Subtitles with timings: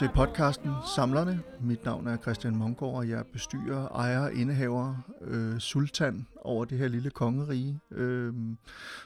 [0.00, 1.42] til podcasten Samlerne.
[1.60, 6.88] Mit navn er Christian Mongård, og jeg bestyrer, ejer, indehaver, øh, sultan over det her
[6.88, 8.34] lille kongerige, øh,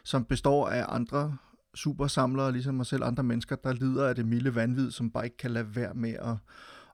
[0.05, 1.37] som består af andre
[1.75, 5.37] supersamlere, ligesom mig selv, andre mennesker, der lider af det milde vanvid, som bare ikke
[5.37, 6.37] kan lade være med at,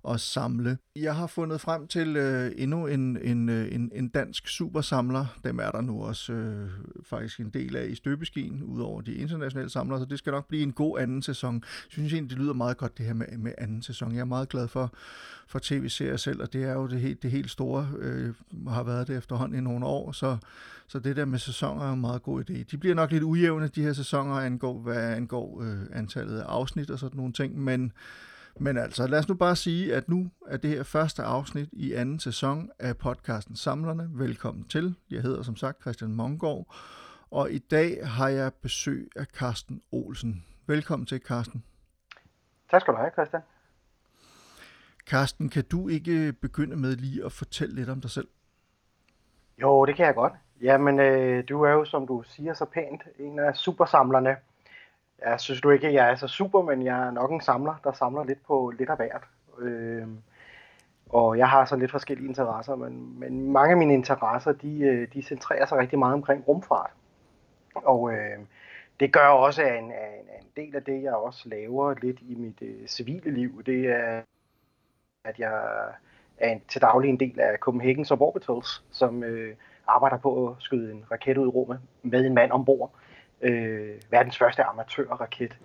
[0.09, 0.79] at samle.
[0.97, 5.27] Jeg har fundet frem til øh, endnu en, en, øh, en, en dansk supersamler.
[5.45, 6.71] Dem er der nu også øh,
[7.05, 10.63] faktisk en del af i støbeskien, udover de internationale samlere, så det skal nok blive
[10.63, 11.55] en god anden sæson.
[11.55, 14.13] Jeg synes egentlig, det lyder meget godt det her med, med anden sæson.
[14.13, 14.93] Jeg er meget glad for,
[15.49, 18.35] for tv-serier selv, og det er jo det helt, det helt store, øh,
[18.69, 20.37] har været det efterhånden i nogle år, så,
[20.89, 22.63] så det der med sæsoner er jo en meget god idé.
[22.71, 26.91] De bliver nok lidt ujævne, de her sæsoner, angår, hvad angår øh, antallet af afsnit
[26.91, 27.93] og sådan nogle ting, men
[28.59, 31.93] men altså, lad os nu bare sige, at nu er det her første afsnit i
[31.93, 34.09] anden sæson af podcasten Samlerne.
[34.13, 34.95] Velkommen til.
[35.11, 36.75] Jeg hedder som sagt Christian Mongård,
[37.31, 40.45] og i dag har jeg besøg af Carsten Olsen.
[40.67, 41.65] Velkommen til, Carsten.
[42.71, 43.43] Tak skal du have, Christian.
[45.07, 48.29] Carsten, kan du ikke begynde med lige at fortælle lidt om dig selv?
[49.63, 50.33] Jo, det kan jeg godt.
[50.61, 54.37] Jamen, øh, du er jo, som du siger så pænt, en af supersamlerne.
[55.25, 57.75] Jeg synes du ikke, at jeg er så super, men jeg er nok en samler,
[57.85, 59.25] der samler lidt på lidt af hvert.
[59.59, 60.09] Øh,
[61.09, 65.09] og jeg har så lidt forskellige interesser, men, men mange af mine interesser, de, øh,
[65.13, 66.91] de centrerer sig rigtig meget omkring rumfart.
[67.75, 68.39] Og øh,
[69.01, 69.93] det gør også, at en, en,
[70.41, 74.23] en del af det, jeg også laver lidt i mit øh, civile liv, det er,
[75.25, 75.53] at jeg
[76.39, 79.55] er en, til daglig en del af Copenhagen Suborbitals, som øh,
[79.87, 82.91] arbejder på at skyde en raket ud i rummet med en mand ombord.
[83.43, 85.59] Øh, verdens første amatørraket.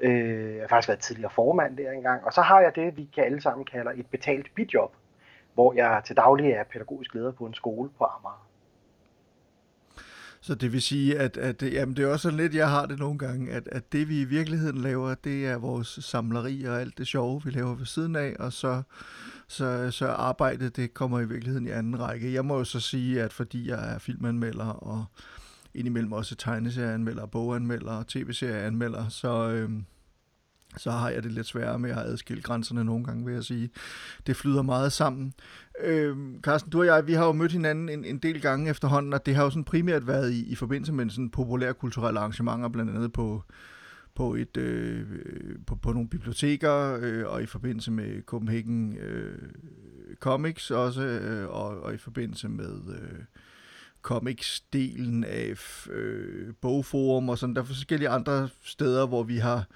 [0.00, 2.24] Øh, jeg har faktisk været tidligere formand der engang.
[2.24, 4.96] Og så har jeg det, vi kan alle sammen kalder et betalt bidjob,
[5.54, 8.48] hvor jeg til daglig er pædagogisk leder på en skole på Amager.
[10.40, 12.98] Så det vil sige, at, at jamen det er også sådan lidt, jeg har det
[12.98, 16.98] nogle gange, at, at det vi i virkeligheden laver, det er vores samleri og alt
[16.98, 18.82] det sjove, vi laver ved siden af, og så,
[19.48, 22.34] så, så arbejdet, det kommer i virkeligheden i anden række.
[22.34, 25.04] Jeg må jo så sige, at fordi jeg er filmanmelder og
[25.78, 29.70] indimellem også tegneserieanmelder, boganmelder tv-serieanmelder, så, øh,
[30.76, 33.70] så har jeg det lidt sværere med at adskille grænserne nogle gange, vil jeg sige.
[34.26, 35.32] Det flyder meget sammen.
[35.80, 39.12] Øh, Carsten, du og jeg, vi har jo mødt hinanden en, en del gange efterhånden,
[39.12, 42.68] og det har jo sådan primært været i, i forbindelse med sådan populære kulturelle arrangementer,
[42.68, 43.42] blandt andet på,
[44.14, 45.06] på, et, øh,
[45.66, 49.38] på, på nogle biblioteker, øh, og i forbindelse med Copenhagen øh,
[50.20, 52.80] Comics også, øh, og, og i forbindelse med...
[52.88, 53.18] Øh,
[54.02, 57.54] comics-delen af øh, bogforum og sådan.
[57.54, 59.66] Der er forskellige andre steder, hvor vi har,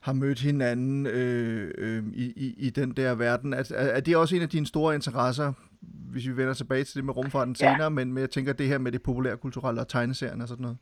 [0.00, 3.52] har mødt hinanden øh, øh, i, i, i den der verden.
[3.52, 7.04] Er, er det også en af dine store interesser, hvis vi vender tilbage til det
[7.04, 7.72] med rumfarten ja.
[7.72, 10.62] senere, men, men jeg tænker det her med det populære kulturelle og tegneserien og sådan
[10.62, 10.78] noget?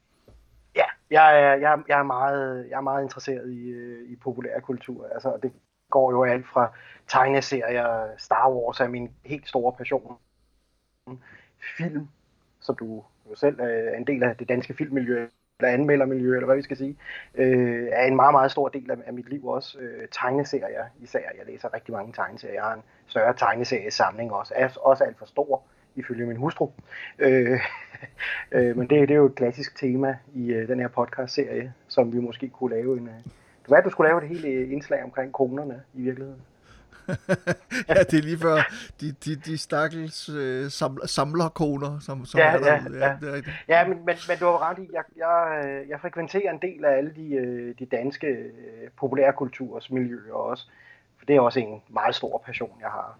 [0.76, 4.60] Ja, jeg er, jeg, jeg er, meget, jeg er meget interesseret i, øh, i populær
[4.60, 5.08] kultur.
[5.14, 5.52] Altså, det
[5.90, 6.72] går jo alt fra
[7.08, 10.16] tegneserier, Star Wars er min helt store passion,
[11.76, 12.08] film,
[12.66, 15.26] som du jo selv er en del af det danske filmmiljø,
[15.60, 16.96] eller anmeldermiljø, eller hvad vi skal sige,
[17.34, 19.78] øh, er en meget, meget stor del af, af mit liv også.
[19.78, 21.18] Øh, tegneserier især.
[21.38, 22.54] Jeg læser rigtig mange tegneserier.
[22.54, 24.52] Jeg har en større tegneseriesamling også.
[24.56, 25.62] Er også alt for stor,
[25.94, 26.70] ifølge min hustru.
[27.18, 27.60] Øh,
[28.52, 32.12] øh, men det, det er jo et klassisk tema i øh, den her podcast-serie, som
[32.12, 33.08] vi måske kunne lave en...
[33.08, 33.24] Øh,
[33.62, 36.42] det var, at du skulle lave det hele øh, indslag omkring konerne i virkeligheden.
[37.88, 38.56] ja, det er lige før
[39.00, 42.98] de, de, de stakkels øh, samler, samlerkoner, som, som ja, er der.
[42.98, 43.34] Ja, ja.
[43.36, 46.62] ja, ja men, men, men du har ret i, jeg, jeg, øh, jeg frekventerer en
[46.62, 50.66] del af alle de, øh, de danske øh, populærkulturs miljøer også.
[51.18, 53.18] For det er også en meget stor passion, jeg har.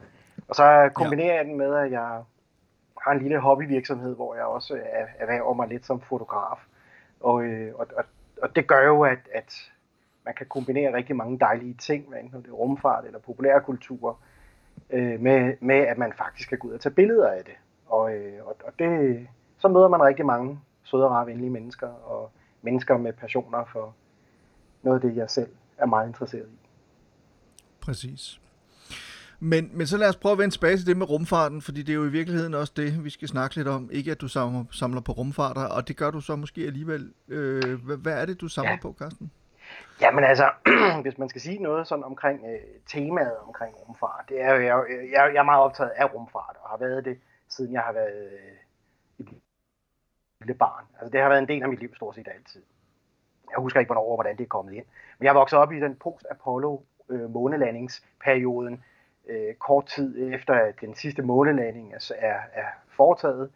[0.48, 1.36] Og så kombinerer ja.
[1.36, 2.22] jeg den med, at jeg
[3.02, 4.78] har en lille hobbyvirksomhed, hvor jeg også
[5.18, 6.58] erhverver mig lidt som fotograf.
[7.20, 7.34] Og,
[7.74, 8.04] og, og,
[8.42, 9.70] og det gør jo, at, at
[10.26, 14.18] man kan kombinere rigtig mange dejlige ting, hvad enten det er rumfart eller populærkultur,
[14.90, 17.54] øh, med, med at man faktisk kan gå ud og tage billeder af det.
[17.86, 19.26] Og, øh, og, og det,
[19.58, 22.30] så møder man rigtig mange søde og rare, venlige mennesker, og
[22.62, 23.94] mennesker med passioner for
[24.82, 26.58] noget af det, jeg selv er meget interesseret i.
[27.80, 28.40] Præcis.
[29.40, 31.92] Men, men så lad os prøve at vende tilbage til det med rumfarten, fordi det
[31.92, 33.90] er jo i virkeligheden også det, vi skal snakke lidt om.
[33.92, 37.12] Ikke at du samler, samler på rumfarter, og det gør du så måske alligevel.
[37.28, 38.78] Øh, hvad, hvad er det, du samler ja.
[38.82, 39.30] på, Carsten?
[40.00, 40.50] Jamen altså,
[41.02, 44.84] hvis man skal sige noget sådan omkring øh, temaet omkring rumfart, det er jo, jeg,
[45.12, 48.32] jeg, jeg er meget optaget af rumfart, og har været det, siden jeg har været
[48.32, 48.56] øh,
[49.18, 49.28] et
[50.40, 50.84] lille barn.
[51.00, 52.62] Altså det har været en del af mit liv stort set altid.
[53.50, 54.84] Jeg husker ikke, hvornår og hvordan det er kommet ind.
[55.18, 58.84] Men jeg voksede op i den post-Apollo øh, månelandingsperioden,
[59.26, 63.50] øh, kort tid efter, at den sidste månelanding er, er, er foretaget.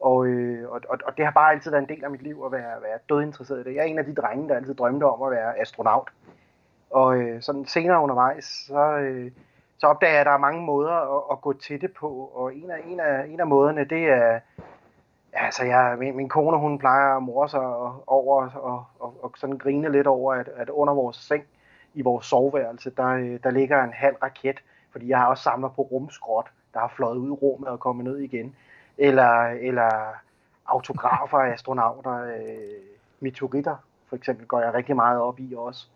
[0.00, 2.52] Og, øh, og, og det har bare altid været en del af mit liv at
[2.52, 3.74] være, være dødinteresseret i det.
[3.74, 6.08] Jeg er en af de drenge, der altid drømte om at være astronaut.
[6.90, 9.30] Og øh, sådan senere undervejs, så, øh,
[9.78, 12.30] så opdager jeg, at der er mange måder at, at gå til det på.
[12.34, 14.40] Og en af, en af, en af måderne, det er,
[15.32, 17.60] altså jeg, min, min kone, hun plejer at mor sig
[18.06, 21.44] over og, og, og sådan grine lidt over, at, at under vores seng
[21.94, 24.62] i vores soveværelse, der, øh, der ligger en halv raket,
[24.92, 28.04] fordi jeg har også samlet på rumskrot, der har fløjet ud i rummet og kommet
[28.04, 28.56] ned igen.
[28.98, 30.14] Eller, eller
[30.66, 32.84] autografer af astronauter, øh,
[33.20, 33.76] meteoritter
[34.08, 35.86] for eksempel, går jeg rigtig meget op i også.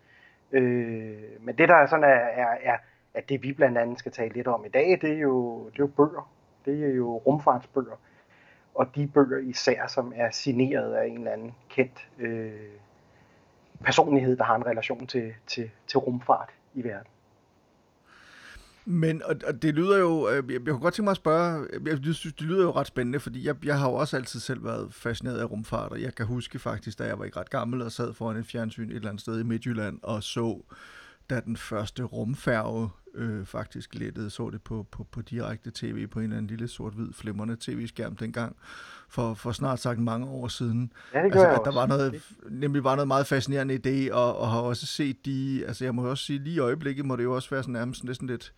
[0.51, 2.77] Øh, men det der sådan er, er, er,
[3.13, 5.73] at det vi blandt andet skal tale lidt om i dag, det er jo, det
[5.73, 6.31] er jo bøger.
[6.65, 7.95] Det er jo rumfartsbøger.
[8.75, 12.51] Og de bøger især, som er signeret af en eller anden kendt øh,
[13.83, 17.07] personlighed, der har en relation til, til, til rumfart i verden.
[18.85, 21.67] Men og, og det lyder jo, øh, jeg, jeg kunne godt tænke mig at spørge,
[21.73, 24.39] øh, jeg synes, det lyder jo ret spændende, fordi jeg, jeg har jo også altid
[24.39, 27.49] selv været fascineret af rumfart, og jeg kan huske faktisk, da jeg var ikke ret
[27.49, 30.61] gammel og sad foran en fjernsyn et eller andet sted i Midtjylland og så,
[31.29, 36.19] da den første rumfærge øh, faktisk lettede, så det på, på, på direkte tv på
[36.19, 38.55] en eller anden lille sort-hvid flimrende tv-skærm dengang,
[39.09, 40.93] for, for snart sagt mange år siden.
[41.13, 44.37] Ja, det altså, at der var noget, nemlig var noget meget fascinerende i det, og,
[44.37, 47.23] og har også set de, altså jeg må også sige, lige i øjeblikket må det
[47.23, 48.53] jo også være sådan nærmest næsten lidt,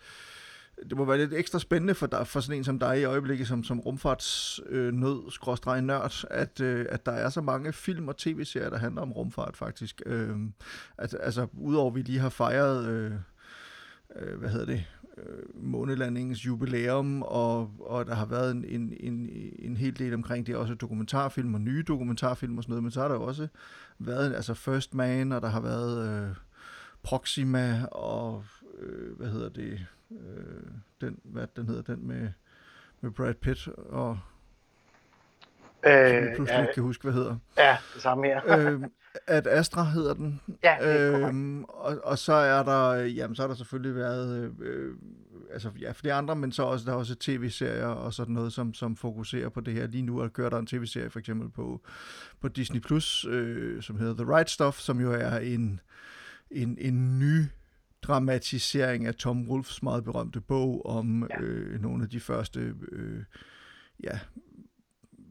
[0.89, 3.47] det må være lidt ekstra spændende for, dig, for sådan en som dig i øjeblikket,
[3.47, 8.17] som, som rumfartsnød, øh, skråstrej nørd, at, øh, at der er så mange film og
[8.17, 10.01] tv-serier, der handler om rumfart faktisk.
[10.05, 10.37] Øh,
[10.97, 13.11] at, altså, udover at vi lige har fejret, øh,
[14.19, 14.85] øh, hvad hedder det,
[15.17, 19.29] øh, månelandingens jubilæum, og, og der har været en, en, en,
[19.59, 23.01] en hel del omkring det, også dokumentarfilm og nye dokumentarfilm og sådan noget, men så
[23.01, 23.47] har der også
[23.99, 26.35] været altså First Man, og der har været øh,
[27.03, 28.43] Proxima, og
[28.79, 30.71] øh, hvad hedder det, øh,
[31.01, 32.29] den, hvad den hedder, den med,
[33.01, 34.19] med Brad Pitt og
[35.85, 37.35] øh, jeg pludselig ja, kan huske, hvad hedder.
[37.57, 38.41] Ja, det samme her.
[38.57, 38.81] øh,
[39.27, 40.41] at Astra hedder den.
[40.63, 44.53] Ja, det er øhm, og, og så er der, jamen så har der selvfølgelig været,
[44.61, 44.95] øh,
[45.53, 48.73] altså ja, flere andre, men så også, der er også tv-serier og sådan noget, som,
[48.73, 49.87] som fokuserer på det her.
[49.87, 51.81] Lige nu er kører der en tv-serie for eksempel på,
[52.41, 55.79] på Disney+, Plus, øh, som hedder The Right Stuff, som jo er en,
[56.51, 57.45] en, en ny
[58.01, 61.41] dramatisering af Tom Wolfs meget berømte bog om ja.
[61.41, 63.23] øh, nogle af de første øh,
[64.03, 64.19] ja,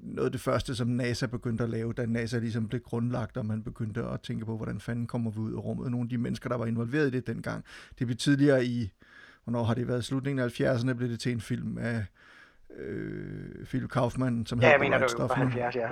[0.04, 3.46] noget af det første, som NASA begyndte at lave, da NASA ligesom blev grundlagt, og
[3.46, 5.90] man begyndte at tænke på, hvordan fanden kommer vi ud af rummet.
[5.90, 7.64] Nogle af de mennesker, der var involveret i det dengang,
[7.98, 8.92] det blev tidligere i,
[9.44, 12.04] hvornår har det været, slutningen af 70'erne, blev det til en film af
[12.78, 15.80] øh, Philip Kaufman, som ja, hedder mener, det var 70, ja.
[15.80, 15.88] ja.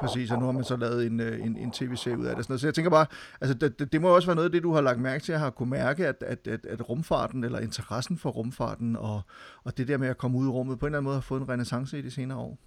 [0.00, 2.44] Præcis, og nu har man så lavet en, øh, en, en tv-serie ud af det.
[2.44, 2.60] Sådan noget.
[2.60, 3.06] Så jeg tænker bare,
[3.40, 5.32] altså det, det, det må også være noget af det, du har lagt mærke til,
[5.32, 9.20] at har kunne mærke, at, at, at, at rumfarten, eller interessen for rumfarten, og,
[9.64, 11.20] og det der med at komme ud i rummet, på en eller anden måde har
[11.20, 12.58] fået en renaissance i de senere år.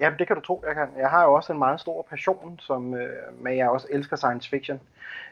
[0.00, 0.88] Ja, det kan du tro, jeg kan.
[0.98, 4.50] Jeg har jo også en meget stor passion, som, øh, men jeg også elsker science
[4.50, 4.80] fiction.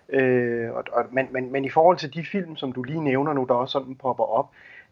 [0.09, 3.33] Øh, og, og, men, men, men i forhold til de film, som du lige nævner
[3.33, 4.51] nu, der også sådan popper op,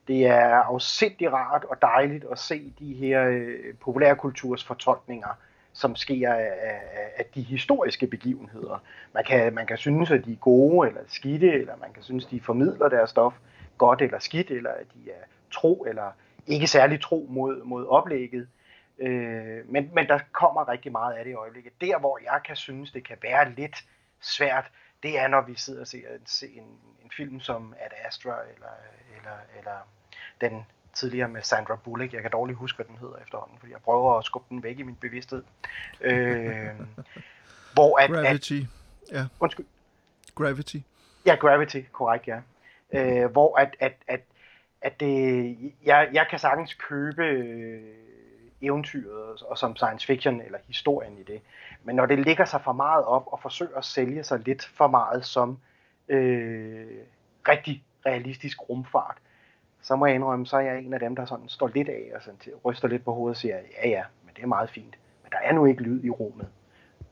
[0.09, 5.39] det er afsindig rart og dejligt at se de her øh, populærkulturs fortolkninger,
[5.73, 6.81] som sker af, af,
[7.17, 8.83] af de historiske begivenheder.
[9.15, 12.25] Man kan, man kan synes, at de er gode eller skidte, eller man kan synes,
[12.25, 13.35] at de formidler deres stof
[13.79, 16.11] godt eller skidt, eller at de er tro eller
[16.47, 18.49] ikke særlig tro mod, mod oplægget.
[19.01, 21.73] Øh, men, men der kommer rigtig meget af det i øjeblikket.
[21.81, 23.85] Der, hvor jeg kan synes, det kan være lidt
[24.21, 24.71] svært,
[25.03, 26.65] det er, når vi sidder og ser en, en,
[27.05, 28.69] en film som Ad Astra, eller,
[29.17, 29.89] eller, eller
[30.41, 32.13] den tidligere med Sandra Bullock.
[32.13, 34.79] Jeg kan dårligt huske, hvad den hedder efterhånden, fordi jeg prøver at skubbe den væk
[34.79, 35.43] i min bevidsthed.
[36.01, 36.69] Øh,
[37.75, 38.53] hvor at, Gravity.
[38.53, 39.27] At, ja.
[39.41, 39.67] Undskyld.
[40.35, 40.77] Gravity.
[41.27, 42.41] Ja, Gravity, korrekt, ja.
[42.93, 44.21] Øh, hvor at, at, at,
[44.83, 47.83] at det, jeg, jeg kan sagtens købe øh,
[48.63, 51.41] eventyret og som science fiction eller historien i det.
[51.85, 54.87] Men når det ligger sig for meget op og forsøger at sælge sig lidt for
[54.87, 55.59] meget som
[56.09, 56.87] øh,
[57.49, 59.17] rigtig realistisk rumfart,
[59.83, 62.11] så må jeg indrømme, så er jeg en af dem, der sådan står lidt af
[62.15, 64.99] og sådan, ryster lidt på hovedet og siger, ja ja, men det er meget fint.
[65.23, 66.49] Men der er nu ikke lyd i rummet.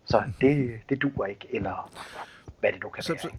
[0.05, 1.91] Så det, det duer ikke, eller
[2.61, 3.21] hvad det nu kan så, være.
[3.21, 3.31] Så,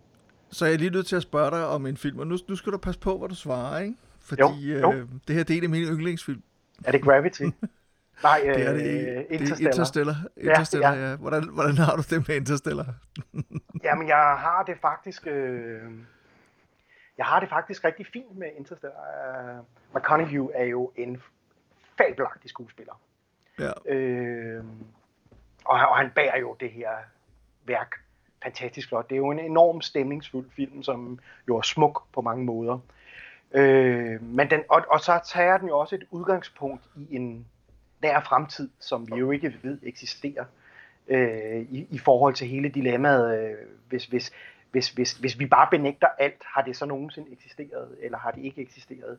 [0.50, 2.56] så er jeg lige nødt til at spørge dig om en film, og nu, nu
[2.56, 3.96] skal du passe på, hvad du svarer, ikke?
[4.20, 4.94] Fordi jo, jo.
[4.94, 6.44] Øh, det her det er en af mine yndlingsfilm.
[6.86, 7.42] Er det Gravity?
[8.24, 9.56] Nej, det er det, øh, Interstellar.
[9.56, 11.10] Det er Interstellar, Interstellar ja, ja.
[11.10, 11.16] ja.
[11.16, 12.94] Hvordan, hvordan har du det med Interstellar?
[13.84, 15.28] Jamen, jeg har det faktisk...
[15.28, 15.82] Øh,
[17.18, 19.60] jeg har det faktisk rigtig fint med Interstellar.
[19.60, 21.22] Uh, McConaughey er jo en
[21.98, 23.02] fabelagtig skuespiller.
[23.60, 23.94] Ja.
[23.94, 24.64] Øh,
[25.66, 26.90] og, og han bærer jo det her
[27.66, 27.96] værk
[28.44, 29.10] fantastisk flot.
[29.10, 32.80] Det er jo en enorm stemningsfuld film, som jo er smuk på mange måder.
[33.52, 37.48] Øh, men den, og, og så tager den jo også et udgangspunkt i en
[38.02, 40.46] nær fremtid, som vi jo ikke ved eksisterer
[41.08, 43.56] øh, i, i forhold til hele dilemmaet, øh,
[43.90, 44.32] hvis, hvis,
[44.72, 48.44] hvis, hvis, hvis vi bare benægter alt, har det så nogensinde eksisteret, eller har det
[48.44, 49.18] ikke eksisteret?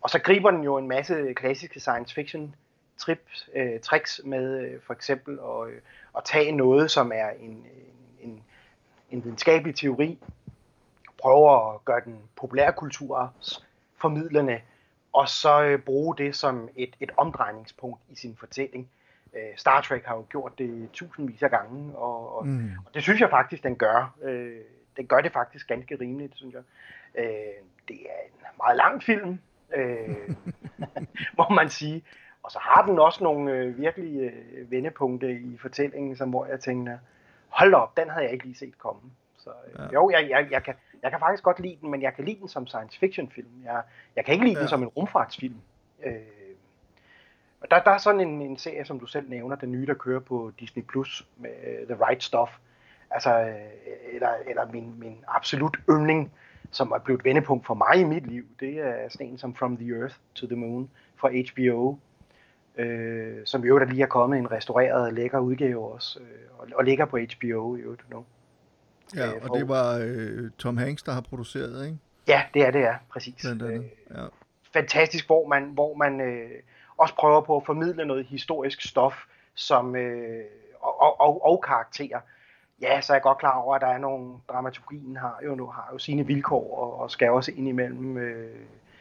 [0.00, 2.54] Og så griber den jo en masse klassiske science fiction
[2.98, 5.80] trip, øh, tricks med øh, for eksempel at, øh,
[6.16, 7.66] at tage noget, som er en,
[8.20, 8.42] en,
[9.10, 10.18] en videnskabelig teori,
[11.18, 13.66] prøver at gøre den populærkulturs
[13.96, 14.60] formidlende,
[15.12, 18.90] og så øh, bruge det som et, et omdrejningspunkt i sin fortælling.
[19.34, 22.70] Øh, Star Trek har jo gjort det tusindvis af gange, og, og, mm.
[22.86, 24.14] og det synes jeg faktisk, den gør.
[24.22, 24.60] Øh,
[24.96, 26.62] den gør det faktisk ganske rimeligt, synes jeg.
[27.14, 27.24] Øh,
[27.88, 29.38] det er en meget lang film,
[29.76, 30.34] øh,
[31.38, 32.04] må man sige.
[32.42, 36.60] Og så har den også nogle øh, virkelig øh, vendepunkter i fortællingen, som hvor jeg
[36.60, 36.98] tænkte,
[37.48, 39.00] hold op, den havde jeg ikke lige set komme.
[39.38, 39.88] Så øh, ja.
[39.92, 42.40] jo, jeg, jeg, jeg, kan, jeg kan faktisk godt lide den, men jeg kan lide
[42.40, 43.48] den som science fiction film.
[43.64, 43.82] Jeg,
[44.16, 44.60] jeg kan ikke lide ja.
[44.60, 45.56] den som en rumfartsfilm.
[46.04, 46.14] Øh,
[47.60, 49.94] og der, der er sådan en, en serie, som du selv nævner, den nye, der
[49.94, 52.50] kører på Disney Plus med uh, The Right Stuff.
[53.10, 53.54] Altså, øh,
[54.12, 56.32] eller, eller min, min absolut yndling,
[56.70, 59.54] som er blevet et vendepunkt for mig i mit liv, det er sådan en som
[59.54, 61.96] From the Earth to the Moon fra HBO,
[62.76, 66.84] øh, som jo der lige er kommet en restaureret, lækker udgave også, øh, og, og
[66.84, 68.24] ligger på HBO i øvrigt nu.
[69.16, 71.98] Ja, øh, og det var øh, Tom Hanks, der har produceret, ikke?
[72.28, 73.34] Ja, det er det, er, præcis.
[73.40, 74.26] Blandt andet, øh, ja.
[74.72, 76.50] Fantastisk, hvor man, hvor man øh,
[76.96, 80.44] også prøver på at formidle noget historisk stof, som, øh,
[80.80, 82.20] og, og, og karakterer.
[82.82, 85.66] Ja, så er jeg godt klar over, at der er nogle, dramaturgien har jo, nu,
[85.66, 88.56] har jo sine vilkår, og, og skal også indimellem øh,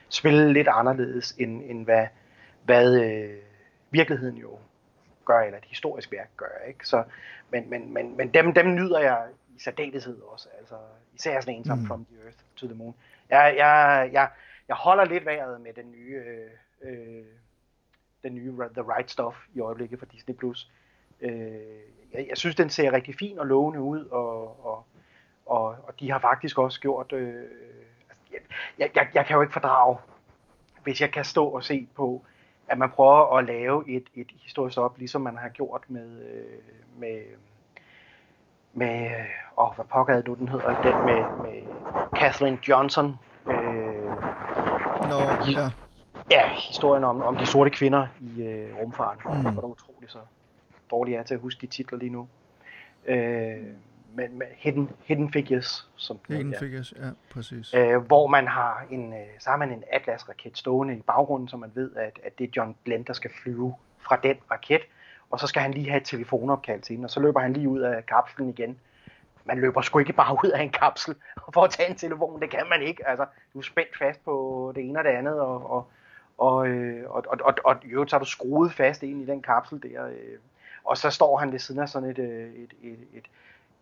[0.09, 2.07] spille lidt anderledes, end, end hvad,
[2.63, 3.37] hvad øh,
[3.91, 4.49] virkeligheden jo
[5.25, 6.67] gør, eller et historisk værk gør.
[6.67, 6.87] Ikke?
[6.87, 7.03] Så,
[7.49, 9.23] men men, men, men dem, dem nyder jeg
[9.55, 10.75] i særdeleshed også, altså
[11.13, 11.85] især sådan en som mm.
[11.85, 12.95] From the Earth to the Moon.
[13.29, 14.29] Jeg, jeg, jeg,
[14.67, 16.49] jeg holder lidt vejret med den nye, øh,
[16.81, 17.25] øh,
[18.23, 20.35] den nye The Right Stuff i øjeblikket for Disney+.
[20.35, 20.71] Plus.
[21.21, 21.31] Øh,
[22.13, 24.85] jeg, jeg synes, den ser rigtig fin og lovende ud, og, og,
[25.45, 27.11] og, og de har faktisk også gjort...
[27.11, 27.43] Øh,
[28.09, 28.23] altså,
[28.77, 29.97] jeg, jeg, jeg kan jo ikke fordrage,
[30.83, 32.25] hvis jeg kan stå og se på,
[32.67, 36.59] at man prøver at lave et, et historisk op, ligesom man har gjort med, øh,
[36.97, 37.21] med,
[38.73, 39.09] med
[39.57, 41.61] åh, hvad pokker er det nu, den hedder, den med, med
[42.15, 43.19] Kathleen Johnson.
[43.47, 43.55] Øh,
[45.09, 45.19] Nå,
[45.51, 45.69] ja.
[46.31, 49.37] Ja, historien om, om de sorte kvinder i øh, rumfarten.
[49.37, 49.53] Mm.
[49.53, 50.19] Hvor utroligt så
[50.91, 52.27] dårligt er til at huske de titler lige nu.
[53.05, 53.57] Øh,
[54.13, 57.73] men med Hidden, Hidden Figures, som Hidden Figures, ja, præcis.
[57.73, 61.57] Øh, hvor man har en, øh, så har man en Atlas-raket stående i baggrunden, så
[61.57, 64.81] man ved, at, at det er John Glenn, der skal flyve fra den raket,
[65.31, 67.69] og så skal han lige have et telefonopkald til hende, og så løber han lige
[67.69, 68.79] ud af kapslen igen.
[69.45, 71.15] Man løber sgu ikke bare ud af en kapsel
[71.53, 73.07] for at tage en telefon, det kan man ikke.
[73.07, 75.87] Altså, du er spændt fast på det ene og det andet, og, og,
[76.37, 79.25] og, øh, og, og, og, og, og, og så er du skruet fast ind i
[79.25, 80.37] den kapsel der, øh,
[80.83, 83.25] og så står han ved siden af sådan et, øh, et, et, et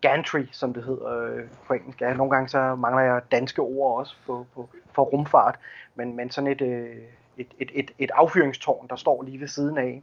[0.00, 2.00] gantry, som det hedder øh, på engelsk.
[2.00, 5.58] Ja, nogle gange så mangler jeg danske ord også på, på, for rumfart,
[5.94, 6.96] men, men sådan et, øh,
[7.36, 10.02] et, et, et, et affyringstårn, der står lige ved siden af.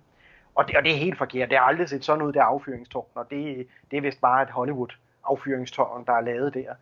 [0.57, 1.49] Og det, og det er helt forkert.
[1.49, 4.49] Det har aldrig set sådan ud, det affyringstårn, og det, det er vist bare et
[4.49, 4.89] Hollywood
[5.29, 6.73] affyringstårn, der er lavet der.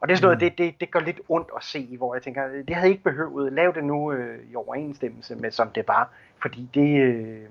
[0.00, 0.56] Og det er sådan noget, mm.
[0.56, 3.52] det, det, det gør lidt ondt at se, hvor jeg tænker, det havde ikke behøvet.
[3.52, 6.10] Lav det nu øh, i overensstemmelse med, som det var.
[6.42, 7.44] Fordi det, øh,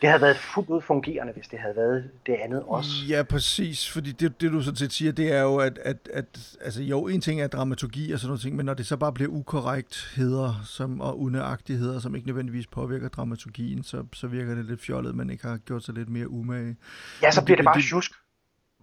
[0.00, 2.90] det havde været fuldt ud fungerende, hvis det havde været det andet også.
[3.08, 6.56] Ja, præcis, fordi det, det du sådan set siger, det er jo, at, at, at
[6.60, 9.12] altså, jo, en ting er dramaturgi og sådan noget ting, men når det så bare
[9.12, 14.80] bliver ukorrektheder som, og unøagtigheder, som ikke nødvendigvis påvirker dramaturgien, så, så virker det lidt
[14.80, 16.76] fjollet, man ikke har gjort sig lidt mere umage.
[17.22, 18.12] Ja, så bliver det, det bare tjusk.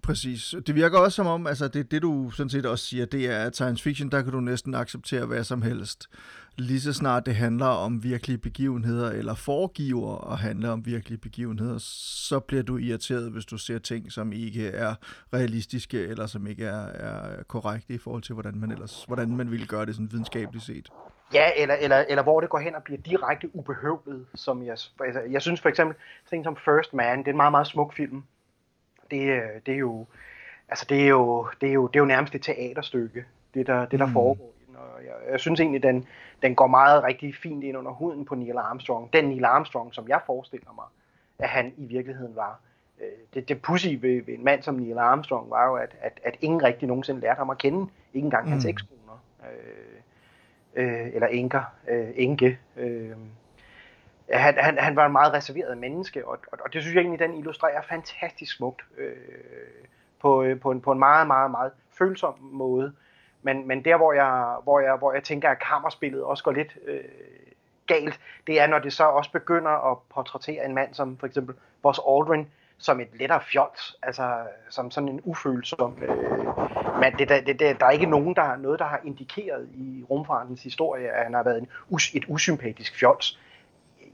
[0.05, 0.55] Præcis.
[0.67, 3.45] Det virker også som om, altså det, det du sådan set også siger, det er,
[3.45, 6.09] at science fiction, der kan du næsten acceptere hvad som helst.
[6.57, 11.77] Lige så snart det handler om virkelige begivenheder, eller foregiver at handle om virkelige begivenheder,
[11.77, 14.95] så bliver du irriteret, hvis du ser ting, som ikke er
[15.33, 19.51] realistiske, eller som ikke er, er korrekte i forhold til, hvordan man ellers, hvordan man
[19.51, 20.89] ville gøre det sådan videnskabeligt set.
[21.33, 25.21] Ja, eller, eller, eller hvor det går hen og bliver direkte ubehøvlet, som jeg, altså,
[25.29, 25.95] jeg synes for eksempel,
[26.29, 28.23] ting som First Man, det er en meget, meget smuk film,
[29.11, 30.05] det, øh, det er jo
[30.69, 33.85] altså det er jo, det er jo, det er jo nærmest et teaterstykke, det der,
[33.85, 34.13] det der mm.
[34.13, 34.75] foregår i den.
[34.75, 36.07] Og jeg, jeg synes egentlig, den,
[36.41, 39.13] den går meget rigtig fint ind under huden på Neil Armstrong.
[39.13, 40.85] Den Neil Armstrong, som jeg forestiller mig,
[41.39, 42.59] at han i virkeligheden var.
[43.01, 46.19] Øh, det, det pussy ved, ved en mand som Neil Armstrong var jo, at, at,
[46.23, 47.91] at ingen rigtig nogensinde lærte ham at kende.
[48.13, 48.51] Ikke engang mm.
[48.51, 49.23] hans ekskoner.
[49.43, 52.59] Øh, øh, eller enker, øh, enke.
[52.77, 53.11] Øh,
[54.29, 57.19] han, han, han var en meget reserveret menneske, og, og, og det synes jeg egentlig,
[57.19, 59.15] den illustrerer fantastisk smukt øh,
[60.21, 62.93] på, øh, på, en, på en meget, meget, meget følsom måde.
[63.41, 66.77] Men, men der, hvor jeg, hvor, jeg, hvor jeg tænker, at kammerspillet også går lidt
[66.85, 67.03] øh,
[67.87, 71.55] galt, det er, når det så også begynder at portrættere en mand som for eksempel
[71.81, 74.37] Boss Aldrin, som et lettere fjols, altså
[74.69, 76.45] som sådan en ufølsom øh,
[76.99, 77.17] mand.
[77.17, 81.09] Det, det, det, der er ikke nogen, der noget, der har indikeret i rumfartens historie,
[81.09, 81.69] at han har været en,
[82.13, 83.39] et usympatisk fjols.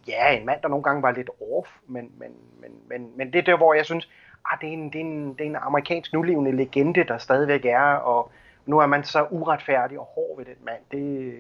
[0.08, 2.32] Ja, en mand, der nogle gange var lidt off, men, men,
[2.62, 4.10] men, men, men det er der, hvor jeg synes,
[4.52, 7.66] ah, det, er en, det, er en, det er en amerikansk nulevende legende, der stadigvæk
[7.66, 8.32] er, og
[8.66, 10.82] nu er man så uretfærdig og hård ved den mand.
[10.92, 11.36] Det,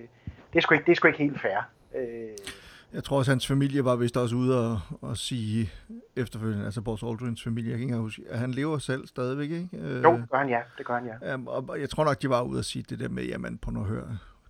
[0.53, 1.69] det, er, sgu ikke, det er sgu ikke helt fair.
[1.95, 2.37] Øh,
[2.93, 5.69] jeg tror også, hans familie var vist også ude og, og sige
[6.15, 9.69] efterfølgende, altså Boris Aldrins familie, jeg kan ikke huske, at han lever selv stadigvæk, ikke?
[9.73, 11.33] Øh, jo, det gør han ja, det gør han ja.
[11.33, 13.71] Um, og jeg tror nok, de var ude og sige det der med, jamen på
[13.71, 14.03] noget hør,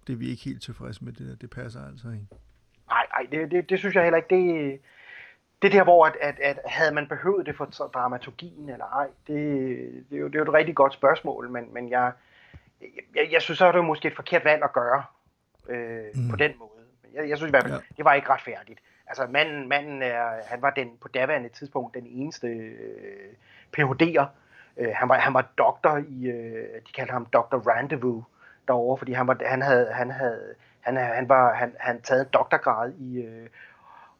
[0.07, 2.27] det er vi ikke helt tilfredse med, det der, det passer altså ikke.
[3.21, 4.79] Nej, det, det, det, synes jeg heller ikke, det,
[5.61, 9.35] det der, hvor at, at, at havde man behøvet det for dramaturgien eller ej, det,
[10.09, 12.11] det, er, jo, det er jo et rigtig godt spørgsmål, men, men jeg,
[13.15, 15.03] jeg, jeg synes så, er det måske et forkert valg at gøre
[15.69, 16.29] øh, mm.
[16.29, 16.69] på den måde.
[17.13, 17.79] Jeg, jeg synes i hvert fald, ja.
[17.97, 18.79] det var ikke retfærdigt.
[19.07, 23.33] Altså manden, manden er, han var den på daværende tidspunkt den eneste øh,
[23.71, 24.25] Ph.D.'er.
[24.77, 27.69] Øh, han, var, han var doktor i, øh, de kaldte ham Dr.
[27.69, 28.23] Rendezvous
[28.67, 32.27] derovre, fordi han, var, han havde, han havde, han, han var, han, han taget en
[32.33, 33.47] doktorgrad i øh,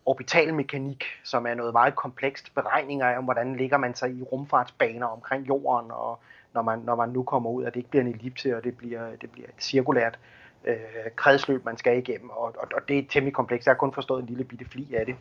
[0.06, 5.48] orbitalmekanik, som er noget meget komplekst beregninger om, hvordan ligger man sig i rumfartsbaner omkring
[5.48, 6.20] jorden, og
[6.53, 8.77] når man, når man nu kommer ud, at det ikke bliver en ellipse, og det
[8.77, 10.20] bliver, det bliver et cirkulært
[10.65, 10.77] øh,
[11.15, 13.65] kredsløb, man skal igennem, og, og, og det er temmelig komplekst.
[13.65, 15.15] Jeg har kun forstået en lille bitte fli af det.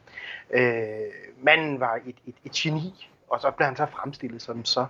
[0.50, 4.86] Øh, manden var et, et, et geni, og så blev han så fremstillet som så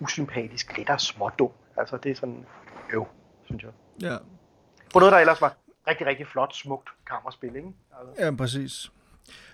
[0.00, 1.52] usympatisk, lidt og smådum.
[1.76, 2.46] Altså det er sådan,
[2.92, 3.06] øv,
[3.44, 3.72] synes jeg.
[4.02, 4.16] Ja.
[4.92, 5.54] På noget, der ellers var
[5.88, 7.68] rigtig, rigtig flot, smukt kammerspil, ikke?
[8.00, 8.24] Altså.
[8.24, 8.90] Ja, præcis.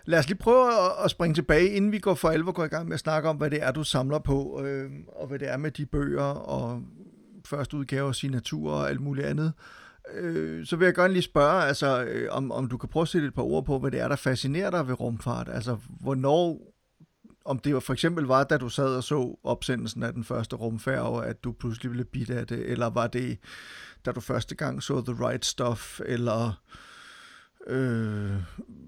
[0.04, 0.70] Lad os lige prøve
[1.04, 3.36] at springe tilbage, inden vi går for alvor går i gang med at snakke om,
[3.36, 6.82] hvad det er, du samler på, øh, og hvad det er med de bøger, og
[7.46, 9.52] første udgave og signatur og alt muligt andet.
[10.14, 13.08] Øh, så vil jeg gerne lige spørge, altså, øh, om, om du kan prøve at
[13.08, 15.48] sætte et par ord på, hvad det er, der fascinerer dig ved rumfart.
[15.48, 16.58] Altså, hvornår,
[17.44, 21.24] om det for eksempel var, da du sad og så opsendelsen af den første rumfærge,
[21.24, 23.38] at du pludselig ville bidt af det, eller var det,
[24.06, 26.62] da du første gang så The Right Stuff, eller
[27.66, 28.36] øh,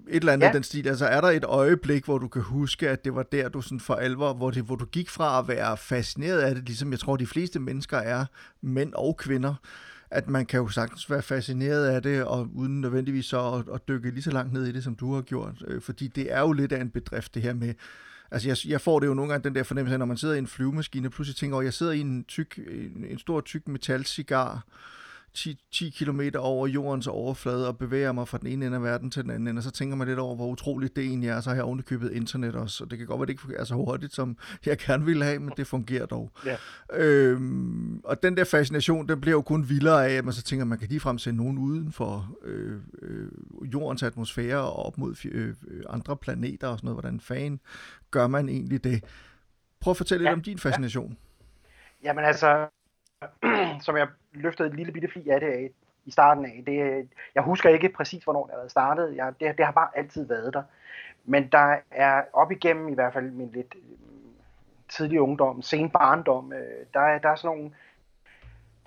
[0.09, 0.53] et eller andet ja.
[0.53, 0.87] den stil.
[0.87, 3.79] Altså er der et øjeblik, hvor du kan huske, at det var der, du sådan
[3.79, 6.99] for alvor, hvor, det, hvor du gik fra at være fascineret af det, ligesom jeg
[6.99, 8.25] tror, de fleste mennesker er,
[8.61, 9.55] mænd og kvinder,
[10.11, 13.87] at man kan jo sagtens være fascineret af det, og uden nødvendigvis så at, at
[13.87, 15.63] dykke lige så langt ned i det, som du har gjort.
[15.67, 17.73] Øh, fordi det er jo lidt af en bedrift, det her med,
[18.31, 20.37] Altså, jeg, jeg får det jo nogle gange, den der fornemmelse, når man sidder i
[20.37, 23.67] en flyvemaskine, og pludselig tænker, at jeg sidder i en, tyk, en, en stor tyk
[23.67, 24.65] metalcigar,
[25.37, 29.11] 10, 10 km over jordens overflade og bevæger mig fra den ene ende af verden
[29.11, 31.41] til den anden ende, og så tænker man lidt over, hvor utroligt det egentlig er.
[31.41, 33.75] Så har jeg ovenikøbet internet også, og det kan godt være, det ikke fungerer så
[33.75, 36.31] hurtigt, som jeg gerne ville have, men det fungerer dog.
[36.45, 36.55] Ja.
[36.93, 40.63] Øhm, og den der fascination, den bliver jo kun vildere af, at man så tænker,
[40.63, 43.27] at man kan ligefrem sende nogen uden for øh, øh,
[43.73, 45.55] jordens atmosfære og op mod øh,
[45.89, 46.95] andre planeter og sådan noget.
[46.95, 47.59] Hvordan fanden
[48.11, 49.03] gør man egentlig det?
[49.79, 50.29] Prøv at fortælle ja.
[50.29, 51.09] lidt om din fascination.
[51.09, 52.07] Ja.
[52.07, 52.67] Jamen altså,
[53.85, 54.07] som jeg
[54.41, 55.69] løftet et lille bitte fli af det af
[56.05, 56.63] i starten af.
[56.65, 59.15] Det, jeg husker ikke præcis, hvornår det har startet.
[59.15, 60.63] Jeg, det, det har bare altid været der.
[61.25, 63.97] Men der er op igennem i hvert fald min lidt øh,
[64.89, 67.71] tidlige ungdom, sen barndom, øh, der, er, der er sådan nogle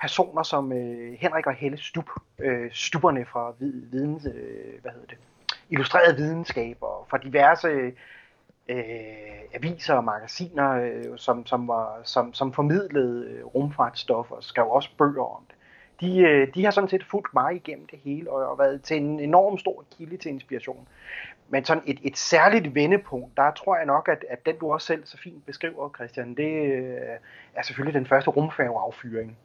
[0.00, 5.18] personer som øh, Henrik og Helle Stub, øh, stuberne fra videns, øh, hvad hedder det,
[5.70, 7.92] illustreret videnskab og fra diverse
[8.70, 14.66] øh, aviser og magasiner, øh, som, som, var, som, som formidlede øh, rumfartsstof og skrev
[14.70, 15.56] også bøger om det.
[16.00, 18.96] De, øh, de har sådan set fulgt mig igennem det hele og, og været til
[18.96, 20.88] en enorm stor kilde til inspiration.
[21.48, 24.87] Men sådan et, et særligt vendepunkt, der tror jeg nok, at, at den du også
[24.87, 27.16] selv så fint beskriver, Christian, det øh,
[27.54, 29.37] er selvfølgelig den første rumfærgeaffyring.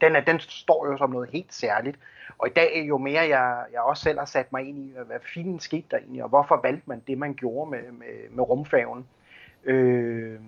[0.00, 1.98] Den, er, den står jo som noget helt særligt.
[2.38, 5.20] Og i dag, jo mere jeg, jeg også selv har sat mig ind i, hvad
[5.34, 9.06] fint skete der egentlig, og hvorfor valgte man det, man gjorde med, med, med rumfærgen,
[9.64, 10.40] øh,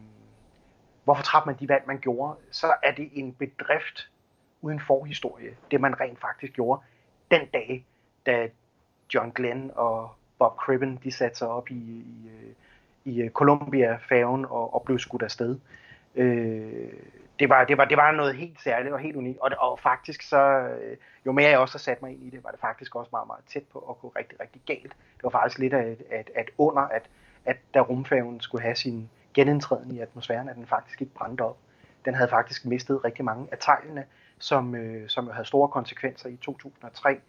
[1.04, 4.10] hvorfor træffede man de valg, man gjorde, så er det en bedrift
[4.60, 6.82] uden forhistorie, det man rent faktisk gjorde
[7.30, 7.86] den dag,
[8.26, 8.48] da
[9.14, 12.54] John Glenn og Bob Cribben, de satte sig op i, i, øh,
[13.04, 15.58] i Columbia-færgen og, og blev skudt afsted.
[16.14, 16.92] Øh,
[17.38, 19.38] det var, det, var, det var noget helt særligt og helt unikt.
[19.38, 20.96] Og, og faktisk så, øh,
[21.26, 23.26] jo mere jeg også har sat mig ind i det, var det faktisk også meget,
[23.26, 24.96] meget tæt på at gå rigtig, rigtig galt.
[25.16, 27.02] Det var faktisk lidt af et, at, at under, at,
[27.44, 31.56] at da rumfærgen skulle have sin genindtræden i atmosfæren, at den faktisk ikke brændte op.
[32.04, 34.04] Den havde faktisk mistet rigtig mange af teglene,
[34.38, 37.20] som, øh, som havde store konsekvenser i 2003,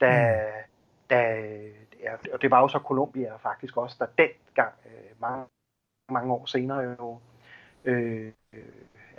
[0.00, 0.66] da, mm.
[1.10, 1.36] da
[2.02, 5.44] ja, og det var jo så Colombia faktisk også, der dengang, øh, mange,
[6.12, 7.18] mange år senere jo,
[7.84, 8.32] øh,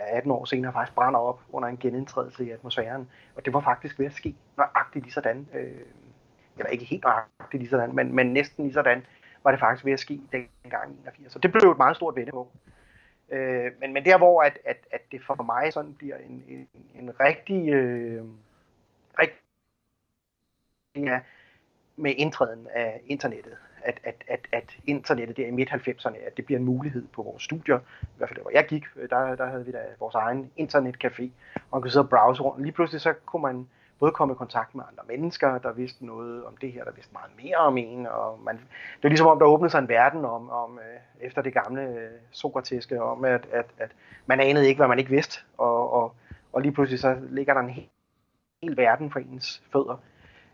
[0.02, 3.10] 18 år senere faktisk brænder op under en genindtrædelse i atmosfæren.
[3.36, 5.48] Og det var faktisk ved at ske nøjagtigt lige sådan.
[5.54, 5.80] Øh,
[6.58, 9.06] eller ikke helt nøjagtigt lige sådan, men, men næsten lige sådan
[9.44, 11.32] var det faktisk ved at ske dengang i 81.
[11.32, 12.52] Så det blev et meget stort vendepunkt.
[13.30, 16.68] Øh, men, men der hvor at, at, at det for mig sådan bliver en, en,
[16.94, 18.24] en rigtig, øh,
[19.18, 19.42] rigtig
[20.96, 21.20] ja,
[21.96, 26.58] med indtræden af internettet, at, at, at, at internettet der i midt-90'erne, at det bliver
[26.58, 29.46] en mulighed på vores studier, i hvert fald der hvor jeg gik, øh, der, der
[29.46, 31.22] havde vi da vores egen internetcafé,
[31.54, 32.62] og man kunne sidde og browse rundt.
[32.62, 33.68] Lige pludselig så kunne man
[33.98, 37.12] både komme i kontakt med andre mennesker, der vidste noget om det her, der vidste
[37.12, 38.56] meget mere om en, og man,
[38.96, 41.82] det er ligesom om, der åbnede sig en verden om, om øh, efter det gamle
[41.82, 43.90] øh, Sokrateske, om at, at, at
[44.26, 46.14] man anede ikke, hvad man ikke vidste, og, og,
[46.52, 47.88] og lige pludselig så ligger der en hel,
[48.62, 49.96] hel verden for ens fødder.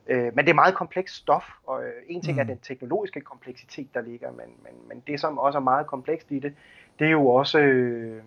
[0.09, 2.41] Øh, men det er meget komplekst stof, og øh, en ting mm.
[2.41, 6.31] er den teknologiske kompleksitet, der ligger, men, men, men det, som også er meget komplekst
[6.31, 6.55] i det,
[6.99, 8.23] det er jo også, øh,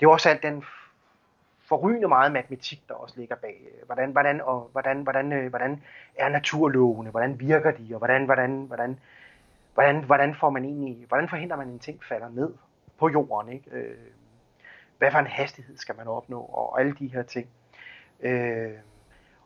[0.00, 0.64] det er også alt den
[1.68, 3.68] forrygende meget matematik, der også ligger bag.
[3.86, 5.82] Hvordan, hvordan, og, hvordan, hvordan, øh, hvordan
[6.16, 8.98] er naturlovene, hvordan virker de, og hvordan, hvordan, hvordan,
[9.74, 12.54] hvordan, hvordan, får man egentlig, hvordan forhindrer man en ting falder ned
[12.98, 13.70] på jorden, ikke?
[13.70, 13.96] Øh,
[14.98, 17.48] hvad for en hastighed skal man opnå, og alle de her ting.
[18.20, 18.72] Øh,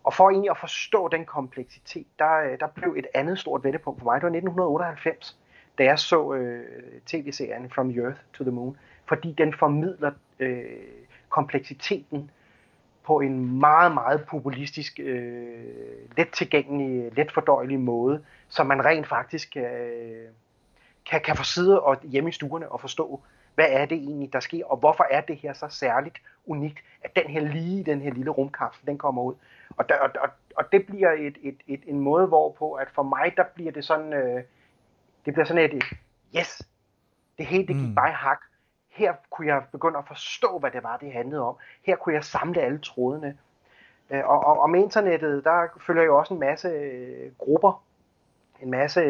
[0.04, 4.00] og for egentlig at forstå den kompleksitet, der, øh, der blev et andet stort vendepunkt
[4.00, 4.14] for mig.
[4.14, 5.38] Det var 1998,
[5.78, 6.64] da jeg så øh,
[7.06, 10.64] tv-serien From Earth to the Moon, fordi den formidler øh,
[11.28, 12.30] kompleksiteten
[13.04, 15.64] på en meget, meget populistisk, øh,
[16.16, 20.28] let tilgængelig, let fordøjelig måde, så man rent faktisk øh,
[21.10, 23.20] kan, kan få sidde og hjemme i stuerne og forstå,
[23.54, 27.16] hvad er det egentlig, der sker, og hvorfor er det her så særligt unikt, at
[27.16, 29.34] den her lige, den her lille rumkapsel, den kommer ud.
[29.76, 33.02] Og, der, og, og, og det bliver et, et, et, en måde, hvorpå, at for
[33.02, 34.42] mig, der bliver det sådan, øh,
[35.24, 35.84] det bliver sådan et,
[36.36, 36.62] yes,
[37.38, 37.94] det hele, det gik mm.
[37.94, 38.40] bare hak.
[38.90, 41.56] Her kunne jeg begynde at forstå, hvad det var, det handlede om.
[41.82, 43.38] Her kunne jeg samle alle trådene.
[44.10, 47.84] Øh, og, og, og med internettet, der følger jo også en masse øh, grupper,
[48.62, 49.02] en masse,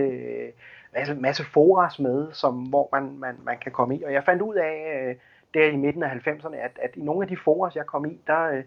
[0.93, 4.03] masse, masse foras med, som, hvor man, man, man kan komme i.
[4.03, 5.17] Og jeg fandt ud af, øh,
[5.55, 8.21] der i midten af 90'erne, at, at i nogle af de foras, jeg kom i,
[8.27, 8.63] der,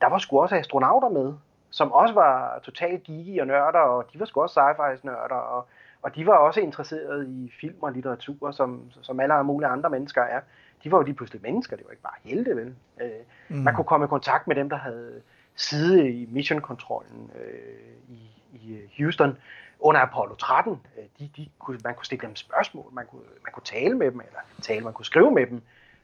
[0.00, 1.34] der var sgu også astronauter med,
[1.70, 5.68] som også var totalt geeky og nørder, og de var sgu også sci-fi nørder, og,
[6.02, 10.22] og de var også interesserede i film og litteratur, som, som alle mulige andre mennesker
[10.22, 10.40] er.
[10.84, 12.74] De var jo lige pludselig mennesker, det var ikke bare helte, vel?
[13.00, 13.10] Øh,
[13.48, 13.56] mm.
[13.56, 15.22] Man kunne komme i kontakt med dem, der havde
[15.56, 19.38] side i mission-kontrollen øh, i, i Houston
[19.80, 20.80] under Apollo 13.
[20.98, 24.10] Øh, de, de kunne, man kunne stille dem spørgsmål, man kunne, man kunne tale med
[24.10, 25.62] dem, eller tale, man kunne skrive med dem.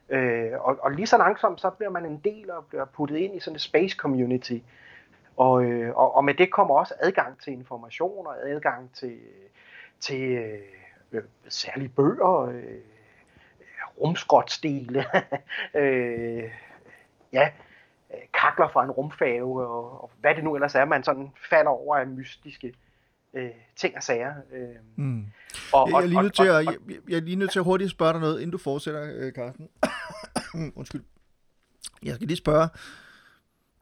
[0.09, 3.37] Øh, og, og lige så langsomt, så bliver man en del og bliver puttet ind
[3.37, 4.59] i sådan et space community.
[5.37, 9.19] Og, øh, og, og med det kommer også adgang til information og adgang til,
[10.01, 10.23] til
[11.13, 12.79] øh, særlige bøger, øh,
[14.01, 15.05] rumskrotstile,
[15.81, 16.51] øh,
[17.33, 17.51] ja,
[18.35, 21.97] kakler fra en rumfave, og, og hvad det nu ellers er, man sådan falder over
[21.97, 22.75] af mystiske
[23.35, 24.35] øh, ting og sager.
[24.53, 24.69] Øh.
[24.97, 25.27] Mm.
[25.73, 26.77] Og, jeg, jeg, er lige nødt til at, jeg,
[27.09, 29.69] jeg er lige nødt til at hurtigt spørge dig noget, inden du fortsætter, øh, Carsten.
[30.79, 31.03] Undskyld.
[32.03, 32.69] Jeg skal lige spørge,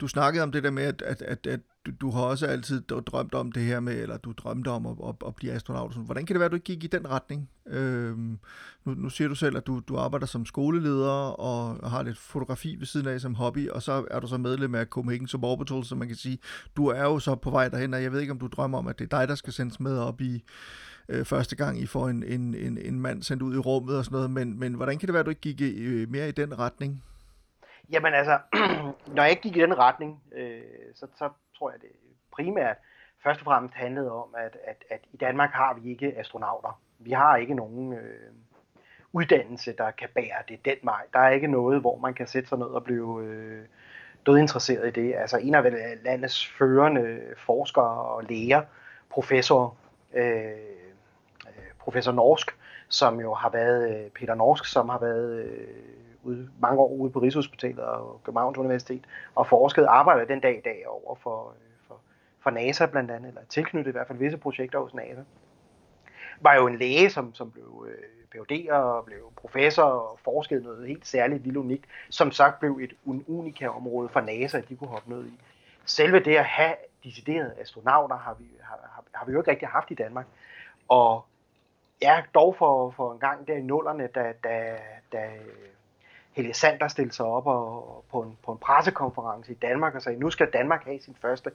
[0.00, 2.80] du snakkede om det der med, at, at, at, at du, du har også altid
[2.82, 5.94] drømt om det her med, eller du drømte om at, at, at blive astronaut.
[5.94, 7.50] Hvordan kan det være, at du ikke gik i den retning?
[7.66, 8.38] Øhm,
[8.84, 12.76] nu, nu siger du selv, at du, du arbejder som skoleleder og har lidt fotografi
[12.78, 15.94] ved siden af som hobby, og så er du så medlem af Copenhagen Suborbital, så
[15.94, 16.38] man kan sige,
[16.76, 18.86] du er jo så på vej derhen, og jeg ved ikke, om du drømmer om,
[18.86, 20.44] at det er dig, der skal sendes med op i
[21.08, 24.04] øh, første gang, I får en, en, en, en mand sendt ud i rummet og
[24.04, 26.28] sådan noget, men, men hvordan kan det være, at du ikke gik i, øh, mere
[26.28, 27.04] i den retning?
[27.92, 28.38] Jamen altså,
[29.14, 30.60] når jeg ikke gik i den retning, øh,
[30.94, 31.28] så, så
[31.60, 31.90] tror jeg, det
[32.32, 32.76] primært
[33.22, 36.80] først og fremmest handlede om, at, at, at i Danmark har vi ikke astronauter.
[36.98, 38.32] Vi har ikke nogen øh,
[39.12, 41.02] uddannelse, der kan bære det den vej.
[41.12, 43.64] Der er ikke noget, hvor man kan sætte sig ned og blive øh,
[44.26, 45.14] dødinteresseret i det.
[45.14, 48.62] Altså en af landets førende forskere og læger,
[49.10, 49.76] professor,
[50.12, 50.44] øh,
[51.46, 52.56] øh professor Norsk,
[52.88, 57.10] som jo har været, øh, Peter Norsk, som har været øh, ude, mange år ude
[57.10, 59.04] på Rigshospitalet og Københavns Universitet,
[59.34, 62.00] og forsket arbejder den dag i dag over for, øh, for,
[62.40, 65.22] for NASA blandt andet, eller tilknyttet i hvert fald visse projekter hos NASA.
[66.40, 68.04] Var jo en læge, som, som blev øh,
[68.34, 72.92] PhD'er og blev professor og forskede noget helt særligt, vildt unikt, som sagt blev et
[73.26, 75.40] unika område for NASA, de kunne hoppe ned i.
[75.84, 79.68] Selve det at have deciderede astronauter har vi, har, har, har vi jo ikke rigtig
[79.68, 80.26] haft i Danmark.
[80.88, 81.24] Og
[82.02, 84.76] ja, dog for, for en gang der i nullerne, da, da,
[85.12, 85.28] da
[86.32, 90.18] Helge Sander stillede sig op og, på, en, på en pressekonference i Danmark og sagde,
[90.18, 91.50] nu skal Danmark have sin første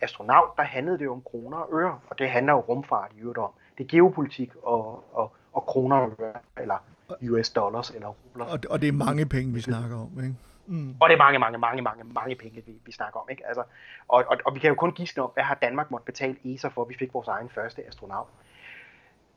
[0.00, 3.38] astronaut, der handlede det om kroner og øre, og det handler jo rumfart i øvrigt
[3.38, 3.50] om.
[3.78, 6.76] Det er geopolitik og, og, og kroner og øre, eller
[7.30, 8.44] US dollars eller rubler.
[8.44, 10.34] Og, og det er mange penge, vi snakker om, ikke?
[10.66, 10.94] Mm.
[11.00, 13.26] Og det er mange, mange, mange, mange, mange penge, vi, vi snakker om.
[13.30, 13.46] Ikke?
[13.46, 13.62] Altså,
[14.08, 16.68] og, og, og vi kan jo kun gisne om, hvad har Danmark måtte betale ESA
[16.68, 18.26] for, at vi fik vores egen første astronaut.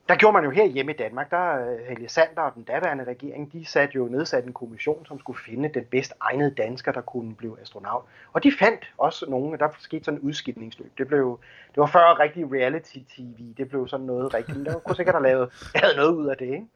[0.09, 3.03] Der gjorde man jo her hjemme i Danmark, der øh, Helge Sander og den daværende
[3.03, 7.01] regering, de satte jo nedsat en kommission, som skulle finde den bedst egnede dansker, der
[7.01, 8.03] kunne blive astronaut.
[8.33, 10.91] Og de fandt også nogle, der skete sådan en udskidningsløb.
[10.97, 11.39] Det, blev,
[11.69, 15.23] det var før rigtig reality-tv, det blev sådan noget rigtigt, men der kunne sikkert have
[15.23, 16.67] lavet havde noget ud af det, ikke?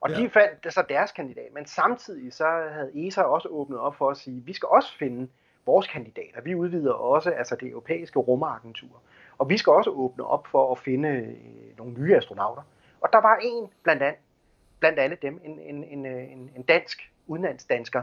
[0.00, 0.16] Og ja.
[0.16, 4.16] de fandt så deres kandidat, men samtidig så havde ESA også åbnet op for at
[4.16, 5.28] sige, vi skal også finde
[5.66, 6.40] vores kandidater.
[6.40, 9.00] Vi udvider også altså det europæiske rumagentur.
[9.38, 12.62] Og vi skal også åbne op for at finde øh, nogle nye astronauter.
[13.00, 14.20] Og der var en blandt, andet,
[14.80, 18.02] blandt andet dem, en, en, en, en, en dansk, udenlandsdansker,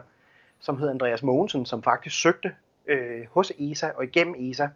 [0.60, 2.56] som hed Andreas Mogensen, som faktisk søgte
[2.88, 4.68] øh, hos ESA og igennem ESA.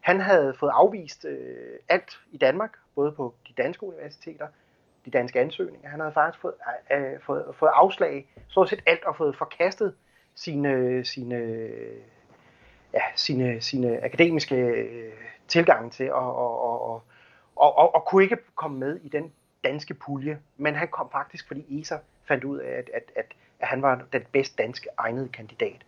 [0.00, 4.46] Han havde fået afvist øh, alt i Danmark, både på de danske universiteter,
[5.04, 5.88] de danske ansøgninger.
[5.88, 6.54] Han havde faktisk fået,
[6.92, 9.94] øh, fået, fået afslag, så set alt, og fået forkastet
[10.34, 11.36] sine, sine,
[12.92, 15.12] ja, sine, sine akademiske øh,
[15.50, 17.02] tilgang til, og, og, og,
[17.56, 19.32] og, og, og kunne ikke komme med i den
[19.64, 20.38] danske pulje.
[20.56, 23.26] Men han kom faktisk, fordi ESA fandt ud af, at, at, at,
[23.60, 25.84] at han var den bedst danske egnede kandidat.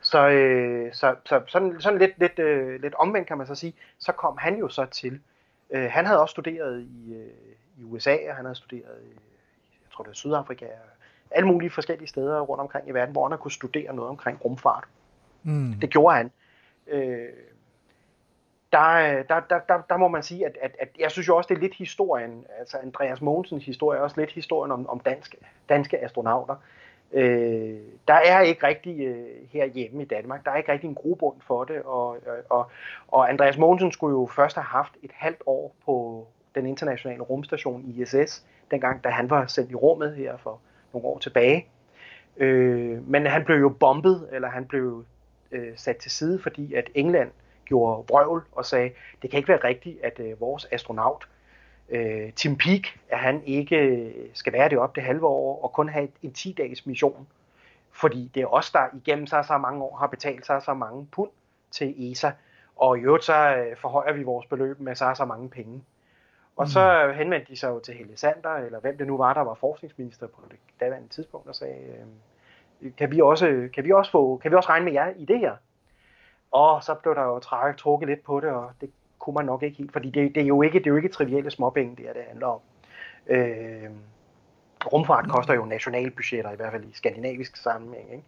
[0.00, 3.74] Så, øh, så, så sådan, sådan lidt, lidt, øh, lidt omvendt kan man så sige,
[3.98, 5.20] så kom han jo så til.
[5.70, 7.26] Øh, han havde også studeret i, øh,
[7.78, 9.08] i USA, og han havde studeret i,
[9.70, 10.90] jeg tror det er Sydafrika, og
[11.30, 14.84] alle mulige forskellige steder rundt omkring i verden, hvor han kunne studere noget omkring rumfart.
[15.42, 15.74] Mm.
[15.80, 16.30] Det gjorde han.
[16.86, 17.28] Øh,
[18.74, 21.36] der, øh, der, der, der, der må man sige, at, at, at jeg synes jo
[21.36, 25.00] også, det er lidt historien, altså Andreas Mogensens historie, er også lidt historien om, om
[25.00, 25.36] danske,
[25.68, 26.56] danske astronauter.
[27.12, 31.36] Øh, der er ikke rigtig øh, herhjemme i Danmark, der er ikke rigtig en grobund
[31.46, 32.16] for det, og,
[32.50, 32.70] og,
[33.08, 37.84] og Andreas Mogensen skulle jo først have haft et halvt år på den internationale rumstation
[37.84, 40.60] ISS, dengang da han var sendt i rummet her for
[40.92, 41.66] nogle år tilbage.
[42.36, 45.04] Øh, men han blev jo bombet, eller han blev
[45.52, 47.30] øh, sat til side, fordi at England
[47.64, 48.90] gjorde brøvl og sagde,
[49.22, 51.28] det kan ikke være rigtigt, at øh, vores astronaut,
[51.88, 55.72] øh, Tim Peak, at han ikke øh, skal være det op det halve år og
[55.72, 57.26] kun have en 10-dages mission.
[57.92, 61.06] Fordi det er os, der igennem så så mange år har betalt sig så mange
[61.12, 61.30] pund
[61.70, 62.30] til ESA,
[62.76, 65.82] og i øvrigt så øh, forhøjer vi vores beløb med så så mange penge.
[66.56, 66.68] Og mm.
[66.68, 69.54] så henvendte de sig jo til Helle Sander, eller hvem det nu var, der var
[69.54, 72.06] forskningsminister på det daværende tidspunkt, og sagde,
[72.82, 75.24] øh, kan vi også, kan vi også, få, kan vi også regne med jer i
[75.24, 75.56] det her?
[76.54, 79.62] Og så blev der jo træk, trukket lidt på det, og det kunne man nok
[79.62, 82.08] ikke helt, fordi det, det, er, jo ikke, det er jo ikke trivielle småpenge, det
[82.08, 82.60] er, det handler om.
[83.26, 83.90] Øh,
[84.92, 88.12] rumfart koster jo nationalbudgetter, i hvert fald i skandinavisk sammenhæng.
[88.12, 88.24] Ikke?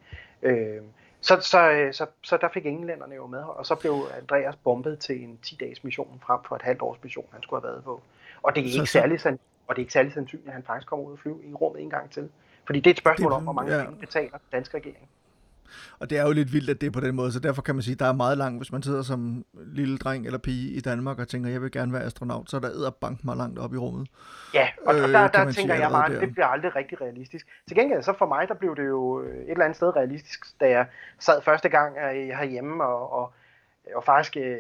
[0.61, 0.83] Øh,
[1.21, 5.23] så, så, så, så der fik englænderne jo med, og så blev Andreas bombet til
[5.23, 8.03] en 10-dages mission frem for et halvt års mission, han skulle have været på.
[8.43, 9.27] Og det er ikke, så, særlig,
[9.67, 11.83] og det er ikke særlig sandsynligt, at han faktisk kommer ud og flyve i rummet
[11.83, 12.31] en gang til.
[12.67, 13.85] Fordi det er et spørgsmål det, om, hvor mange ja.
[13.85, 15.09] penge betaler den danske regering.
[15.99, 17.75] Og det er jo lidt vildt, at det er på den måde, så derfor kan
[17.75, 20.71] man sige, at der er meget langt, hvis man sidder som lille dreng eller pige
[20.71, 23.59] i Danmark og tænker, jeg vil gerne være astronaut, så er der bank mig langt
[23.59, 24.09] op i rummet.
[24.55, 27.47] Ja, og, øh, og der, der tænker jeg bare, at det bliver aldrig rigtig realistisk.
[27.69, 30.71] Til gengæld, så for mig, der blev det jo et eller andet sted realistisk, da
[30.71, 30.87] jeg
[31.19, 31.95] sad første gang
[32.37, 33.33] herhjemme, og, og,
[33.95, 34.57] og faktisk øh,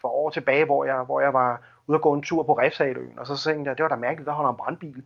[0.00, 3.18] for år tilbage, hvor jeg, hvor jeg var ude at gå en tur på Refsaløen,
[3.18, 5.02] og så tænkte jeg, det var da mærkeligt, der holder en brandbil.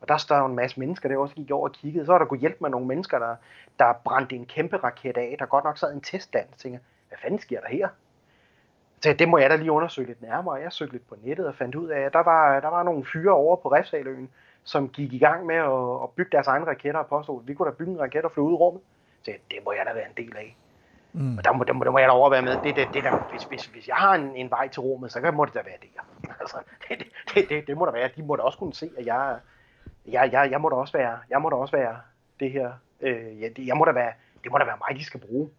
[0.00, 2.06] Og der står en masse mennesker, der også gik over og kiggede.
[2.06, 3.36] Så var der kunne hjælpe med nogle mennesker, der,
[3.78, 6.46] der brændte en kæmpe raket af, der godt nok sad en testland.
[6.52, 7.88] Så tænkte hvad fanden sker der her?
[9.00, 10.54] Så det må jeg da lige undersøge lidt nærmere.
[10.54, 13.04] Jeg søgte lidt på nettet og fandt ud af, at der var, der var nogle
[13.12, 14.30] fyre over på Refsaløen,
[14.64, 17.54] som gik i gang med at, at bygge deres egne raketter og påstod, at vi
[17.54, 18.82] kunne da bygge en raket og flyve ud i rummet.
[19.22, 20.56] Så det må jeg da være en del af.
[21.12, 21.38] Mm.
[21.38, 22.52] Og der må, der, må, der må jeg da overvære med.
[22.64, 25.30] Det, det, det der, hvis, hvis, hvis jeg har en, en vej til rummet, så
[25.34, 25.88] må det da være det.
[26.40, 26.56] Altså,
[26.88, 26.98] det,
[27.34, 28.10] det, det, det, må da være.
[28.16, 29.38] De må da også kunne se, at jeg,
[30.06, 32.00] jeg, jeg, jeg må da også være, jeg må da også være
[32.40, 32.72] det her.
[33.00, 34.12] Øh, jeg, jeg må da være,
[34.44, 35.50] det må da være mig, de skal bruge.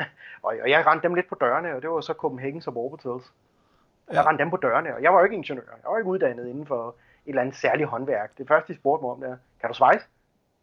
[0.42, 2.62] og, og jeg rendte dem lidt på dørene, og det var så Copenhagen.
[2.64, 4.14] Ja.
[4.14, 5.62] Jeg rendte dem på dørene, og jeg var jo ikke ingeniør.
[5.82, 6.94] Jeg var ikke uddannet inden for et
[7.26, 8.38] eller andet særligt håndværk.
[8.38, 10.06] Det første, de spurgte mig om, det er, kan du svejse?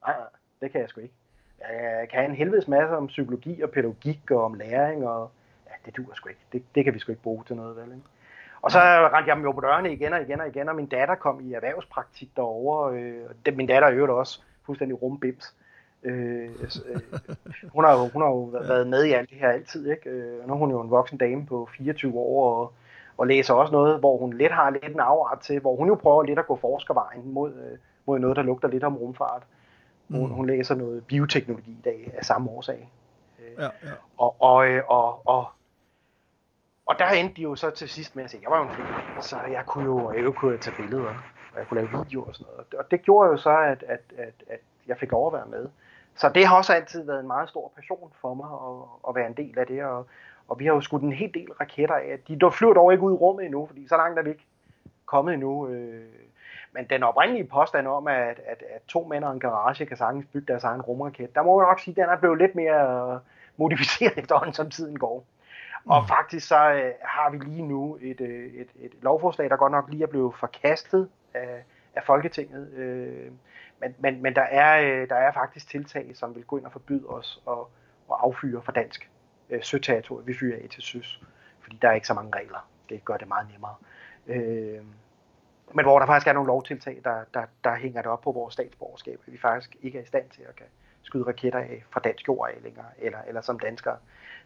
[0.05, 0.27] Nej, nej,
[0.61, 1.13] det kan jeg sgu ikke.
[1.59, 5.31] Jeg kan en helvedes masse om psykologi og pædagogik og om læring, og
[5.67, 6.41] ja, det duer sgu ikke.
[6.53, 7.85] Det, det kan vi sgu ikke bruge til noget, vel?
[7.85, 8.07] Ikke?
[8.63, 10.85] Og så rendte jeg dem jo på dørene igen og igen og igen, og min
[10.85, 12.95] datter kom i erhvervspraktik derovre.
[12.97, 15.55] Øh, det, min datter er jo også fuldstændig rumbims.
[16.03, 17.01] Øh, øh,
[17.73, 20.09] hun, har jo, hun har jo været med i alt det her altid, ikke?
[20.09, 22.73] Øh, nu er hun jo en voksen dame på 24 år, og,
[23.17, 25.95] og læser også noget, hvor hun lidt har lidt en afart til, hvor hun jo
[25.95, 29.43] prøver lidt at gå forskervejen mod, øh, mod noget, der lugter lidt om rumfart.
[30.07, 30.17] Mm.
[30.17, 32.89] Hun, hun læser noget bioteknologi i dag af samme årsag.
[33.39, 33.91] Øh, ja, ja.
[34.17, 35.47] Og, og, øh, og, og,
[36.85, 38.75] og der endte de jo så til sidst med at sige, jeg var jo en
[38.75, 41.13] flink, så jeg kunne jo, jeg kunne tage billeder.
[41.53, 42.73] og jeg kunne lave video og sådan noget.
[42.73, 45.69] Og det gjorde jo så, at, at, at, at jeg fik lov at være med.
[46.15, 49.27] Så det har også altid været en meget stor passion for mig at, at være
[49.27, 50.07] en del af det, og,
[50.47, 52.19] og vi har jo skudt en hel del raketter af.
[52.27, 54.45] De flyver dog ikke ud i rummet endnu, fordi så langt er vi ikke
[55.05, 55.67] kommet endnu.
[55.67, 56.05] Øh.
[56.73, 60.25] Men den oprindelige påstand om, at, at, at to mænd og en garage kan sagtens
[60.33, 63.19] bygge deres egen rumraket, der må jeg nok sige, at den er blevet lidt mere
[63.57, 65.25] modificeret efterhånden, som tiden går.
[65.85, 66.07] Og mm.
[66.07, 69.89] faktisk så øh, har vi lige nu et, øh, et, et lovforslag, der godt nok
[69.89, 71.63] lige er blevet forkastet af,
[71.95, 72.73] af Folketinget.
[72.73, 73.31] Øh,
[73.79, 76.71] men men, men der, er, øh, der er faktisk tiltag, som vil gå ind og
[76.71, 77.57] forbyde os at,
[78.11, 79.09] at affyre for dansk
[79.49, 80.27] øh, søterritorium.
[80.27, 81.23] Vi fyrer af til søs,
[81.61, 82.69] fordi der er ikke så mange regler.
[82.89, 83.75] Det gør det meget nemmere.
[84.27, 84.81] Øh,
[85.75, 88.53] men hvor der faktisk er nogle lovtiltag, der, der, der hænger det op på vores
[88.53, 90.65] statsborgerskab, at vi faktisk ikke er i stand til at kan
[91.03, 93.97] skyde raketter af fra dansk jord af længere, eller, eller som danskere.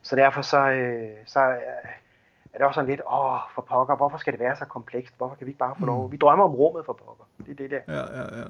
[0.02, 4.34] Så derfor så, øh, så er det også sådan lidt, åh, for pokker, hvorfor skal
[4.34, 5.14] det være så komplekst?
[5.18, 6.06] Hvorfor kan vi ikke bare få lov?
[6.06, 6.12] Mm.
[6.12, 7.24] Vi drømmer om rummet for pokker.
[7.46, 7.82] Det er det der.
[7.88, 8.46] Ja, ja, ja.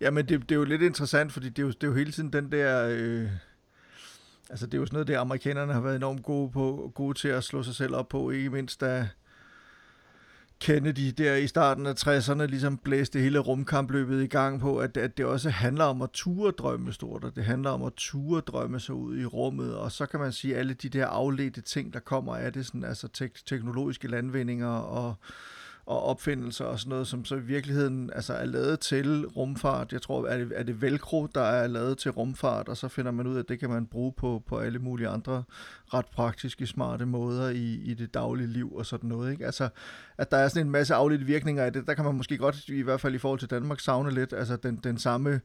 [0.00, 1.94] Ja, men det, det er jo lidt interessant, fordi det er jo, det er jo
[1.94, 2.88] hele tiden den der...
[2.90, 3.28] Øh,
[4.50, 7.28] altså, det er jo sådan noget, det amerikanerne har været enormt gode, på, gode til
[7.28, 9.08] at slå sig selv op på, ikke mindst da
[10.60, 15.16] Kennedy der i starten af 60'erne ligesom blæste hele rumkampløbet i gang på, at, at
[15.16, 18.80] det også handler om at ture drømme stort, og det handler om at ture drømme
[18.80, 22.00] sig ud i rummet, og så kan man sige, alle de der afledte ting, der
[22.00, 25.14] kommer af det, sådan, altså tek- teknologiske landvindinger og
[25.86, 29.92] og opfindelser og sådan noget, som så i virkeligheden altså er lavet til rumfart.
[29.92, 33.10] Jeg tror, er det, er det Velcro, der er lavet til rumfart, og så finder
[33.10, 35.42] man ud af, at det kan man bruge på, på alle mulige andre
[35.94, 39.32] ret praktiske, smarte måder i, i det daglige liv og sådan noget.
[39.32, 39.46] Ikke?
[39.46, 39.68] Altså,
[40.18, 42.68] at der er sådan en masse afledte virkninger af det, der kan man måske godt,
[42.68, 45.40] i hvert fald i forhold til Danmark, savne lidt, altså den, den samme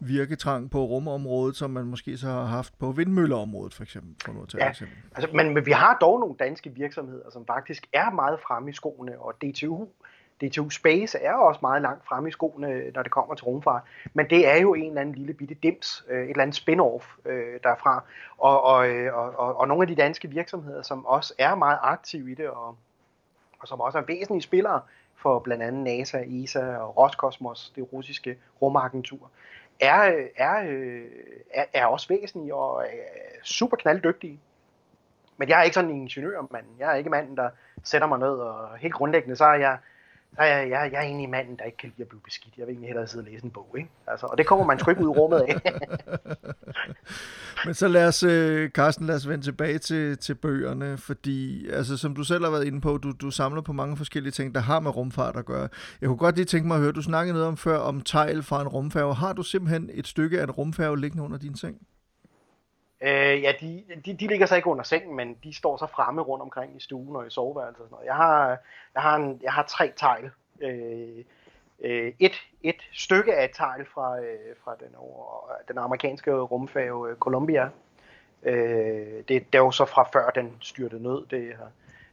[0.00, 4.14] virketrang på rumområdet, som man måske så har haft på vindmølleområdet, for eksempel.
[4.24, 4.96] For noget ja, eksempel.
[5.14, 8.72] Altså, men, men vi har dog nogle danske virksomheder, som faktisk er meget fremme i
[8.72, 9.86] skoene, og DTU,
[10.40, 13.82] DTU Space er også meget langt fremme i skoene, når det kommer til rumfart.
[14.14, 17.30] Men det er jo en eller anden lille bitte dims, øh, et eller andet spin-off
[17.30, 18.04] øh, derfra.
[18.38, 21.78] Og, og, øh, og, og, og nogle af de danske virksomheder, som også er meget
[21.82, 22.76] aktive i det, og,
[23.60, 24.80] og som også er væsentlige spillere
[25.16, 29.30] for blandt andet NASA, ESA og Roskosmos, det russiske rumagentur,
[29.80, 31.04] er, er, øh,
[31.54, 32.88] er, er også væsentlige og er
[33.44, 34.40] super knalddygtige.
[35.36, 36.66] Men jeg er ikke sådan en ingeniørmand.
[36.78, 37.50] Jeg er ikke manden, der
[37.84, 39.78] sætter mig ned, og helt grundlæggende, så er jeg,
[40.38, 42.54] jeg, jeg, jeg er egentlig manden, der ikke kan lide at blive beskidt.
[42.58, 43.90] Jeg vil egentlig hellere sidde og læse en bog, ikke?
[44.06, 45.60] Altså, og det kommer man sgu ikke ud i rummet af.
[47.66, 51.96] Men så lad os, øh, Carsten, lad os vende tilbage til, til bøgerne, fordi, altså,
[51.96, 54.60] som du selv har været inde på, du, du samler på mange forskellige ting, der
[54.60, 55.68] har med rumfart at gøre.
[56.00, 58.42] Jeg kunne godt lige tænke mig at høre, du snakkede noget om før, om tegl
[58.42, 59.14] fra en rumfærge.
[59.14, 61.76] Har du simpelthen et stykke af en rumfærge liggende under din seng?
[63.00, 66.22] Øh, ja, de, de, de ligger så ikke under sengen, men de står så fremme
[66.22, 68.06] rundt omkring i stuen og i soveværelset og sådan noget.
[68.06, 68.58] Jeg har,
[68.94, 70.30] jeg har, en, jeg har tre tegl.
[70.60, 71.24] Øh,
[71.80, 77.14] øh, et, et stykke af et tegl fra, øh, fra den, over, den amerikanske rumfærge
[77.14, 77.70] Columbia.
[78.42, 81.26] Øh, det, det er jo så fra før den styrte ned.
[81.30, 81.56] Det,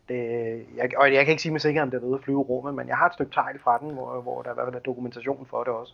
[0.10, 2.42] det, jeg, og jeg kan ikke sige med sikkerhed, om det er noget at flyve
[2.42, 4.76] rummet, men jeg har et stykke tegl fra den, hvor, hvor der i hvert fald
[4.76, 5.94] er dokumentation for det også.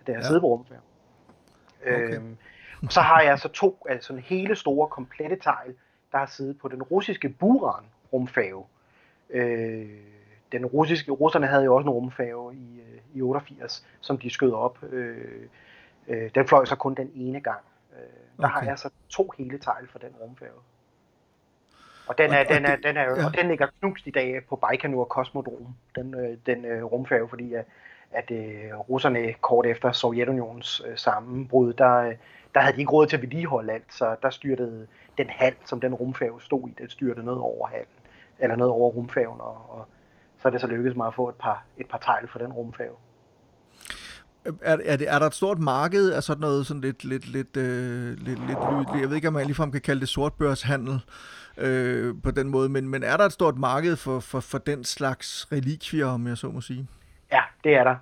[0.00, 0.26] At det har ja.
[0.26, 0.80] siddet på rumfærge.
[1.82, 2.16] Okay.
[2.16, 2.22] Øh,
[2.82, 5.74] og så har jeg så to, altså sådan hele store, komplette tegl,
[6.12, 8.64] der har siddet på den russiske Buran rumfærge.
[9.30, 9.88] Øh,
[10.52, 14.52] den russiske, russerne havde jo også en rumfærge i, øh, i 88, som de skød
[14.52, 14.78] op.
[14.92, 15.48] Øh,
[16.08, 17.60] øh, den fløj så kun den ene gang.
[17.92, 17.98] Øh,
[18.36, 18.54] der okay.
[18.54, 20.60] har jeg så to hele tegl for den rumfærge.
[22.06, 23.26] Og den er, og, den er, den er, ja.
[23.26, 27.54] og den ligger knust i dag på Baikonur Kosmodrom, den, øh, den øh, rumfærge, fordi
[27.54, 27.64] at,
[28.12, 32.14] at øh, russerne kort efter Sovjetunionens øh, sammenbrud, der, øh,
[32.54, 34.86] der havde de ikke råd til at vedligeholde alt, så der styrtede
[35.18, 37.86] den hal, som den rumfærge stod i, den styrtede ned over halen,
[38.38, 39.86] eller ned over rumfærgen, og, og
[40.38, 42.52] så er det så lykkedes mig at få et par, et par tegl for den
[42.52, 42.96] rumfærge.
[44.44, 47.56] Er, er, det, er der et stort marked af sådan noget sådan lidt, lidt, lidt,
[47.56, 49.00] øh, lidt, lidt lyd?
[49.00, 51.00] Jeg ved ikke, om man ligefrem kan kalde det sortbørshandel
[51.58, 54.84] øh, på den måde, men, men er der et stort marked for, for, for den
[54.84, 56.88] slags relikvier, om jeg så må sige?
[57.64, 57.96] Det er der.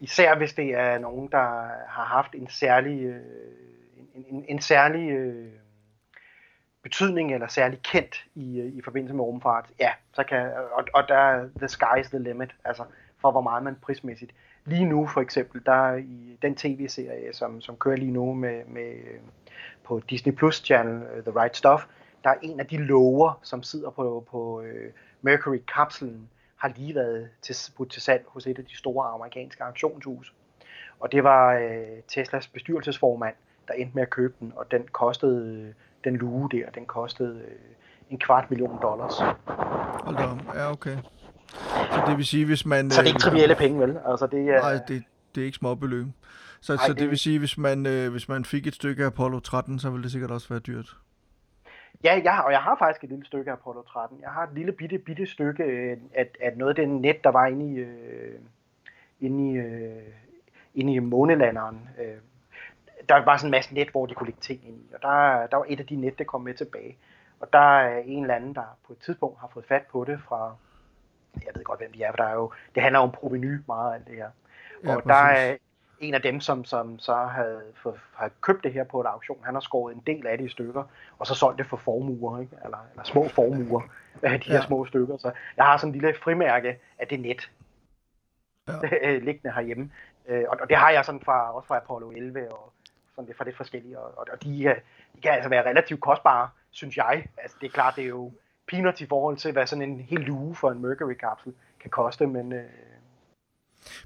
[0.00, 3.20] Især hvis det er nogen, der har haft en særlig, øh,
[4.14, 5.52] en, en, en særlig øh,
[6.82, 11.08] betydning eller særlig kendt i, øh, i forbindelse med rumfart, ja, så kan, og, og
[11.08, 12.84] der er the sky's the limit, altså
[13.18, 14.32] for hvor meget man prismæssigt.
[14.64, 18.92] Lige nu for eksempel, der i den tv-serie, som, som kører lige nu med, med
[18.92, 19.20] øh,
[19.84, 21.86] på Disney Plus channel, øh, The Right Stuff,
[22.24, 26.28] der er en af de lover, som sidder på, på øh, Mercury-kapslen,
[26.62, 27.54] har lige været til,
[27.90, 30.32] til salg hos et af de store amerikanske auktionshuse.
[31.00, 33.34] Og det var uh, Teslas bestyrelsesformand,
[33.68, 37.54] der endte med at købe den, og den kostede den luge der, den kostede øh,
[38.10, 39.12] en kvart million dollars.
[40.04, 40.96] Hold da, ja okay.
[41.92, 42.90] Så det vil sige, hvis man...
[42.90, 43.98] Så det er ikke øh, trivielle penge, vel?
[44.06, 44.60] Altså, det er...
[44.60, 45.04] Nej, det,
[45.34, 46.06] det er ikke små beløb.
[46.60, 49.02] Så, Ej, så det, det- vil sige, hvis man, øh, hvis man fik et stykke
[49.02, 50.96] af Apollo 13, så ville det sikkert også være dyrt.
[52.04, 54.20] Ja, jeg og jeg har faktisk et lille stykke af Apollo 13.
[54.20, 55.64] Jeg har et lille bitte, bitte stykke
[56.14, 58.40] af, af noget af den net, der var inde i, øh,
[59.20, 60.02] inde i, øh,
[60.74, 61.88] inde i månelanderen.
[61.98, 62.16] Øh,
[63.08, 64.94] der var sådan en masse net, hvor de kunne lægge ting ind i.
[64.94, 66.96] Og der, der var et af de net, der kom med tilbage.
[67.40, 70.20] Og der er en eller anden, der på et tidspunkt har fået fat på det
[70.20, 70.56] fra...
[71.34, 73.94] Jeg ved godt, hvem de er, for der er jo, det handler om proveny meget
[73.94, 74.30] af det her.
[74.84, 75.50] Ja, og der præcis.
[75.50, 75.56] er
[76.02, 79.38] en af dem, som, som så havde, for, havde købt det her på en auktion,
[79.44, 80.84] han har skåret en del af det i stykker,
[81.18, 82.56] og så solgt det for formuer, ikke?
[82.64, 83.82] Eller, eller små formuer
[84.22, 84.66] af de her Ja.
[84.66, 85.16] små stykker.
[85.16, 87.50] Så jeg har sådan en lille frimærke af det net,
[88.68, 89.18] Ja.
[89.26, 89.90] liggende herhjemme.
[90.28, 92.72] Øh, og, og det har jeg sådan fra, også fra Apollo 11 og
[93.14, 93.98] sådan det fra det forskellige.
[93.98, 94.76] Og, og, de, øh,
[95.16, 97.26] de kan altså være relativt kostbare, synes jeg.
[97.38, 98.32] Altså det er klart, det er jo
[98.70, 102.52] peanuts i forhold til, hvad sådan en hel luge for en Mercury-kapsel kan koste, men
[102.52, 102.64] øh,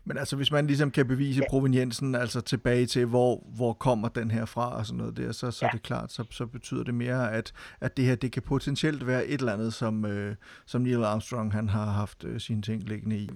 [0.05, 1.51] Men altså, hvis man ligesom kan bevise Ja.
[1.51, 5.51] proveniensen, altså tilbage til, hvor, hvor kommer den her fra og sådan noget der, så,
[5.51, 5.69] så Ja.
[5.69, 9.07] er det klart, så, så betyder det mere, at, at det her, det kan potentielt
[9.07, 12.83] være et eller andet, som, øh, som Neil Armstrong, han har haft øh, sine ting
[12.83, 13.31] liggende i.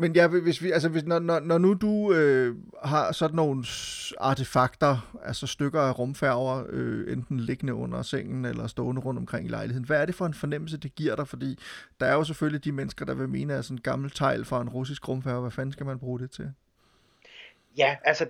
[0.00, 3.64] Men ja, hvis vi, altså hvis, når, når, når nu du øh, har sådan nogle
[4.18, 9.50] artefakter, altså stykker af rumfærger, øh, enten liggende under sengen eller stående rundt omkring i
[9.50, 11.28] lejligheden, hvad er det for en fornemmelse, det giver dig?
[11.28, 11.58] Fordi
[12.00, 14.62] der er jo selvfølgelig de mennesker, der vil mene, at sådan en gammel tegl fra
[14.62, 16.52] en russisk rumfærge, hvad fanden skal man bruge det til?
[17.78, 18.26] Ja, altså,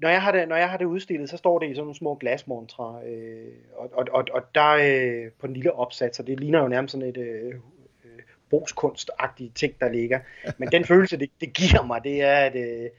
[0.00, 1.94] når jeg har det, når jeg har det udstillet, så står det i sådan nogle
[1.94, 6.40] små glasmontre, øh, og, og, og, og der øh, på den lille opsats, så det
[6.40, 7.54] ligner jo nærmest sådan et øh,
[8.50, 10.20] brugskunstagtige ting, der ligger.
[10.58, 12.90] Men den følelse, det, det giver mig, det er, at, øh,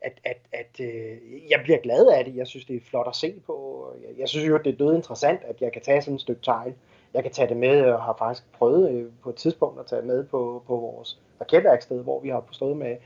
[0.00, 1.16] at, at, at øh,
[1.50, 2.36] jeg bliver glad af det.
[2.36, 3.86] Jeg synes, det er flot at se på.
[4.02, 6.42] Jeg, jeg synes jo, det er død interessant, at jeg kan tage sådan et stykke
[6.42, 6.74] tegl.
[7.14, 9.98] Jeg kan tage det med, og har faktisk prøvet øh, på et tidspunkt at tage
[9.98, 12.96] det med på, på vores raketværksted, hvor vi har stået med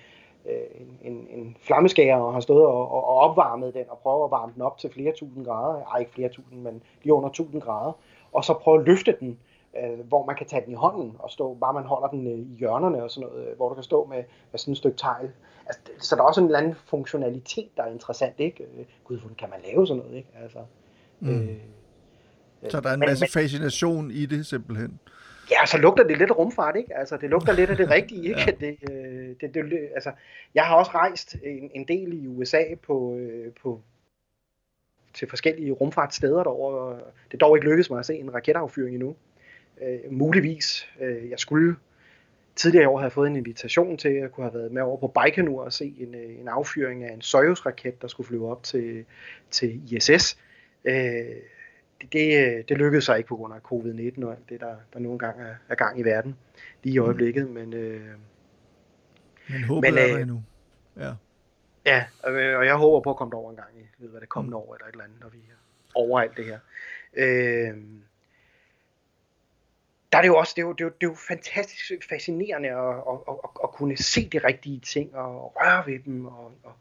[0.75, 4.31] en, en, en flammeskærer og har stået og, og, og opvarmet den og prøvet at
[4.31, 5.83] varme den op til flere tusind grader.
[5.85, 7.93] Ej, ikke flere tusind, men lige under 1000 grader.
[8.33, 9.39] Og så prøve at løfte den,
[9.83, 12.39] øh, hvor man kan tage den i hånden og stå, bare man holder den øh,
[12.39, 14.97] i hjørnerne og sådan noget, øh, hvor du kan stå med, med sådan et stykke
[14.97, 15.31] tegl.
[15.67, 18.65] Altså, det- så der er også en eller anden funktionalitet, der er interessant, ikke?
[18.65, 20.29] Øh, Gud, hvordan kan man lave sådan noget, ikke?
[20.43, 20.59] Altså,
[21.21, 21.41] Mm.
[21.41, 21.49] øh,
[22.69, 25.01] Så der er en men- masse men- fascination i det simpelthen.
[25.51, 26.97] Ja, så lugter det lidt rumfart, ikke?
[26.97, 28.41] Altså, det lugter lidt af det rigtige, ikke?
[28.41, 28.47] Ja.
[28.61, 28.67] Ja.
[28.67, 30.13] Det, øh, det, det, altså,
[30.55, 33.81] jeg har også rejst en, en del i USA på, øh, på
[35.15, 36.95] til forskellige rumfartssteder derovre.
[36.97, 39.17] Det er dog ikke lykkedes mig at se en raketaffyring endnu.
[39.83, 40.89] Øh, muligvis.
[41.01, 41.77] Øh, jeg skulle
[42.57, 45.09] tidligere i år have fået en invitation til at kunne have været med over på
[45.09, 49.05] Baikonur og se en, øh, en affyring af en Soyuz-raket, der skulle flyve op til,
[49.51, 50.39] til ISS.
[50.85, 50.95] Øh,
[52.01, 54.99] det, det, det lykkedes sig ikke på grund af covid-19 og alt det, der, der
[54.99, 56.37] nogle gange er, er gang i verden
[56.83, 57.51] lige i øjeblikket.
[57.51, 58.01] Men øh,
[59.49, 60.43] Men håbet Men, er øh, der endnu.
[60.97, 61.13] Ja.
[61.87, 64.29] ja, øh, og jeg håber på at komme derover en gang i løbet af det
[64.29, 65.55] kommende år eller et eller andet, når vi er
[65.95, 66.59] over alt det her.
[67.17, 67.75] Øh,
[70.15, 72.09] der er det jo også, det er jo, det er jo, det er jo fantastisk
[72.09, 76.27] fascinerende at, at, at, at, kunne se de rigtige ting og røre ved dem.
[76.27, 76.73] Og, og,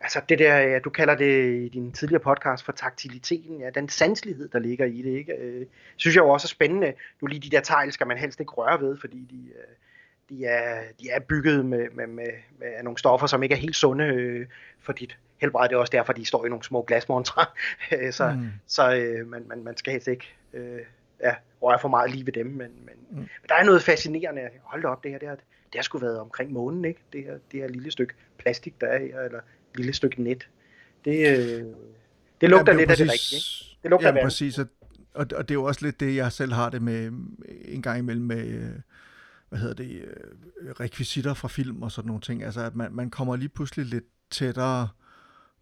[0.00, 3.88] altså det der, ja, du kalder det i din tidligere podcast for taktiliteten, ja, den
[3.88, 5.32] sanselighed, der ligger i det, ikke?
[5.32, 5.66] Øh,
[5.96, 6.92] synes jeg jo også er spændende.
[7.20, 9.74] Nu lige de der tegl skal man helst ikke røre ved, fordi de, øh,
[10.28, 13.76] de, er, de er bygget med, med, med, med nogle stoffer, som ikke er helt
[13.76, 14.46] sunde øh,
[14.80, 15.68] for dit helbred.
[15.68, 17.44] Det er også derfor, de står i nogle små glasmontrer.
[17.92, 18.48] Øh, så Mm.
[18.66, 20.80] så øh, man, man, man skal helst ikke øh,
[21.22, 22.46] ja, røre for meget lige ved dem.
[22.46, 23.16] Men, men, Mm.
[23.16, 24.40] men der er noget fascinerende.
[24.62, 27.00] Hold da op, det her, det har, det har sgu været omkring månen, ikke?
[27.12, 29.40] Det her, det her lille stykke plastik, der er her, eller
[29.74, 30.48] lille stykke net.
[31.04, 31.64] Det, øh,
[32.40, 33.78] det lugter Jamen, lidt er af det præcis- rigtige, ikke?
[33.82, 34.24] Det lugter vand.
[34.24, 34.66] præcis, og,
[35.14, 37.06] og, og det er jo også lidt det, jeg selv har det med
[37.64, 38.70] en gang imellem med, øh,
[39.48, 39.90] hvad hedder det,
[40.60, 42.42] øh, rekvisitter fra film og sådan nogle ting.
[42.44, 44.88] Altså, at man, man kommer lige pludselig lidt tættere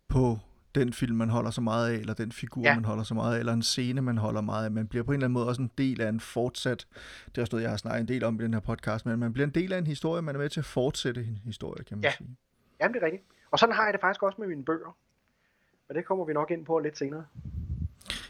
[0.08, 0.38] på
[0.80, 2.74] den film, man holder så meget af, eller den figur, ja.
[2.74, 4.70] Man holder så meget af, eller en scene, man holder meget af.
[4.70, 6.86] Man bliver på en eller anden måde også en del af en fortsat,
[7.26, 9.18] det er også noget, jeg har snakket en del om i den her podcast, men
[9.18, 11.84] man bliver en del af en historie, man er med til at fortsætte en historie,
[11.84, 12.12] kan man Ja.
[12.18, 12.36] sige.
[12.80, 13.24] Jamen, det er rigtigt.
[13.50, 14.96] Og sådan har jeg det faktisk også med mine bøger.
[15.88, 17.24] Og det kommer vi nok ind på lidt senere.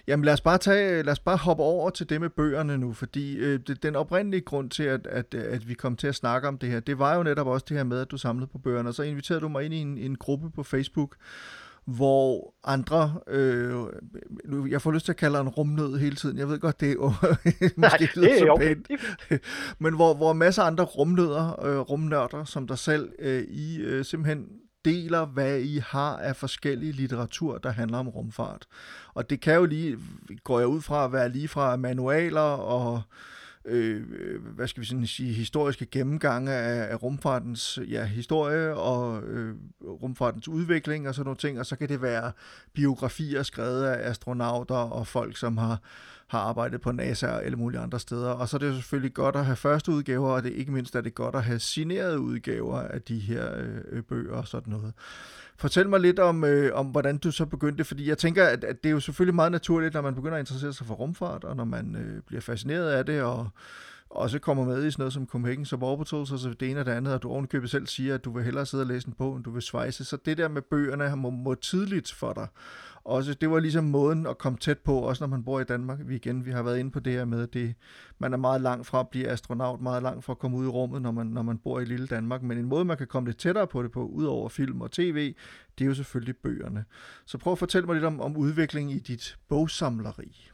[0.07, 2.93] Jamen lad os bare tage, lad os bare hoppe over til det med bøgerne nu,
[2.93, 6.49] fordi øh, det, den oprindelige grund til, at, at, at vi kom til at snakke
[6.49, 8.59] om det her, det var jo netop også det her med, at du samlede på
[8.59, 11.17] bøgerne, og så inviterede du mig ind i en, en gruppe på Facebook,
[11.87, 13.75] hvor andre, øh,
[14.45, 16.89] nu, jeg får lyst til at kalde en rumnød hele tiden, jeg ved godt, det
[16.89, 17.13] er jo
[17.77, 18.75] måske lyder det så er okay.
[18.75, 18.91] pænt,
[19.83, 24.05] men hvor, hvor masser af andre rumnødder, øh, rumnørder, som der selv, øh, I øh,
[24.05, 24.47] simpelthen
[24.85, 28.67] deler, hvad I har af forskellige litteratur, der handler om rumfart.
[29.15, 29.99] Og det kan jo lige,
[30.45, 33.03] går jeg ud fra, at være lige fra manualer og
[33.67, 34.03] øh,
[34.55, 40.49] hvad skal vi sådan sige, historiske gennemgange af, af rumfartens ja, historie og øh, rumfartens
[40.49, 42.33] udvikling og sådan nogle ting, og så kan det være
[42.75, 45.81] biografier skrevet af astronauter og folk, som har
[46.27, 48.31] har arbejdet på NASA og alle mulige andre steder.
[48.31, 51.01] Og så er det selvfølgelig godt at have første udgaver, og det ikke mindst er
[51.01, 53.49] det godt at have signerede udgaver af de her
[53.91, 54.93] øh, bøger og sådan noget.
[55.59, 58.83] Fortæl mig lidt om, øh, om, hvordan du så begyndte, fordi jeg tænker, at, at
[58.83, 61.57] det er jo selvfølgelig meget naturligt, når man begynder at interessere sig for rumfart, og
[61.57, 63.49] når man øh, bliver fascineret af det, og
[64.11, 66.93] også kommer med i sådan noget som Copenhagen Suborbitals, og så det ene og det
[66.93, 69.37] andet, og du ovenkøbet selv siger, at du vil hellere sidde og læse en bog,
[69.37, 70.05] end du vil svejse.
[70.05, 72.49] Så det der med bøgerne må, må tidligt for dig.
[73.07, 75.99] Også, det var ligesom måden at komme tæt på, også når man bor i Danmark.
[76.05, 77.75] Vi igen, vi har været inde på det her med, at det,
[78.19, 80.69] man er meget langt fra at blive astronaut, meget langt fra at komme ud i
[80.69, 82.43] rummet, når man, når man bor i lille Danmark.
[82.43, 84.91] Men en måde, man kan komme lidt tættere på det på, ud over film og
[84.91, 85.35] tv,
[85.79, 86.85] det er jo selvfølgelig bøgerne.
[87.27, 90.51] Så prøv at fortælle mig lidt om, om udviklingen i dit bogsamleri.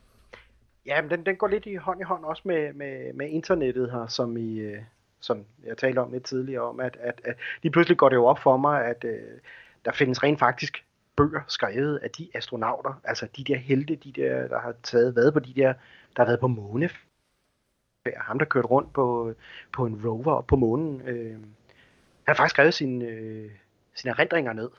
[0.86, 3.90] Ja, men den, den går lidt i hånd i hånd også med, med, med internettet
[3.90, 4.78] her, som i, øh,
[5.20, 8.24] som jeg talte om lidt tidligere om, at, at, at lige pludselig går det jo
[8.24, 9.18] op for mig, at øh,
[9.84, 10.84] der findes rent faktisk
[11.16, 15.32] bøger skrevet af de astronauter, altså de der helte, de der, der har taget været
[15.32, 15.74] på de der,
[16.16, 16.90] der har været på måne.
[18.16, 19.34] Ham, der kørte rundt på,
[19.72, 21.00] på en rover op på månen.
[21.00, 21.40] Øh, han
[22.26, 23.50] har faktisk skrevet sine, øh,
[23.94, 24.70] sine erindringer ned.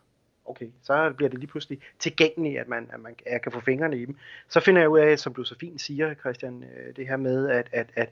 [0.45, 3.97] Okay, så bliver det lige pludselig tilgængeligt, at man, at man at kan få fingrene
[3.97, 4.17] i dem.
[4.49, 7.49] Så finder jeg ud af, som du så fint siger, Christian, øh, det her med,
[7.49, 8.09] at, at, at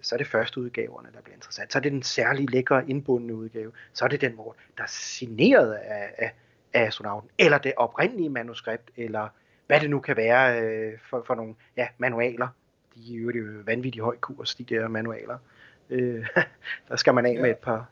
[0.00, 1.72] så er det første udgaverne, der bliver interessant.
[1.72, 3.72] Så er det den særlige lækre indbundne udgave.
[3.92, 6.32] Så er det den, hvor der er signeret af, af,
[6.76, 9.28] af astronauten, eller det oprindelige manuskript, eller
[9.66, 12.48] hvad det nu kan være øh, for, for nogle ja, manualer.
[12.94, 15.38] De er jo det vanvittigt høj kurs, de der manualer.
[15.90, 16.26] Øh,
[16.88, 17.42] der skal man af ja.
[17.42, 17.88] med et par,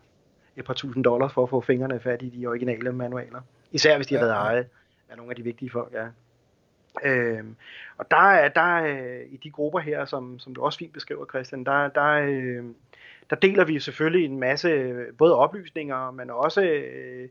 [0.57, 3.41] et par tusind dollars for at få fingrene fat i de originale manualer.
[3.73, 4.69] Især hvis de ja, har været ejet
[5.11, 6.07] af nogle af de vigtige folk, ja.
[7.05, 7.57] Øhm,
[7.99, 11.27] og der er der øh, i de grupper her, som, som du også fint beskriver,
[11.27, 12.65] Christian, der, der, øh,
[13.31, 17.29] der deler vi selvfølgelig en masse både oplysninger, men også øh,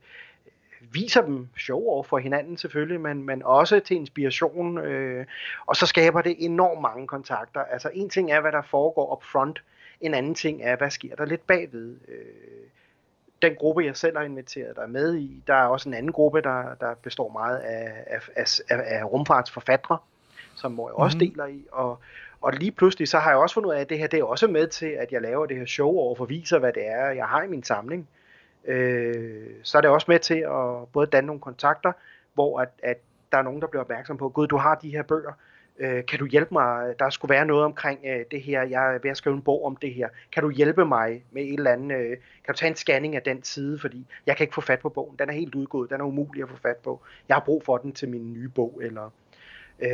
[0.92, 5.26] viser dem show over for hinanden selvfølgelig, men, men også til inspiration, øh,
[5.66, 7.60] og så skaber det enormt mange kontakter.
[7.60, 9.64] Altså en ting er, hvad der foregår up front,
[10.02, 11.98] en anden ting er, hvad sker der lidt bagved.
[12.08, 12.16] Øh,
[13.42, 16.42] den gruppe, jeg selv har inviteret dig med i, der er også en anden gruppe,
[16.42, 19.98] der, der består meget af, af, af, af rumfartsforfattere,
[20.56, 21.30] som jeg også mm-hmm.
[21.30, 22.00] deler i, og,
[22.42, 24.24] og lige pludselig, så har jeg også fundet ud af, at det her det er
[24.24, 27.10] også med til, at jeg laver det her show over for viser, hvad det er,
[27.10, 28.23] jeg har i min samling øh,
[28.66, 31.92] øh, så er det også med til at både danne nogle kontakter,
[32.34, 32.98] hvor at, at
[33.32, 35.32] der er nogen, der bliver opmærksom på, gud, du har de her bøger,
[35.80, 39.00] øh, kan du hjælpe mig, der skulle være noget omkring øh, det her, jeg er
[39.04, 41.72] ved at skrive en bog om det her, kan du hjælpe mig med et eller
[41.72, 42.10] andet, øh,
[42.46, 44.90] kan du tage en scanning af den side, fordi jeg kan ikke få fat på
[44.90, 47.64] bogen, den er helt udgået, den er umulig at få fat på, jeg har brug
[47.64, 49.14] for den til min nye bog, eller
[49.80, 49.90] øh,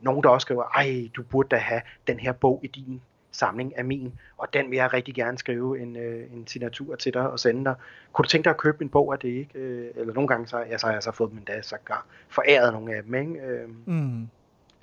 [0.00, 3.02] nogen, der også skriver, ej, du burde da have den her bog i din
[3.36, 7.14] samling af min, og den vil jeg rigtig gerne skrive en, øh, en signatur til
[7.14, 7.74] dig og sende dig.
[8.12, 9.58] Kunne du tænke dig at købe en bog af det, ikke?
[9.58, 12.06] Øh, eller nogle gange, så, ja, så har jeg så fået dem endda så gar
[12.28, 13.40] foræret nogle af dem, ikke?
[13.40, 14.28] Øh, mm.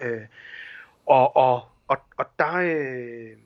[0.01, 0.21] øh,
[1.05, 3.37] og, og, og, og der, øh,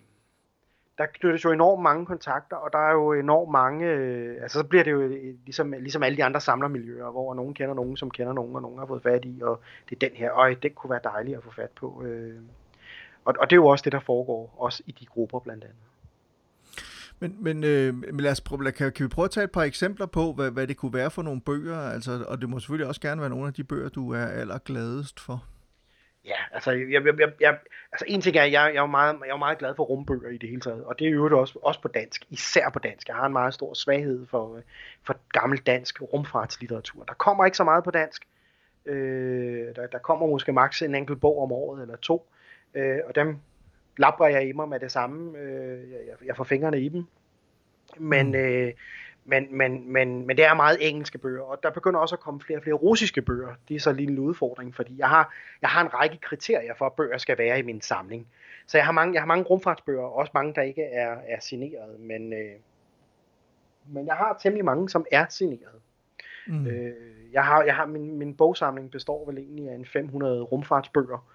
[0.97, 4.66] der knyttes jo enormt mange kontakter, og der er jo enormt mange, øh, altså så
[4.66, 8.12] bliver det jo øh, ligesom, ligesom alle de andre samlermiljøer, hvor nogen kender nogen, som
[8.12, 10.76] kender nogen, og nogen har fået fat i, og det er den her, og det
[10.76, 12.03] kunne være dejligt at få fat på.
[12.05, 12.36] Øh,
[13.28, 15.78] og, og det er jo også det, der foregår, også i de grupper blandt andet.
[17.20, 19.64] Men, men, øh, men lad os prøve, kan, kan vi prøve at tage et par
[19.64, 21.80] eksempler på, hvad, hvad det kunne være for nogle bøger?
[21.80, 25.20] Altså, og det må selvfølgelig også gerne være nogle af de bøger, du er allergladest
[25.20, 25.44] for.
[26.26, 27.58] Ja, altså, jeg, jeg, jeg, jeg,
[27.92, 30.38] altså en ting er, jeg, jeg, er meget, jeg er meget glad for rumbøger i
[30.38, 33.08] det hele taget, og det er jo også, også på dansk, især på dansk.
[33.08, 34.60] Jeg har en meget stor svaghed for,
[35.04, 37.04] for gammel dansk rumfartslitteratur.
[37.04, 38.28] Der kommer ikke så meget på dansk.
[38.86, 42.30] Øh, der, der kommer måske maks en enkelt bog om året eller to,
[42.74, 43.38] øh, og dem
[43.97, 45.38] labrer jeg i mig med det samme.
[45.38, 47.05] Øh, jeg, jeg får fingrene i dem.
[47.97, 48.36] Men, mm.
[48.36, 48.74] øh,
[49.26, 52.41] men, men, men, men det er meget engelske bøger, og der begynder også at komme
[52.41, 53.53] flere og flere russiske bøger.
[53.70, 56.86] Det er så lige en udfordring, fordi jeg har, jeg har en række kriterier for,
[56.86, 58.28] at bøger skal være i min samling.
[58.68, 61.99] Så jeg har mange, jeg har mange rumfartsbøger, også mange, der ikke er, er signeret,
[61.99, 62.55] men, øh,
[63.88, 65.82] men jeg har temmelig mange, som er signeret.
[66.47, 66.68] Mm.
[66.68, 66.93] Øh,
[67.34, 71.28] jeg har, jeg har min, min bogsamling består vel egentlig af en 500 rumfartsbøger,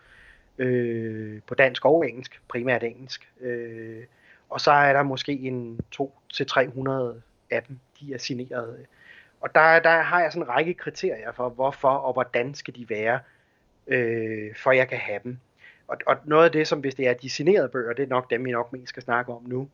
[0.59, 3.28] øh, på dansk og engelsk, primært engelsk.
[3.40, 4.05] Øh,
[4.50, 6.90] og så er der måske en 2-300
[7.50, 8.86] af dem, de er signeret.
[9.40, 12.90] Og der, der har jeg sådan en række kriterier for, hvorfor og hvordan skal de
[12.90, 13.20] være,
[13.86, 15.38] øh, for jeg kan have dem.
[15.88, 18.30] Og, og noget af det, som hvis det er de signerede bøger, det er nok
[18.30, 19.68] dem, vi nok mest skal snakke om nu.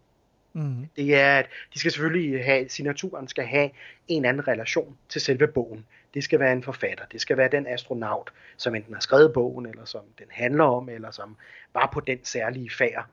[0.58, 0.88] Mm.
[0.96, 3.70] Det er, at de skal selvfølgelig have, signaturen skal have
[4.08, 5.86] en anden relation til selve bogen.
[6.14, 9.66] Det skal være en forfatter, det skal være den astronaut, som enten har skrevet bogen,
[9.66, 11.36] eller som den handler om, eller som
[11.74, 13.06] var på den særlige færd.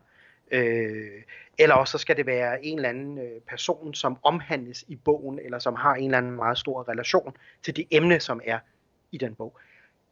[0.52, 1.22] Øh,
[1.58, 5.40] eller også så skal det være en eller anden øh, person, som omhandles i bogen,
[5.40, 8.60] eller som har en eller anden meget stor relation til det emne, som er
[9.12, 9.60] i den bog.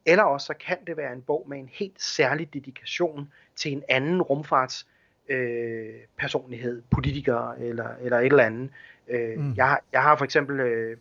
[0.05, 3.84] Eller også så kan det være en bog med en helt særlig dedikation til en
[3.89, 4.88] anden rumfarts
[5.30, 8.69] øh, personlighed, politiker eller, eller et eller andet.
[9.07, 9.53] Øh, mm.
[9.55, 10.97] jeg, jeg har for eksempel øh,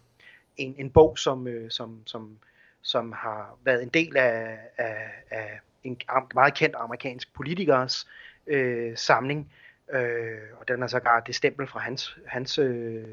[0.57, 2.39] en, en bog, som, øh, som, som,
[2.83, 5.97] som har været en del af, af, af en
[6.35, 8.09] meget kendt amerikansk politikers
[8.47, 9.53] øh, samling,
[9.93, 13.05] øh, og den er så gar det stempel fra hans, hans, øh,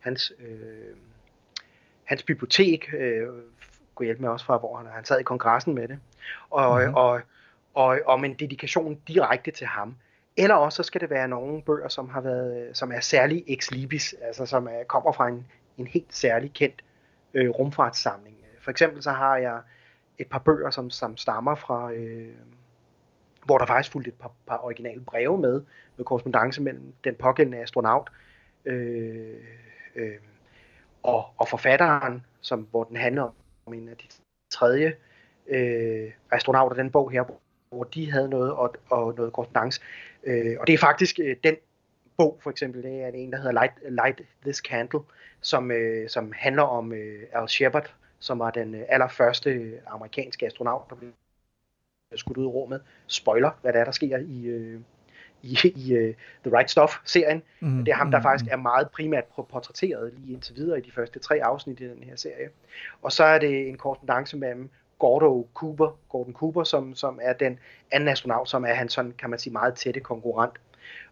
[0.00, 0.96] hans, øh,
[2.04, 3.28] hans bibliotek, øh,
[3.94, 5.98] kunne hjælpe med også fra, hvor han, han sad i kongressen med det,
[6.50, 6.94] og, mm-hmm.
[6.94, 7.20] og,
[7.74, 9.96] og, og med en dedikation direkte til ham.
[10.36, 13.44] Eller også så skal det være nogle bøger, som har været, øh, som er særlig
[13.46, 15.46] ex libis, altså som er, kommer fra en,
[15.78, 16.84] en helt særlig kendt
[17.34, 18.36] øh, rumfartssamling.
[18.60, 19.60] For eksempel så har jeg
[20.18, 22.34] et par bøger, som, som stammer fra, øh,
[23.44, 25.62] hvor der faktisk fulgte et par, par originale breve med,
[25.96, 28.10] med korrespondence mellem den pågældende astronaut
[28.64, 29.40] øh,
[29.94, 30.14] øh,
[31.02, 33.34] og, og forfatteren, som, hvor den handler
[33.66, 34.04] om en af de
[34.50, 34.94] tredje
[35.48, 37.24] øh, astronauter, den bog her,
[37.68, 39.80] hvor de havde noget og, og noget korrespondence.
[40.26, 41.56] Øh, og det er faktisk øh, den
[42.16, 45.00] bog, for eksempel, det er en, der hedder Light, Light This Candle,
[45.40, 50.90] som, øh, som handler om øh, Al Shepard, som var den øh, allerførste amerikanske astronaut,
[50.90, 51.10] der blev
[52.14, 52.82] skudt ud i rummet.
[53.06, 54.80] Spoiler, hvad der er, der sker i, øh,
[55.42, 56.14] i, i uh,
[56.44, 57.42] The Right Stuff-serien.
[57.60, 60.82] Mm, det er ham, der mm, faktisk er meget primært portrætteret lige indtil videre i
[60.82, 62.48] de første tre afsnit i den her serie.
[63.02, 67.58] Og så er det en korrespondence mellem Gordo Cooper, Gordon Cooper, som, som er den
[67.90, 70.54] anden astronaut, som er hans sådan, kan man sige, meget tætte konkurrent.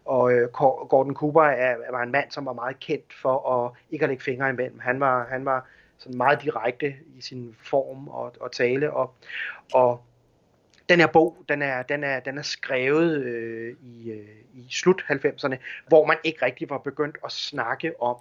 [0.05, 0.49] Og øh,
[0.89, 4.23] Gordon Cooper er, var en mand, som var meget kendt for at ikke at lægge
[4.23, 4.79] fingre imellem.
[4.79, 5.67] Han var, han var
[5.97, 9.13] sådan meget direkte i sin form og, og tale, og,
[9.73, 10.03] og
[10.89, 15.05] den her bog, den er, den er, den er skrevet øh, i, øh, i slut
[15.09, 15.55] 90'erne,
[15.87, 18.15] hvor man ikke rigtig var begyndt at snakke om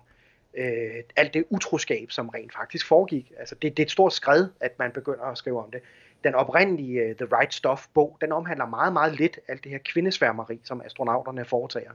[0.55, 3.33] øh, alt det utroskab, som rent faktisk foregik.
[3.39, 5.81] Altså det, det er et stort skred, at man begynder at skrive om det.
[6.25, 9.79] Den oprindelige uh, The Right Stuff bog, den omhandler meget, meget lidt alt det her
[9.85, 11.91] kvindesværmeri, som astronauterne foretager.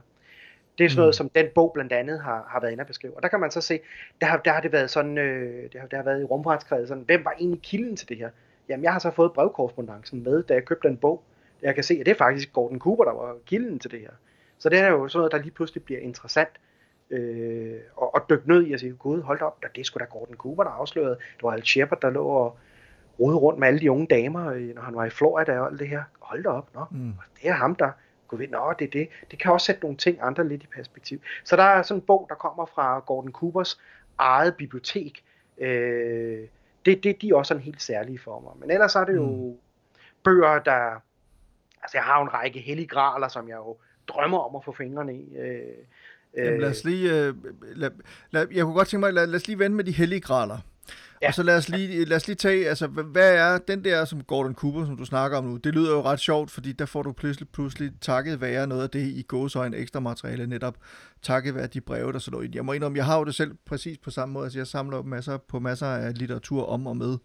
[0.78, 1.12] Det er sådan noget, mm.
[1.12, 3.16] som den bog blandt andet har, har været inde at beskrive.
[3.16, 3.80] Og der kan man så se,
[4.20, 7.00] der har, der har det været sådan, øh, det, har, det har været i rumfartskredsen,
[7.00, 8.30] hvem var egentlig kilden til det her?
[8.68, 11.22] Jamen, jeg har så fået brevkorrespondancen med, da jeg købte den bog.
[11.62, 14.10] Jeg kan se, at det er faktisk Gordon Cooper, der var kilden til det her.
[14.58, 16.48] Så det er jo sådan noget, der lige pludselig bliver interessant
[17.10, 20.04] øh, og, og dykke ned i at sige, gud, hold op, det er sgu da
[20.04, 21.16] Gordon Cooper, der afslørede.
[21.36, 22.58] Det var Al Shepard, der lå og
[23.20, 25.80] rode rundt med alle de unge damer, øh, når han var i Florida og alt
[25.80, 26.02] det her.
[26.20, 27.12] Hold da op, nå, mm.
[27.42, 27.90] det er ham, der
[28.28, 29.08] Gud ved, nå, det er det.
[29.30, 31.20] Det kan også sætte nogle ting andre lidt i perspektiv.
[31.44, 33.80] Så der er sådan en bog, der kommer fra Gordon Coopers
[34.18, 35.24] eget bibliotek.
[35.58, 36.46] Øh,
[36.86, 38.52] det, det, de er også sådan helt særlige for mig.
[38.60, 39.58] Men ellers er det jo mm.
[40.24, 41.00] bøger, der...
[41.82, 43.76] Altså, jeg har jo en række helliggraler, som jeg jo
[44.08, 45.36] drømmer om at få fingrene i.
[45.36, 45.62] Øh,
[46.36, 47.34] Jamen lad os lige, øh,
[47.76, 47.90] lad,
[48.30, 50.58] lad, jeg kunne godt tænke mig, lad, lad os lige vende med de hellige graler.
[51.22, 51.28] Ja.
[51.28, 54.24] Og så lad os, lige, lad os lige tage, altså hvad er den der som
[54.24, 57.02] Gordon Cooper, som du snakker om nu, det lyder jo ret sjovt, fordi der får
[57.02, 60.76] du pludselig, pludselig takket være noget af det i gåsøjne ekstra materiale, netop
[61.22, 62.54] takket være de breve, der så lå ind.
[62.54, 65.02] Jeg må indrømme, jeg har jo det selv præcis på samme måde, altså jeg samler
[65.02, 67.18] masser på masser af litteratur om og med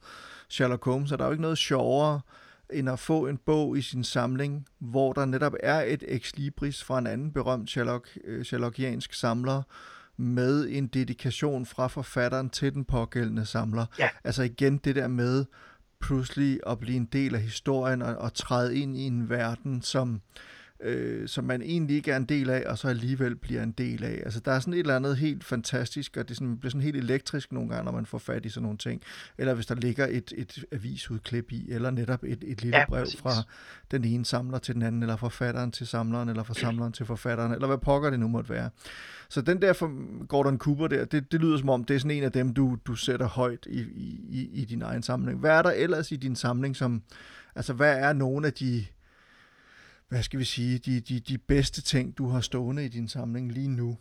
[0.50, 2.22] Sherlock Holmes, så der er jo ikke noget sjovere,
[2.74, 6.84] end at få en bog i sin samling, hvor der netop er et ex libris
[6.84, 9.62] fra en anden berømt Sherlock, øh, Sherlockiansk samler,
[10.18, 13.86] med en dedikation fra forfatteren til den pågældende samler.
[14.00, 14.10] Ja.
[14.24, 15.46] Altså igen det der med
[16.02, 20.14] pludselig at blive en del af historien og, og træde ind i en verden, som
[20.16, 20.20] øh,
[21.26, 24.22] som man egentlig ikke er en del af, og så alligevel bliver en del af.
[24.26, 26.98] Altså, der er sådan et eller andet helt fantastisk, og det sådan, bliver sådan helt
[26.98, 29.02] elektrisk nogle gange, når man får fat i sådan nogle ting.
[29.38, 33.04] Eller hvis der ligger et, et avisudklip i, eller netop et, et lille ja, brev
[33.04, 33.20] præcis.
[33.20, 33.32] fra
[33.92, 37.52] den ene samler til den anden, eller forfatteren til samleren, eller fra samleren til forfatteren,
[37.52, 38.70] eller hvad pokker det nu måtte være.
[39.30, 42.18] Så den der for Gordon Cooper der, det, det lyder som om, det er sådan
[42.18, 43.80] en af dem, du, du sætter højt i,
[44.30, 45.40] i, i din egen samling.
[45.40, 47.02] Hvad er der ellers i din samling, som,
[47.56, 48.86] altså hvad er nogle af de
[50.14, 53.52] hvad skal vi sige, de, de, de bedste ting, du har stående i din samling
[53.52, 53.98] lige nu?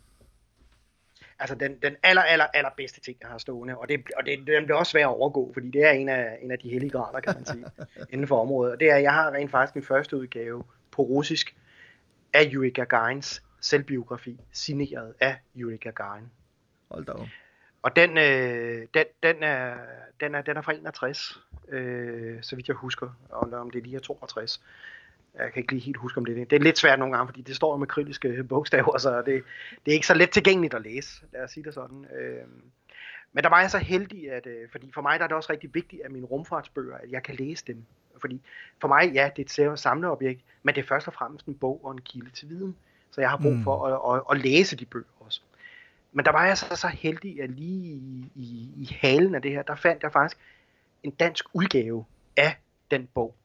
[1.39, 4.47] Altså den, den aller, aller, aller bedste ting, jeg har stående, og, det, og det,
[4.47, 6.89] den bliver også svær at overgå, fordi det er en af, en af de hellige
[6.89, 7.65] grader, kan man sige,
[8.13, 8.73] inden for området.
[8.73, 11.55] Og det er, at jeg har rent faktisk min første udgave på russisk
[12.33, 16.25] af Yuri Gagarins selvbiografi, signeret af Yuri Gagarin.
[16.91, 17.27] Hold da op.
[17.81, 19.75] Og den, øh, den, den, er,
[20.19, 21.39] den, er, den er fra 61,
[21.69, 24.61] øh, så vidt jeg husker, og om det lige er 62.
[25.39, 26.55] Jeg kan ikke lige helt huske om det er det.
[26.55, 29.43] er lidt svært nogle gange, fordi det står med kritiske bogstaver, så det,
[29.85, 32.05] det er ikke så let tilgængeligt at læse, lad os sige det sådan.
[32.15, 32.47] Øh,
[33.33, 35.51] men der var jeg så heldig, at, øh, fordi for mig der er det også
[35.51, 37.85] rigtig vigtigt, at mine rumfartsbøger, at jeg kan læse dem.
[38.17, 38.41] Fordi
[38.81, 41.81] for mig, ja, det er et samleobjekt, men det er først og fremmest en bog
[41.83, 42.75] og en kilde til viden.
[43.11, 43.63] Så jeg har brug Mm.
[43.63, 45.41] for at, at, at læse de bøger også.
[46.11, 49.51] Men der var jeg så, så heldig, at lige i, i, i halen af det
[49.51, 50.37] her, der fandt jeg faktisk
[51.03, 52.05] en dansk udgave
[52.37, 52.55] af
[52.91, 53.35] den bog.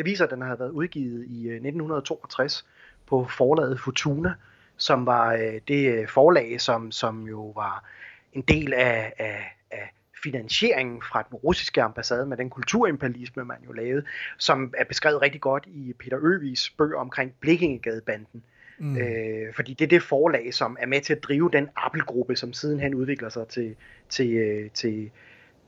[0.00, 2.66] Det viser, at den har været udgivet i øh, 1962
[3.06, 4.34] på forlaget Fortuna,
[4.76, 7.84] som var øh, det øh, forlag, som, som jo var
[8.32, 9.92] en del af, af, af
[10.22, 14.04] finansieringen fra den russiske ambassade med den kulturimperialisme, man jo lavede,
[14.38, 18.42] som er beskrevet rigtig godt i Peter Øvis bøger omkring Blikkingegadebanden.
[18.78, 18.96] Mm.
[18.96, 22.52] Øh, fordi det er det forlag, som er med til at drive den Appelgruppe, som
[22.52, 23.76] sidenhen udvikler sig til,
[24.08, 25.10] til, øh, til,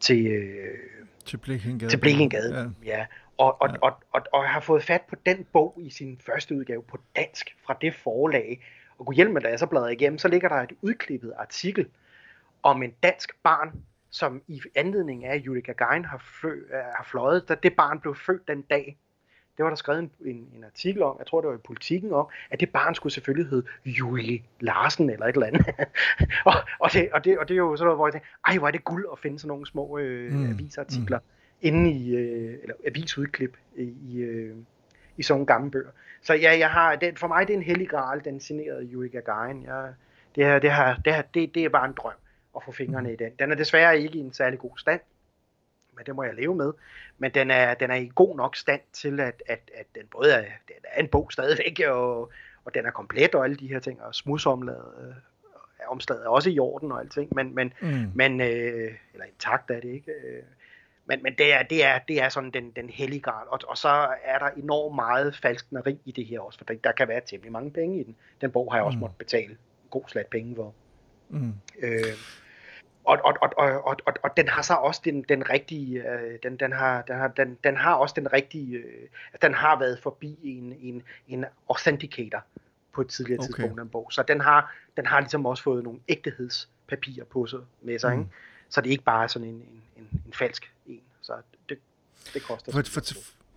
[0.00, 0.78] til, øh,
[1.26, 1.90] Til Blikkingade.
[1.90, 2.72] til Blikkinggade.
[2.84, 2.96] Ja.
[2.98, 3.06] Ja.
[3.38, 3.76] Og, og, Ja.
[3.80, 7.56] Og, og, og har fået fat på den bog i sin første udgave på dansk
[7.66, 8.64] fra det forlag.
[8.98, 11.88] Og kunne hjælpe med, da jeg så bladrer igennem, så ligger der et udklippet artikel
[12.62, 13.72] om en dansk barn,
[14.10, 18.00] som i anledning af, at Yuri Gagarin har, fø, øh, har fløjet, da det barn
[18.00, 18.96] blev født den dag.
[19.56, 22.12] Det var der skrevet en, en, en artikel om, jeg tror det var i politikken
[22.12, 25.66] om, at det barn skulle selvfølgelig hedde Julie Larsen eller et eller andet.
[26.44, 28.58] og, og, det, og, det, og det er jo sådan noget, hvor jeg tænker, ej
[28.58, 30.50] hvor er det guld at finde sådan nogle små øh, mm.
[30.50, 31.24] avisartikler mm.
[31.62, 34.56] Inde i, øh, eller avisudklip i, i, øh,
[35.16, 35.90] i sådan nogle gamle bøger.
[36.22, 39.08] Så ja, jeg har, det, for mig det er en hellig gral, den signerede Yuri
[39.08, 39.64] Gagarin.
[39.64, 39.92] Jeg,
[40.36, 42.12] det, her, det, her, det, her, det, det er bare en drøm
[42.56, 43.32] at få fingrene i den.
[43.38, 45.00] Den er desværre ikke i en særlig god stand,
[45.96, 46.72] men det må jeg leve med.
[47.18, 50.32] Men den er, den er i god nok stand til, at, at, at den både
[50.32, 52.32] er, den er en bog stadigvæk, og,
[52.64, 55.14] og den er komplet og alle de her ting, og smudsomlaget øh,
[55.78, 58.10] er omslaget er også i orden og alting, men, men, Mm.
[58.14, 60.12] men øh, eller intakt er det ikke.
[60.12, 60.42] Øh,
[61.06, 63.78] men, men det er, det er, det er sådan den, den hellige grad, og, og
[63.78, 67.20] så er der enormt meget falskneri i det her også, for der, der kan være
[67.26, 68.16] temmelig mange penge i den.
[68.40, 69.00] Den bog har jeg også Mm.
[69.00, 69.58] måttet betale en
[69.90, 70.74] god slat penge for.
[71.28, 71.52] Mm.
[71.82, 72.04] Øh,
[73.04, 76.38] og, og, og, og, og, og, og den har så også den, den rigtige, øh,
[76.42, 79.08] den, den, har, den, har, den, den har også den rigtige, øh,
[79.42, 82.44] den har været forbi en, en, en authenticator
[82.92, 83.46] på et tidligere Okay.
[83.46, 84.08] tidspunkt, den bog.
[84.10, 88.20] Så den har, den har ligesom også fået nogle ægthedspapirer på sig med sig, mm.
[88.20, 88.32] ikke?
[88.72, 91.00] Så det er ikke bare sådan en, en, en, en falsk en.
[91.22, 91.32] Så
[91.68, 91.78] det,
[92.34, 92.72] det koster.
[92.72, 93.02] For, for,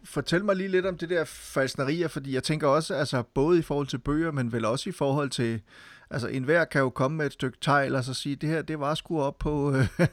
[0.03, 3.61] fortæl mig lige lidt om det der falsnerier, fordi jeg tænker også, altså både i
[3.61, 5.61] forhold til bøger, men vel også i forhold til,
[6.09, 8.79] altså enhver kan jo komme med et stykke tegl og så sige, det her, det
[8.79, 10.07] var sgu op på, øh,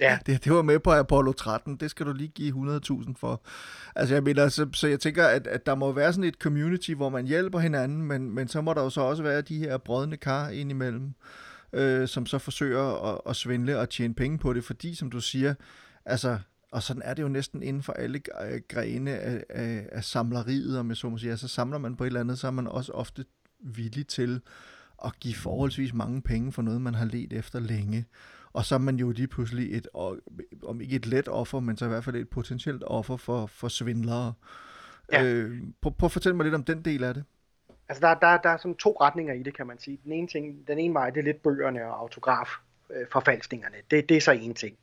[0.00, 0.18] Ja.
[0.26, 3.42] det, det var med på Apollo 13, det skal du lige give 100.000 for.
[3.96, 6.90] Altså jeg mener, så, så jeg tænker, at, at der må være sådan et community,
[6.90, 9.78] hvor man hjælper hinanden, men, men så må der jo så også være de her
[9.78, 11.14] brødne kar indimellem,
[11.72, 15.20] øh, som så forsøger at, at svindle og tjene penge på det, fordi som du
[15.20, 15.54] siger,
[16.04, 16.38] altså,
[16.72, 20.78] og sådan er det jo næsten inden for alle øh, grene af, af, af samleriet,
[20.78, 21.30] om jeg så må sige.
[21.30, 23.24] Altså samler man på et eller andet, så er man også ofte
[23.60, 24.40] villig til
[25.04, 28.06] at give forholdsvis mange penge for noget, man har let efter længe.
[28.52, 29.88] Og så er man jo lige pludselig et,
[30.62, 33.68] om ikke et let offer, men så i hvert fald et potentielt offer for, for
[33.68, 34.32] svindlere.
[35.12, 35.24] Ja.
[35.24, 37.24] Øh, prøv, prøv at fortælle mig lidt om den del af det.
[37.92, 39.98] Altså der, der, der er sådan to retninger i det, kan man sige.
[40.04, 42.48] Den ene, ting, den ene vej, det er lidt bøgerne og autograf
[42.90, 43.76] øh, forfalskningerne.
[43.90, 44.76] Det, det er så en ting.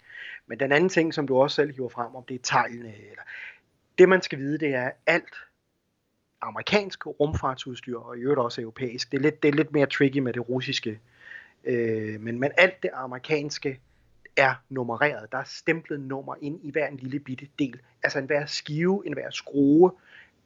[0.48, 2.96] Men den anden ting, som du også selv hiver frem om, det er tegnene.
[2.96, 3.22] Eller,
[3.98, 5.34] det man skal vide, det er alt
[6.42, 9.12] amerikansk rumfartsudstyr, og i øvrigt også europæisk.
[9.12, 11.00] Det er lidt, det er lidt mere tricky med det russiske.
[11.64, 13.80] Øh, men, men alt det amerikanske
[14.38, 15.32] er nummereret.
[15.32, 17.80] Der er stemplet nummer ind i hver en lille bitte del.
[18.04, 19.92] Altså en hver skive, en hver skrue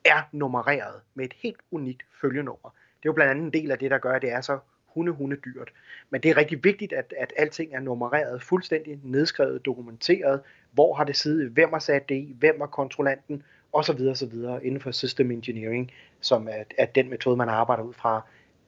[0.06, 2.70] er nummereret med et helt unikt følgenummer.
[2.70, 4.60] Det er jo blandt andet en del af det, der gør, at det er så
[4.93, 5.74] hunde, hunde dyrt.
[6.10, 10.41] Men det er rigtig vigtigt, at, at alting er nummereret, fuldstændig nedskrevet, dokumenteret.
[10.72, 11.49] Hvor har det siddet?
[11.49, 12.36] Hvem har sat det i?
[12.39, 13.43] Hvem er kontrollanten?
[13.74, 15.91] Og så videre, så videre inden for system engineering,
[16.22, 18.22] som er, er den metode, man arbejder ud fra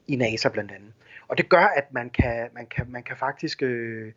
[0.06, 0.92] i NASA blandt andet.
[1.28, 4.12] Og det gør, at man kan, man kan, man kan faktisk øh,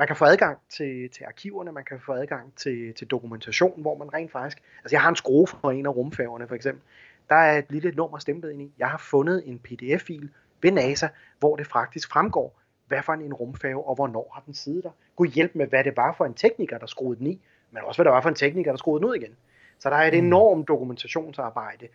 [0.00, 3.98] man kan få adgang til, til arkiverne, man kan få adgang til, til dokumentation, hvor
[3.98, 4.62] man rent faktisk...
[4.78, 6.82] Altså jeg har en skrue fra en af rumfærgerne for eksempel.
[7.28, 8.72] Der er et lille nummer stemplet ind i.
[8.78, 10.30] Jeg har fundet en pdf-fil
[10.62, 14.84] ved NASA, hvor det faktisk fremgår, hvad for en rumfærge og hvornår har den siddet
[14.84, 14.90] der.
[15.16, 17.40] Gud hjælp med, hvad det var for en tekniker, der skruede den i,
[17.70, 19.36] men også hvad det var for en tekniker, der skruede den ud igen.
[19.78, 20.26] Så der er et Mm.
[20.26, 21.88] enormt dokumentationsarbejde,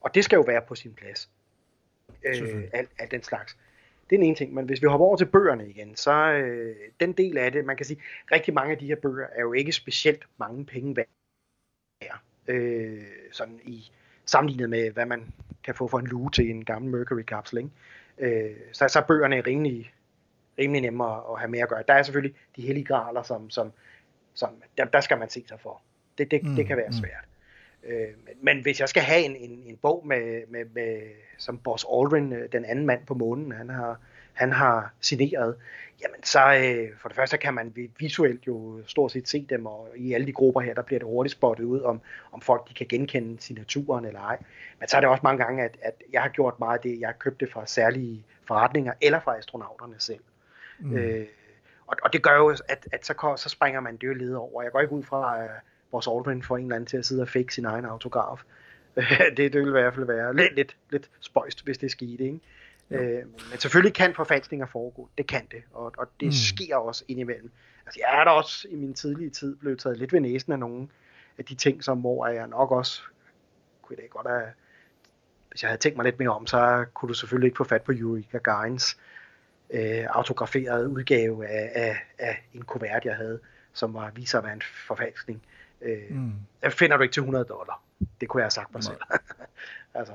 [0.00, 1.30] og det skal jo være på sin plads.
[2.24, 3.58] Øh, alt, alt den slags.
[4.10, 6.76] Det er den ene ting, men hvis vi hopper over til bøgerne igen, så øh,
[7.00, 8.00] den del af det, man kan sige,
[8.32, 11.06] rigtig mange af de her bøger er jo ikke specielt mange penge værd.
[12.48, 13.90] Øh, sådan i
[14.26, 15.32] sammenlignet med, hvad man
[15.64, 17.58] kan få for en luge til en gammel Mercury-kapsel.
[17.58, 17.70] Ikke?
[18.18, 19.94] Øh, så, så er bøgerne rimelig,
[20.58, 21.84] rimelig nemmere at have med at gøre.
[21.88, 23.72] Der er selvfølgelig de hellige graler, som, som,
[24.34, 25.82] som der, der skal man se sig for.
[26.18, 26.92] Det, det, Mm, det kan være mm.
[26.92, 27.24] svært.
[27.86, 28.08] Øh,
[28.40, 31.00] men, hvis jeg skal have en, en, en bog med, med, med
[31.38, 34.00] som Boss Aldrin, øh, den anden mand på månen, han har
[34.32, 35.56] han har signeret,
[36.02, 39.88] jamen så øh, for det første kan man visuelt jo stort set se dem, og
[39.96, 42.00] i alle de grupper her, der bliver det hurtigt spottet ud, om,
[42.32, 44.38] om folk de kan genkende signaturen eller ej.
[44.78, 47.00] Men så er det også mange gange, at, at jeg har gjort meget af det,
[47.00, 50.20] jeg har købt det fra særlige forretninger, eller fra astronauterne selv.
[50.78, 50.96] Mm.
[50.96, 51.26] Øh,
[51.86, 54.62] og, og det gør jo, at, at så, så springer man det jo led over.
[54.62, 55.38] Jeg går ikke ud fra,
[55.92, 58.42] vores Aldrin får en eller anden til at sidde og fake sin egen autograf.
[59.36, 62.24] det, det vil i hvert fald være lidt, lidt, lidt spøjst, hvis det skete.
[62.24, 62.40] Ikke?
[62.90, 65.08] Øh, men selvfølgelig kan forfalskninger foregå.
[65.18, 65.62] Det kan det.
[65.72, 66.32] Og, og det mm.
[66.32, 67.50] sker også indimellem.
[67.86, 70.58] Altså, jeg er da også i min tidlige tid blevet taget lidt ved næsen af
[70.58, 70.88] nogle
[71.38, 73.02] af de ting, som hvor jeg nok også
[73.82, 74.48] kunne det godt have,
[75.50, 77.82] hvis jeg havde tænkt mig lidt mere om, så kunne du selvfølgelig ikke få fat
[77.82, 78.98] på Yuri Gagarins
[79.70, 83.40] øh, autograferede udgave af, af, af en kuvert, jeg havde,
[83.72, 85.42] som var viser at være en forfalskning.
[85.82, 86.32] Øh, mm.
[86.70, 87.82] Finder du ikke til 100 dollar.
[88.20, 88.96] Det kunne jeg have sagt mig selv.
[89.94, 90.12] altså.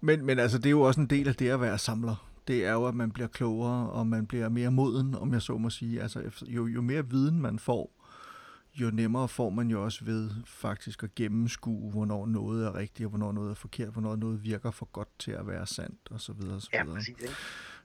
[0.00, 2.28] Men, men altså, det er jo også en del af det at være samler.
[2.48, 5.58] Det er jo, at man bliver klogere, og man bliver mere moden, om jeg så
[5.58, 6.02] må sige.
[6.02, 7.90] Altså, jo, jo mere viden man får,
[8.74, 13.10] jo nemmere får man jo også ved faktisk at gennemskue, hvornår noget er rigtigt, og
[13.10, 16.32] hvornår noget er forkert, hvornår noget virker for godt til at være sandt, og så
[16.32, 16.54] videre.
[16.54, 16.88] Og så videre.
[16.88, 17.08] Ja, præcis.
[17.08, 17.32] Ikke?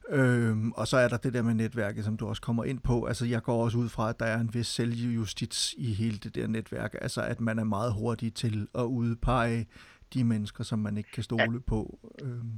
[0.10, 3.06] Øhm, og så er der det der med netværket, som du også kommer ind på.
[3.06, 6.36] Altså, jeg går også ud fra, at der er en vis selvjustits i hele det
[6.36, 6.96] der netværk.
[7.02, 9.68] Altså, at man er meget hurtig til at udpege
[10.14, 11.60] de mennesker, som man ikke kan stole ja.
[11.68, 12.00] på.
[12.22, 12.52] Øhm.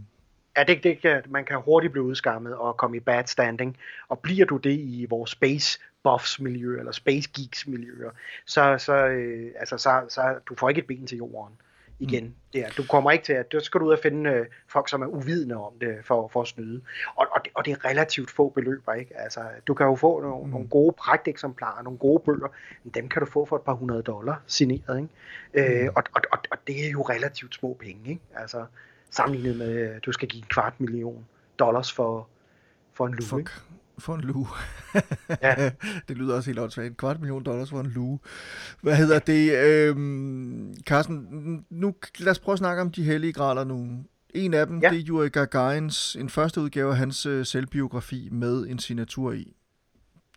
[0.58, 3.78] Ja, det, det kan, man kan hurtigt blive udskammet og komme i bad standing.
[4.08, 8.10] Og bliver du det i vores space buffs miljø eller space geeks miljøer,
[8.46, 11.54] så, så, øh, altså, så, så du får ikke et ben til jorden
[12.00, 12.24] igen.
[12.24, 12.34] Mm.
[12.54, 15.02] Ja, du kommer ikke til at, du skal du ud og finde øh, folk, som
[15.02, 16.82] er uvidende om det, for, for at snyde.
[17.16, 19.20] Og, og, det, og det er relativt få beløber, ikke?
[19.20, 20.50] Altså, du kan jo få nogle, mm.
[20.50, 22.48] nogle gode pragteksemplarer, nogle gode bøger,
[22.84, 25.10] men dem kan du få for et par hundrede dollar signeret, ikke?
[25.54, 25.86] Øh, mm.
[25.86, 28.22] Øh, og, og, og, og det er jo relativt små penge, ikke?
[28.36, 28.66] Altså,
[29.10, 31.26] sammenlignet med, at du skal give en kvart million
[31.60, 32.28] dollars for,
[32.94, 33.52] for en lue, ikke?
[34.00, 34.48] For en luge.
[35.44, 35.72] ja.
[36.08, 36.88] det lyder også helt åndssvagt.
[36.88, 38.20] En kvart million dollars for en luge.
[38.82, 39.58] Hvad hedder det?
[39.58, 43.88] Øhm, Carsten, nu lad os prøve at snakke om de hellige graler nu.
[44.30, 44.90] En af dem, ja.
[44.90, 49.54] det er Yuri Gagarins, en første udgave af hans øh, selvbiografi med en signatur i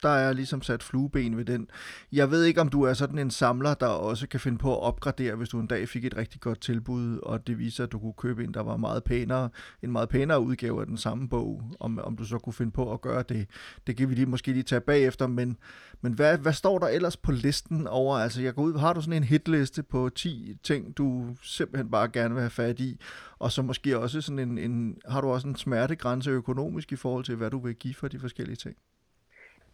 [0.02, 1.68] der er ligesom sat flueben ved den.
[2.12, 4.82] Jeg ved ikke, om du er sådan en samler, der også kan finde på at
[4.82, 7.98] opgradere, hvis du en dag fik et rigtig godt tilbud, og det viser, at du
[7.98, 9.48] kunne købe en, der var meget pænere,
[9.82, 12.92] en meget pænere udgave af den samme bog, om, om du så kunne finde på
[12.92, 13.46] at gøre det.
[13.86, 15.56] Det kan vi lige, måske lige tage bagefter, men,
[16.00, 19.00] men hvad, hvad står der ellers på listen over, altså jeg går ud, har du
[19.00, 23.00] sådan en hitliste på 10 ting, du simpelthen bare gerne vil have fat i,
[23.38, 27.24] og så måske også sådan en, en har du også en smertegrænse økonomisk i forhold
[27.24, 28.76] til, hvad du vil give for de forskellige ting?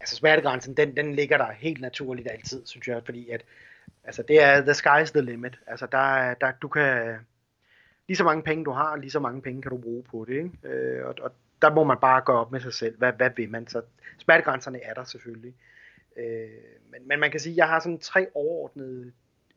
[0.01, 3.45] Altså smertegrænsen, den, den ligger der helt naturligt altid, synes jeg, fordi at,
[4.05, 5.59] altså det er, the sky's the limit.
[5.67, 7.17] Altså der, der, du kan,
[8.09, 10.35] lige så mange penge du har, lige så mange penge kan du bruge på det,
[10.35, 10.51] ikke?
[10.65, 11.33] Øh, og, og
[11.63, 13.67] der må man bare gøre op med sig selv, hvad, hvad vil man?
[13.67, 13.83] Så
[14.19, 15.55] smertegrænserne er der selvfølgelig.
[16.17, 16.49] Øh,
[16.91, 19.13] men, men man kan sige, at jeg har sådan tre overordnede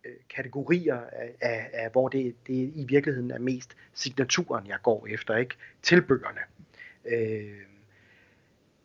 [0.05, 5.07] øh, kategorier af, af, af hvor det, det i virkeligheden er mest signaturen, jeg går
[5.07, 5.55] efter, ikke?
[5.81, 6.41] Tilbøgerne.
[7.05, 7.70] Øh,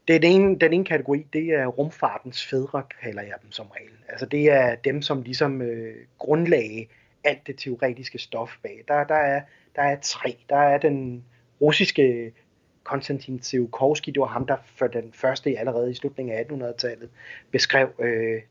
[0.08, 3.66] det er den ene, den ene kategori, det er rumfartens fædre, kalder jeg dem som
[3.66, 3.90] regel.
[4.08, 6.86] Altså det er dem, som ligesom øh, grundlagde
[7.24, 8.84] alt det teoretiske stof bag.
[8.88, 9.40] Der, der, er,
[9.76, 10.36] der er tre.
[10.48, 11.24] Der er den
[11.60, 12.32] russiske
[12.84, 17.08] Konstantin Tsiolkovsky, det var ham, der for den første allerede i slutningen af 1800-tallet
[17.50, 18.42] beskrev øh,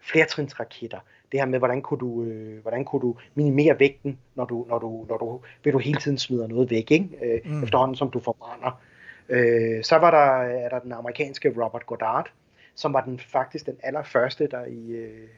[0.00, 0.98] flertrinsraketter.
[1.32, 4.78] Det her med, hvordan kunne du, øh, hvordan kunne du minimere vægten, når du, når
[4.78, 7.08] du, når du, når du hele tiden smider noget væk, ikke?
[7.22, 7.62] Øh, mm.
[7.62, 8.80] efterhånden som du forbrænder
[9.28, 12.30] Øh, så var der, er der den amerikanske Robert Goddard,
[12.74, 15.28] som var den faktisk den allerførste, der i, øh,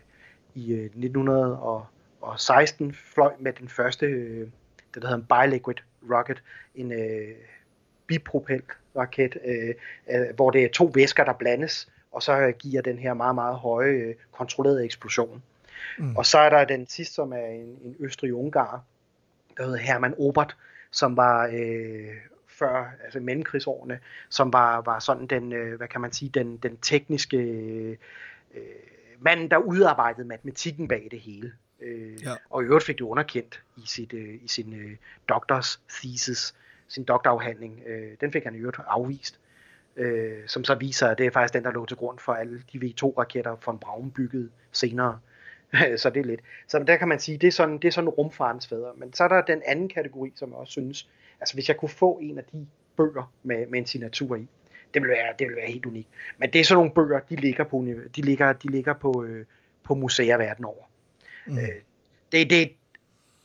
[0.54, 4.48] i 1916 øh, fløj med den første, øh,
[4.94, 5.76] det der hedder en biliquid
[6.10, 6.42] rocket,
[6.74, 7.34] en øh,
[8.06, 8.62] bipropel
[8.96, 9.74] raket, øh,
[10.10, 13.56] øh, hvor det er to væsker, der blandes, og så giver den her meget, meget
[13.56, 15.42] høje øh, kontrollerede eksplosion.
[15.98, 16.16] Mm.
[16.16, 18.84] Og så er der den sidste, som er en, en østrig-ungar,
[19.56, 20.56] der hedder Hermann Obert,
[20.90, 22.14] som var øh,
[22.58, 23.98] før, altså mellemkrigsårene,
[24.28, 27.36] som var, var sådan den, øh, hvad kan man sige, den, den tekniske
[28.54, 28.60] øh,
[29.20, 31.52] mand, der udarbejdede matematikken bag det hele.
[31.80, 32.34] Øh, ja.
[32.50, 34.96] Og i øvrigt fik det underkendt i, sit, øh, i sin øh,
[35.28, 36.54] doctors thesis,
[36.88, 37.82] sin doktorafhandling.
[37.86, 39.40] Øh, den fik han i øvrigt afvist.
[39.96, 42.62] Øh, som så viser, at det er faktisk den, der lå til grund for alle
[42.72, 45.18] de V2-raketter von Braun byggede senere.
[46.02, 46.40] så det er lidt.
[46.68, 48.92] Så der kan man sige, det er sådan, det er sådan rumfartens fædre.
[48.96, 51.08] Men så er der den anden kategori, som jeg også synes
[51.40, 52.66] Altså hvis jeg kunne få en af de
[52.96, 54.48] bøger med, med en signatur i,
[54.94, 56.08] det ville være, det ville være helt unikt.
[56.38, 59.46] Men det er sådan nogle bøger, de ligger på, de ligger, de ligger på, øh,
[59.82, 60.84] på museer verden over.
[61.46, 61.58] Mm.
[61.58, 61.68] Øh,
[62.32, 62.72] det, det,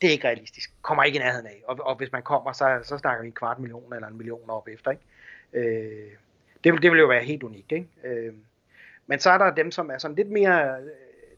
[0.01, 0.71] det er ikke realistisk.
[0.81, 1.61] Kommer ikke i nærheden af.
[1.67, 4.49] Og, og hvis man kommer, så, så snakker vi en kvart million eller en million
[4.49, 4.91] op efter.
[4.91, 5.03] Ikke?
[5.53, 6.11] Øh,
[6.63, 7.87] Det, vil, det vil jo være helt unikt, ikke?
[8.03, 8.33] Øh,
[9.07, 10.87] men så er der dem, som er sådan lidt mere øh,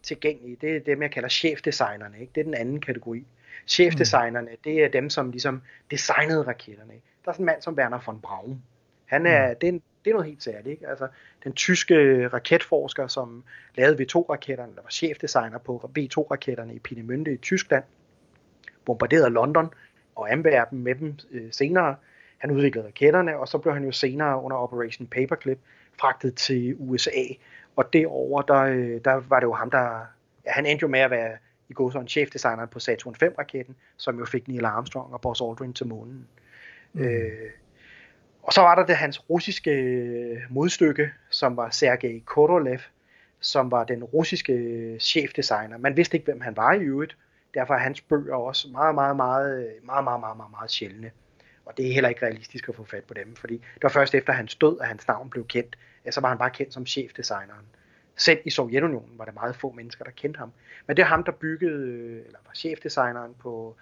[0.02, 0.58] tilgængelige.
[0.62, 2.32] Det er dem, jeg kalder chefdesignerne, ikke?
[2.36, 3.26] Det er den anden kategori.
[3.68, 4.58] Chefdesignerne, mm.
[4.64, 6.94] det er dem, som ligesom designede raketterne.
[6.94, 7.06] Ikke?
[7.26, 8.64] Der er sådan en mand som Werner von Braun.
[9.06, 9.56] Han er, mm.
[9.62, 10.68] det, er en, det er noget helt særligt.
[10.68, 10.88] Ikke?
[10.88, 11.08] Altså,
[11.44, 13.44] den tyske raketforsker, som
[13.76, 17.84] lavede V2-raketterne, der var chefdesigner på V2-raketterne i Peenemünde i Tyskland,
[18.86, 19.74] bombarderede London
[20.16, 21.96] og Antwerpen med dem øh, senere.
[22.38, 25.60] Han udviklede raketterne, og så blev han jo senere under Operation Paperclip
[26.00, 27.24] fragtet til USA.
[27.76, 30.06] Og derover der, øh, der var det jo ham, der...
[30.46, 31.38] Ja, han endte jo med at være
[31.74, 35.42] i går så en chefdesigner på Saturn 5-raketten, som jo fik Neil Armstrong og Buzz
[35.42, 36.28] Aldrin til månen.
[36.94, 37.02] Mm.
[37.02, 37.50] Øh,
[38.44, 42.80] og så var der det hans russiske øh, modstykke, som var Sergej Korolev,
[43.40, 45.78] som var den russiske chefdesigner.
[45.78, 47.18] Man vidste ikke, hvem han var i øvrigt.
[47.54, 51.12] Derfor er hans bøger også meget, meget, meget, meget, meget, meget, meget, meget sjældne.
[51.66, 54.16] Og det er heller ikke realistisk at få fat på dem, fordi det var først
[54.16, 55.78] efter hans død, at hans navn blev kendt.
[56.06, 57.66] Ja, så var han bare kendt som chefdesigneren.
[58.16, 60.52] Selv i Sovjetunionen var der meget få mennesker, der kendte ham.
[60.88, 63.76] Men det er ham, der byggede, eller var chefdesigneren på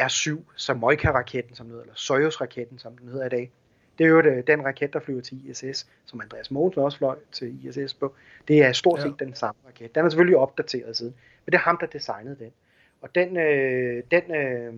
[0.00, 3.50] R7, Samoika-raketten, som hedder, eller Soyuz-raketten, som den hedder i dag.
[3.98, 7.16] Det er jo det, den raket, der flyver til ISS, som Andreas Mogensen også fløj
[7.32, 8.14] til ISS på.
[8.48, 9.24] Det er stort set ja.
[9.24, 9.94] den samme raket.
[9.94, 11.14] Den er selvfølgelig opdateret siden,
[11.44, 12.52] men det er ham, der designede den.
[13.00, 14.74] Og den, øh, den øh,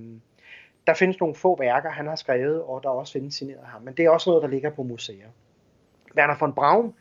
[0.86, 3.94] der findes nogle få værker, han har skrevet, og der også findes signeret ham, men
[3.94, 5.28] det er også noget, der ligger på museer.
[6.16, 6.94] Werner von Braun,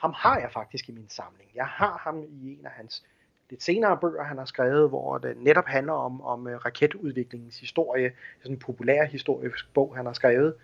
[0.00, 1.50] ham har jeg faktisk i min samling.
[1.54, 3.04] Jeg har ham i en af hans
[3.50, 8.12] lidt senere bøger, han har skrevet, hvor det netop handler om, om uh, raketudviklingens historie.
[8.42, 10.54] Sådan en populær historisk bog, han har skrevet.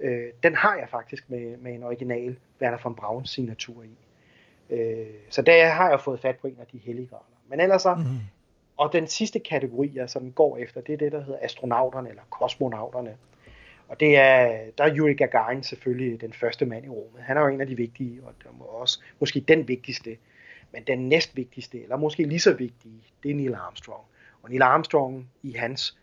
[0.00, 0.08] Uh,
[0.42, 3.98] den har jeg faktisk med, med en original Werner von Brauns signatur i.
[4.70, 7.24] Uh, så der har jeg fået fat på en af de hellige grader.
[7.48, 8.18] Men ellers så, mm-hmm.
[8.76, 12.22] og den sidste kategori, jeg sådan går efter, det er det, der hedder astronauterne, eller
[12.30, 13.16] kosmonauterne.
[13.88, 17.22] Og det er, der er Yuri Gagarin selvfølgelig den første mand i rummet.
[17.22, 20.16] Han er jo en af de vigtige, og der må også måske den vigtigste.
[20.72, 24.04] Men den næstvigtigste, eller måske lige så vigtige, det er Neil Armstrong.
[24.42, 25.98] Og Neil Armstrong i hans,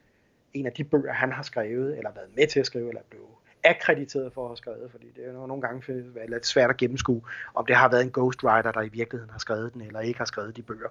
[0.53, 3.21] en af de bøger, han har skrevet, eller været med til at skrive, eller blev
[3.63, 7.21] akkrediteret for at have skrevet, fordi det er jo nogle gange lidt svært at gennemskue,
[7.53, 10.25] om det har været en ghostwriter, der i virkeligheden har skrevet den, eller ikke har
[10.25, 10.89] skrevet de bøger.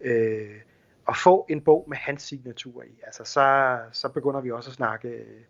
[0.00, 0.60] Øh,
[1.08, 4.74] at få en bog med hans signatur i, altså så, så begynder vi også at
[4.74, 5.40] snakke øh,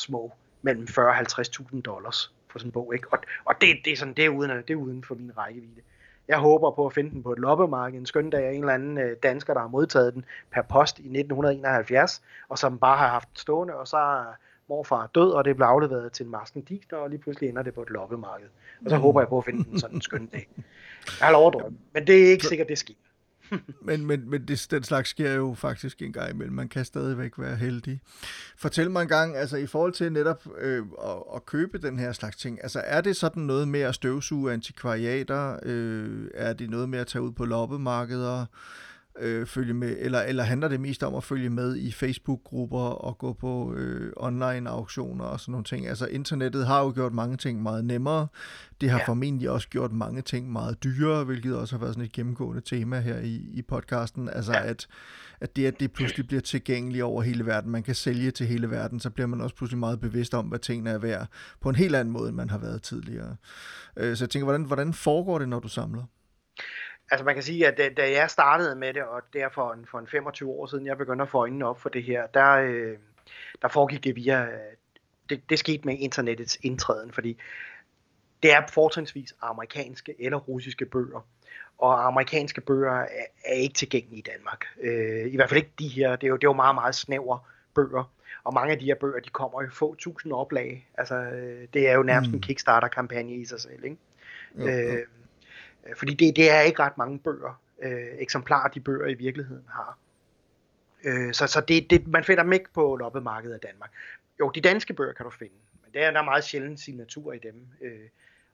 [0.00, 0.32] små
[0.62, 2.94] mellem 40 og 50.000 dollars for sådan en bog.
[2.94, 3.12] Ikke?
[3.12, 5.80] Og, og det, det, er sådan, det, er uden, det er uden for min rækkevidde.
[6.28, 8.74] Jeg håber på at finde den på et loppemarked en skøn dag af en eller
[8.74, 13.08] anden øh, dansker, der har modtaget den per post i 1971, og som bare har
[13.08, 14.34] haft den stående, og så er
[14.68, 17.74] morfar død, og det blev afleveret til en masken Disney, og lige pludselig ender det
[17.74, 18.46] på et loppemarked.
[18.84, 19.02] Og så mm.
[19.02, 20.48] håber jeg på at finde den sådan en skøn dag.
[21.20, 22.94] Jeg har lov men det er ikke sikkert, det sker
[23.82, 26.54] men men, men det, den slags sker jo faktisk en gang imellem.
[26.54, 28.00] Man kan stadigvæk være heldig.
[28.56, 32.12] Fortæl mig en gang, altså i forhold til netop øh, at, at købe den her
[32.12, 35.58] slags ting, altså er det sådan noget med at støvsuge antikvariater?
[35.62, 38.46] Øh, er det noget med at tage ud på loppemarkeder?
[39.20, 43.18] Øh, følge med, eller, eller handler det mest om at følge med i Facebook-grupper og
[43.18, 45.88] gå på øh, online-auktioner og sådan nogle ting?
[45.88, 48.26] Altså internettet har jo gjort mange ting meget nemmere.
[48.80, 49.04] Det har ja.
[49.04, 53.00] formentlig også gjort mange ting meget dyrere, hvilket også har været sådan et gennemgående tema
[53.00, 54.28] her i, i podcasten.
[54.28, 54.66] Altså ja.
[54.66, 54.86] at,
[55.40, 58.70] at det, at det pludselig bliver tilgængeligt over hele verden, man kan sælge til hele
[58.70, 61.28] verden, så bliver man også pludselig meget bevidst om, hvad tingene er værd
[61.60, 63.36] på en helt anden måde, end man har været tidligere.
[63.96, 66.02] Øh, så jeg tænker, hvordan, hvordan foregår det, når du samler?
[67.10, 70.06] Altså man kan sige, at da, jeg startede med det, og derfor for for en
[70.06, 72.96] 25 år siden, jeg begyndte at få øjnene op for det her, der, øh,
[73.62, 74.48] der foregik det via,
[75.30, 77.38] det, det skete med internettets indtræden, fordi
[78.42, 81.26] det er fortrinsvis amerikanske eller russiske bøger,
[81.78, 84.64] og amerikanske bøger er, er ikke tilgængelige i Danmark.
[84.80, 86.94] Øh, I hvert fald ikke de her, det er jo, det er jo meget, meget
[86.94, 87.40] snævre
[87.74, 88.12] bøger,
[88.44, 90.88] og mange af de her bøger, de kommer i få tusind oplag.
[90.94, 92.34] Altså, øh, det er jo nærmest mm.
[92.34, 93.96] en Kickstarter-kampagne i sig selv, ikke?
[94.58, 94.68] Jo, jo.
[94.68, 95.06] Øh,
[95.96, 99.98] fordi det, det er ikke ret mange bøger, øh, eksemplarer, de bøger i virkeligheden har.
[101.04, 103.90] Øh, så så det, det, man finder dem ikke på loppemarkedet af Danmark.
[104.40, 105.54] Jo, de danske bøger kan du finde,
[105.84, 107.66] men der er, der er meget sjældent signatur i dem.
[107.80, 108.08] Øh,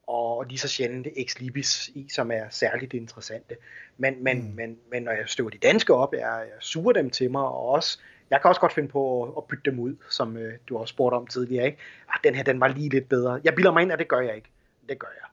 [0.07, 3.57] og lige så sjældent ex libris i, som er særligt interessante.
[3.99, 4.55] Men, men, mm.
[4.55, 7.69] men, men når jeg støver de danske op, jeg, jeg suger dem til mig, og
[7.69, 7.99] også,
[8.31, 10.93] jeg kan også godt finde på at, at bytte dem ud, som øh, du også
[10.93, 11.67] spurgte om tidligere.
[11.67, 11.79] Ikke?
[12.09, 13.41] Ah, den her, den var lige lidt bedre.
[13.45, 14.49] Jeg bilder mig ind, at det gør jeg ikke.
[14.89, 15.29] Det gør jeg.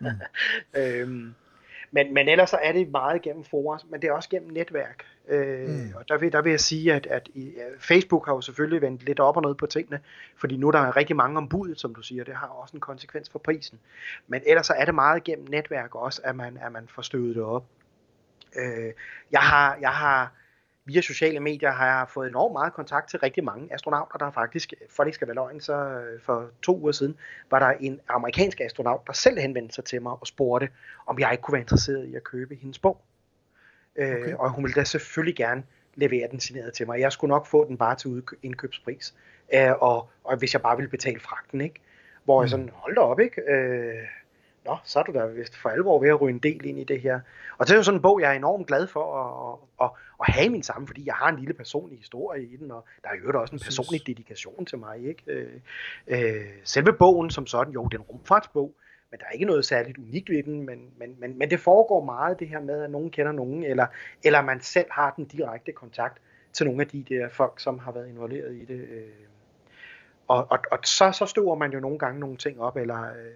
[0.00, 0.06] Mm.
[0.80, 1.34] øhm,
[1.90, 5.04] men, men ellers så er det meget gennem forer, men det er også gennem netværk.
[5.28, 5.92] Øh, mm.
[5.96, 9.02] Og der vil, der vil jeg sige, at, at i, Facebook har jo selvfølgelig vendt
[9.02, 10.00] lidt op og ned på tingene,
[10.36, 12.80] fordi nu der er rigtig mange om budet, som du siger, det har også en
[12.80, 13.78] konsekvens for prisen.
[14.28, 17.34] Men ellers så er det meget gennem netværk også, at man, at man får støvet
[17.36, 17.64] det op.
[18.56, 18.92] Øh,
[19.32, 20.32] jeg har, jeg har
[20.84, 24.74] via sociale medier har jeg fået enormt meget kontakt til rigtig mange astronauter, der faktisk,
[24.90, 27.16] for det ikke skal være løgn, så øh, for to uger siden,
[27.50, 30.68] var der en amerikansk astronaut, der selv henvendte sig til mig og spurgte,
[31.06, 33.00] om jeg ikke kunne være interesseret i at købe hendes bog.
[33.96, 34.32] Øh, okay.
[34.32, 35.62] Øh, og hun ville da selvfølgelig gerne
[35.94, 37.00] levere den signeret til mig.
[37.00, 39.14] Jeg skulle nok få den bare til indkøbspris,
[39.54, 41.80] øh, og, og hvis jeg bare ville betale fragten, ikke?
[42.24, 42.42] Hvor mm.
[42.42, 43.40] jeg sådan, hold da op, ikke?
[43.40, 43.94] Øh,
[44.64, 46.84] nå, så er du da vist for alvor ved at ryge en del ind i
[46.84, 47.20] det her.
[47.58, 49.90] Og det er jo sådan en bog, jeg er enormt glad for at, at,
[50.20, 53.08] at have min sammen, fordi jeg har en lille personlig historie i den, og der
[53.08, 55.04] er jo også en personlig dedikation til mig.
[55.08, 55.22] Ikke?
[55.26, 55.60] Øh,
[56.06, 58.74] øh, selve bogen som sådan, jo, det er en rumfartsbog,
[59.10, 62.04] men der er ikke noget særligt unikt ved den, men, men, men, men det foregår
[62.04, 63.86] meget det her med, at nogen kender nogen, eller,
[64.24, 67.92] eller man selv har den direkte kontakt til nogle af de der folk, som har
[67.92, 68.80] været involveret i det.
[68.80, 69.02] Øh.
[70.28, 73.32] Og, og, og så, så støver man jo nogle gange nogle ting op, eller øh,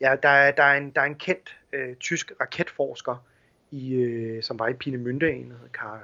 [0.00, 3.24] ja, der, er, der, er en, der er en kendt øh, tysk raketforsker,
[3.70, 6.00] i, øh, som var i Pienemünde, en hedder Karl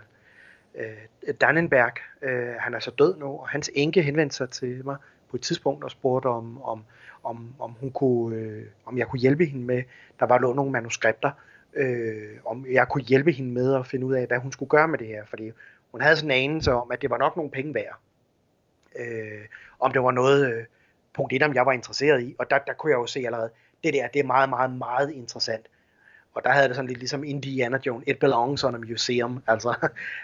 [0.75, 1.93] øh, Dannenberg.
[2.23, 4.97] Øh, han er så død nu, og hans enke henvendte sig til mig
[5.31, 6.85] på et tidspunkt og spurgte om, om,
[7.25, 9.83] om, om, hun kunne, øh, om jeg kunne hjælpe hende med,
[10.21, 11.31] der var nogle manuskripter,
[11.75, 14.89] øh, om jeg kunne hjælpe hende med at finde ud af, hvad hun skulle gøre
[14.89, 15.51] med det her, fordi
[15.93, 17.99] hun havde sådan en anelse om, at det var nok nogle penge værd.
[18.99, 19.45] Øh,
[19.81, 20.64] om det var noget, øh,
[21.17, 23.51] punkt 1, om jeg var interesseret i, og der, der kunne jeg jo se allerede,
[23.85, 25.67] det der, det er meget, meget, meget interessant.
[26.35, 29.75] Og der havde det sådan lidt ligesom Indiana Jones, it belongs on a museum, altså.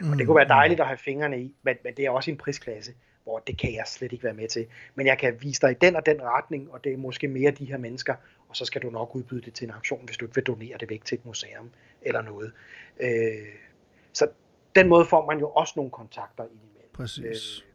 [0.01, 0.07] Mm.
[0.11, 2.36] og det kunne være dejligt at have fingrene i, men, men det er også en
[2.36, 2.93] prisklasse,
[3.24, 4.66] hvor det kan jeg slet ikke være med til.
[4.95, 7.51] Men jeg kan vise dig i den og den retning, og det er måske mere
[7.51, 8.14] de her mennesker,
[8.49, 10.78] og så skal du nok udbyde det til en auktion, hvis du ikke vil donere
[10.80, 11.70] det væk til et museum
[12.03, 12.53] eller noget.
[13.01, 13.09] Øh,
[14.12, 14.28] så
[14.74, 16.90] den måde får man jo også nogle kontakter indimellem.
[16.93, 17.62] Præcis.
[17.62, 17.71] Øh,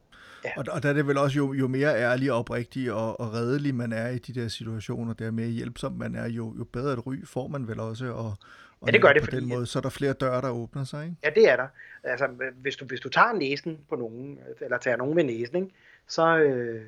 [0.48, 0.52] Ja.
[0.58, 3.34] Og, og der er det vel også, jo, jo mere ærlig og oprigtig og, og
[3.34, 6.94] redelig man er i de der situationer, der mere hjælpsom man er, jo, jo bedre
[6.94, 8.06] et ry får man vel også.
[8.06, 8.34] Og,
[8.82, 9.38] og ja, det gør det, på fordi...
[9.38, 11.16] den måde, så er der flere døre, der åbner sig, ikke?
[11.24, 11.68] Ja, det er der.
[12.04, 15.76] Altså, hvis du, hvis du tager næsen på nogen, eller tager nogen med næsen, ikke,
[16.08, 16.82] så, øh,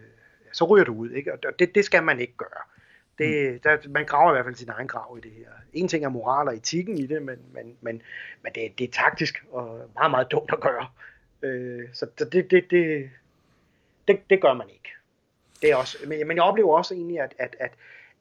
[0.53, 1.34] så ryger du ud, ikke?
[1.34, 2.62] Og det, det skal man ikke gøre.
[3.18, 3.60] Det, mm.
[3.60, 5.51] der, man graver i hvert fald sin egen grav i det her.
[5.74, 8.01] En ting er moral og etikken i det, men, men, men,
[8.43, 10.88] men det, det er taktisk og meget, meget dumt at gøre.
[11.41, 13.10] Øh, så det, det, det,
[14.10, 14.89] det, det gør man ikke.
[15.62, 17.72] Det er også, men, men jeg oplever også egentlig, at, at, at,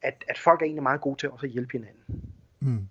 [0.01, 2.33] at, at folk er egentlig meget gode til også at hjælpe hinanden.
[2.59, 2.87] Mm.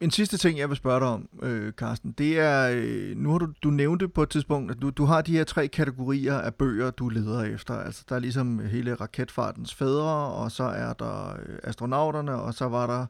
[0.00, 3.38] En sidste ting, jeg vil spørge dig om, øh, Carsten, det er, øh, nu har
[3.38, 6.54] du, du nævnte på et tidspunkt, at du, du har de her tre kategorier af
[6.54, 7.74] bøger, du leder efter.
[7.74, 12.68] Altså, der er ligesom hele raketfartens fædre, og så er der øh, astronauterne, og så
[12.68, 13.06] var der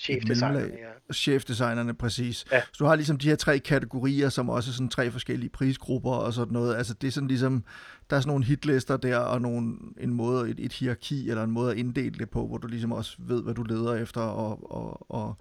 [0.00, 1.12] Chefdesignerne, ja.
[1.12, 2.44] Chefdesignerne, præcis.
[2.52, 2.60] Ja.
[2.60, 6.10] Så du har ligesom de her tre kategorier, som også er sådan tre forskellige prisgrupper
[6.10, 6.76] og sådan noget.
[6.76, 7.64] Altså det er sådan ligesom,
[8.10, 11.50] der er sådan nogle hitlister der, og nogle, en måde, et, et hierarki, eller en
[11.50, 14.72] måde at inddele det på, hvor du ligesom også ved, hvad du leder efter, og,
[14.72, 15.36] og, og,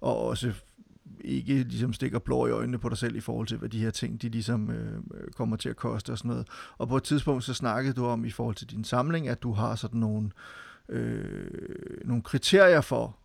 [0.00, 0.52] og også
[1.20, 3.90] ikke ligesom stikker blå i øjnene på dig selv i forhold til, hvad de her
[3.90, 4.98] ting, de ligesom øh,
[5.36, 6.48] kommer til at koste og sådan noget.
[6.78, 9.52] Og på et tidspunkt så snakkede du om i forhold til din samling, at du
[9.52, 10.30] har sådan nogle,
[10.88, 11.46] øh,
[12.04, 13.16] nogle kriterier for,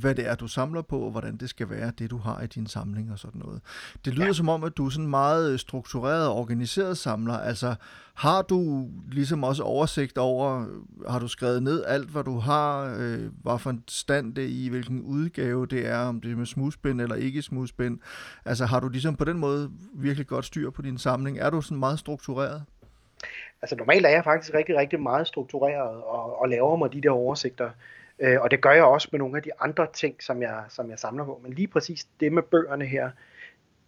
[0.00, 2.46] hvad det er, du samler på, og hvordan det skal være, det du har i
[2.46, 3.60] din samling og sådan noget.
[4.04, 4.32] Det lyder ja.
[4.32, 7.38] som om, at du er sådan meget øh, struktureret og organiseret samler.
[7.38, 7.74] Altså,
[8.14, 10.66] har du ligesom også oversigt over,
[11.08, 14.48] har du skrevet ned alt, hvad du har, øh, hvad for en stand det er
[14.48, 17.98] i, hvilken udgave det er, om det er med smugspind eller ikke smugspind?
[18.44, 21.38] Altså, har du ligesom på den måde virkelig godt styr på din samling?
[21.38, 22.62] Er du sådan meget struktureret?
[23.62, 27.10] Altså normalt er jeg faktisk rigtig, rigtig meget struktureret og, og laver mig de der
[27.10, 27.70] oversigter.
[28.20, 30.90] Øh, og det gør jeg også med nogle af de andre ting, som jeg, som
[30.90, 31.40] jeg samler på.
[31.42, 33.10] Men lige præcis det med bøgerne her,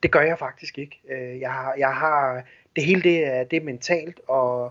[0.03, 1.01] det gør jeg faktisk ikke.
[1.11, 2.43] Øh, jeg, har, jeg har,
[2.77, 4.63] det hele det er, det er mentalt, og,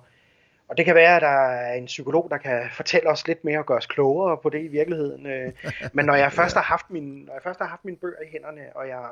[0.68, 3.60] og det kan være, at der er en psykolog, der kan fortælle os lidt mere
[3.60, 5.26] og gøre os klogere på det i virkeligheden.
[5.26, 5.54] Øh,
[5.94, 8.32] men når jeg først har haft min, når jeg først har haft mine bøger i
[8.32, 9.06] hænderne, og jeg,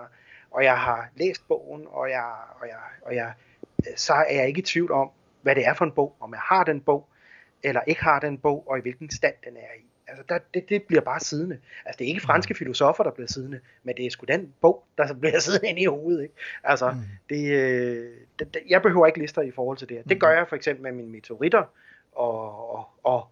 [0.52, 3.34] og jeg har læst bogen, og jeg, og jeg, og jeg,
[3.96, 5.10] så er jeg ikke i tvivl om,
[5.42, 7.08] hvad det er for en bog, om jeg har den bog,
[7.64, 9.86] eller ikke har den bog, og i hvilken stand den er i.
[10.08, 11.60] Altså, der, det, det bliver bare siddende.
[11.86, 12.58] Altså, det er ikke franske mm.
[12.58, 15.86] filosofer, der bliver siddende, men det er sgu den bog, der bliver siddende inde i
[15.86, 16.24] hovedet.
[16.24, 16.34] Ikke?
[16.64, 16.98] Altså, mm.
[17.30, 20.04] det, øh, det, det, jeg behøver ikke lister i forhold til det her.
[20.04, 20.38] Det gør mm.
[20.38, 21.64] jeg for eksempel med mine meteoritter,
[22.16, 23.28] og, og, og,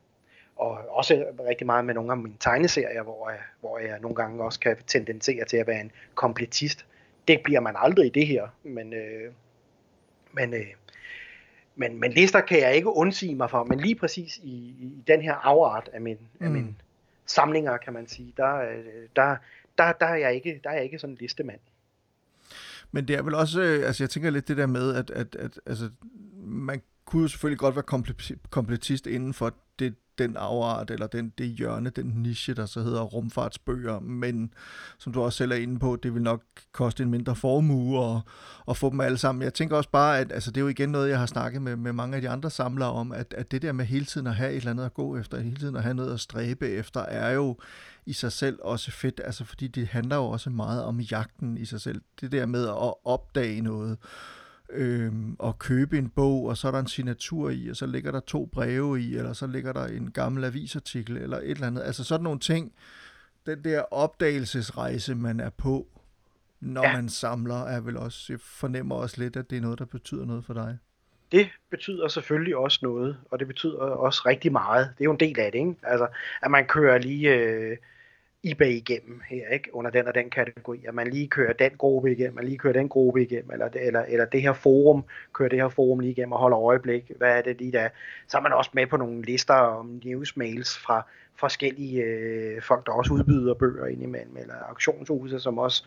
[0.55, 4.43] og også rigtig meget med nogle af mine tegneserier, hvor jeg, hvor jeg nogle gange
[4.43, 6.85] også kan tendensere til at være en kompletist.
[7.27, 9.31] Det bliver man aldrig i det her, men, øh,
[10.31, 10.65] men øh,
[11.75, 15.21] men, men lister kan jeg ikke undsige mig for, men lige præcis i, i den
[15.21, 16.45] her afart af min, mm.
[16.45, 16.77] af min
[17.25, 18.59] samlinger, kan man sige, der,
[19.15, 19.35] der,
[19.77, 21.59] der, der, er, jeg ikke, der er jeg ikke sådan en listemand.
[22.91, 25.35] Men det er vel også, øh, altså jeg tænker lidt det der med, at, at,
[25.35, 25.89] at altså,
[26.43, 31.47] man kunne jo selvfølgelig godt være kompletist inden for det, den afart, eller den, det
[31.47, 34.53] hjørne, den niche, der så hedder rumfartsbøger, men
[34.97, 38.21] som du også selv er inde på, det vil nok koste en mindre formue at,
[38.69, 39.41] at få dem alle sammen.
[39.41, 41.75] Jeg tænker også bare, at altså, det er jo igen noget, jeg har snakket med,
[41.75, 44.35] med mange af de andre samlere om, at, at det der med hele tiden at
[44.35, 47.01] have et eller andet at gå efter, hele tiden at have noget at stræbe efter,
[47.01, 47.57] er jo
[48.05, 51.65] i sig selv også fedt, altså fordi det handler jo også meget om jagten i
[51.65, 52.01] sig selv.
[52.21, 53.97] Det der med at opdage noget,
[54.69, 58.11] øhm, og købe en bog, og så er der en signatur i, og så ligger
[58.11, 61.81] der to breve i, eller så ligger der en gammel avisartikel, eller et eller andet.
[61.83, 62.73] Altså sådan nogle ting.
[63.45, 65.87] Den der opdagelsesrejse, man er på,
[66.59, 66.93] når ja.
[66.95, 70.25] man samler, er vel også, jeg fornemmer også lidt, at det er noget, der betyder
[70.25, 70.77] noget for dig.
[71.31, 74.89] Det betyder selvfølgelig også noget, og det betyder også rigtig meget.
[74.97, 75.75] Det er jo en del af det, ikke?
[75.83, 76.07] Altså,
[76.41, 77.35] at man kører lige...
[77.35, 77.77] Øh
[78.45, 79.75] eBay igennem her, ikke?
[79.75, 82.73] under den og den kategori, at man lige kører den gruppe igennem, man lige kører
[82.73, 85.03] den gruppe igennem, eller, eller, eller det her forum,
[85.33, 87.89] kører det her forum lige igennem og holder øjeblik, hvad er det lige der,
[88.27, 92.91] så er man også med på nogle lister om newsmails fra forskellige øh, folk, der
[92.91, 95.85] også udbyder bøger indimellem, eller auktionshuse, som også,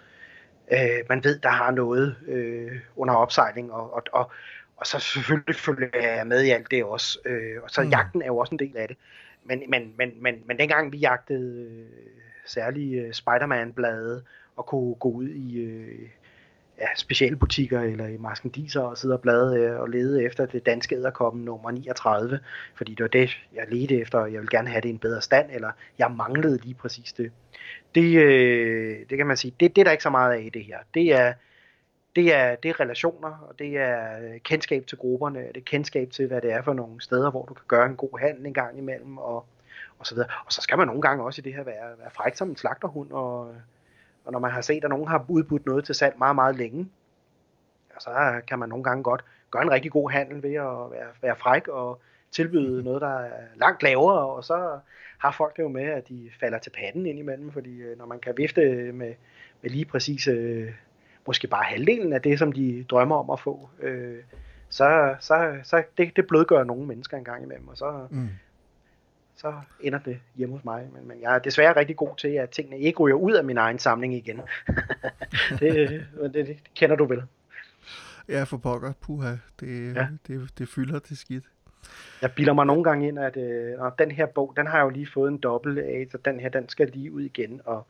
[0.72, 0.78] øh,
[1.08, 4.30] man ved, der har noget øh, under opsejling, og, og, og,
[4.76, 7.88] og så selvfølgelig følger jeg med i alt det også, øh, og så mm.
[7.88, 8.96] jagten er jo også en del af det,
[9.44, 11.86] men, men, men, men, men dengang vi jagtede øh,
[12.48, 14.22] særlige øh, Spider-Man-blade
[14.56, 16.08] og kunne gå ud i øh,
[16.80, 20.96] ja, specialbutikker eller i maskendiser og sidde og blade øh, og lede efter det danske
[20.96, 22.40] æderkoppen nummer 39,
[22.74, 24.98] fordi det var det, jeg ledte efter, og jeg vil gerne have det i en
[24.98, 27.32] bedre stand, eller jeg manglede lige præcis det.
[27.94, 30.48] Det, øh, det kan man sige, det, det er der ikke så meget af i
[30.48, 30.78] det her.
[30.94, 31.32] Det er,
[32.16, 36.10] det er, det er relationer, og det er øh, kendskab til grupperne, det er kendskab
[36.10, 38.54] til, hvad det er for nogle steder, hvor du kan gøre en god handel en
[38.54, 39.46] gang imellem, og
[39.98, 40.28] og så videre.
[40.46, 42.56] Og så skal man nogle gange også i det her være, være fræk som en
[42.56, 43.54] slagterhund, og,
[44.24, 46.88] og når man har set, at nogen har udbudt noget til salg meget, meget længe,
[47.98, 51.36] så kan man nogle gange godt gøre en rigtig god handel ved at være, være
[51.36, 52.00] fræk og
[52.30, 52.84] tilbyde mhm.
[52.84, 54.78] noget, der er langt lavere, og så
[55.18, 58.20] har folk det jo med, at de falder til patten indimellem, fordi øh, når man
[58.20, 59.14] kan vifte med,
[59.62, 60.70] med lige præcis øh,
[61.26, 64.18] måske bare halvdelen af det, som de drømmer om at få, øh,
[64.68, 68.28] så, så, så det, det blødgør nogle mennesker en gang imellem, og så, mm
[69.40, 70.88] så ender det hjemme hos mig.
[70.92, 73.58] Men, men jeg er desværre rigtig god til, at tingene ikke ryger ud af min
[73.58, 74.40] egen samling igen.
[75.60, 77.22] det, det, det kender du vel.
[78.28, 78.92] Ja, for pokker.
[79.00, 79.32] Puha.
[79.60, 80.06] Det, ja.
[80.26, 81.44] det, det fylder det skidt.
[82.22, 84.90] Jeg bilder mig nogle gange ind, at øh, den her bog, den har jeg jo
[84.90, 87.60] lige fået en dobbelt af, så den her, den skal lige ud igen.
[87.64, 87.86] Og,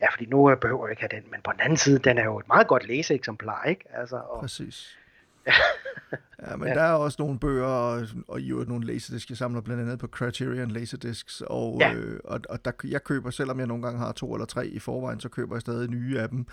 [0.00, 2.24] ja, fordi nu behøver jeg ikke have den, men på den anden side, den er
[2.24, 3.84] jo et meget godt læseeksemplar, ikke?
[3.94, 4.98] Altså, og, Præcis.
[5.46, 6.74] Ja, men ja.
[6.74, 10.06] der er også nogle bøger, og, og jo nogle laserdisks, jeg samler blandt andet på
[10.06, 11.94] Criterion Laserdiscs, og, ja.
[11.94, 14.78] øh, og, og der, jeg køber, selvom jeg nogle gange har to eller tre i
[14.78, 16.46] forvejen, så køber jeg stadig nye af dem.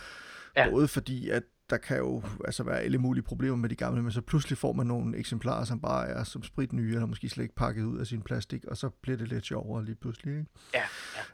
[0.57, 0.69] Ja.
[0.69, 4.11] Både fordi, at der kan jo altså være alle mulige problemer med de gamle, men
[4.11, 7.43] så pludselig får man nogle eksemplarer, som bare er som sprit nye, eller måske slet
[7.43, 10.33] ikke pakket ud af sin plastik, og så bliver det lidt sjovere lige pludselig.
[10.33, 10.45] Ikke?
[10.73, 10.83] Ja.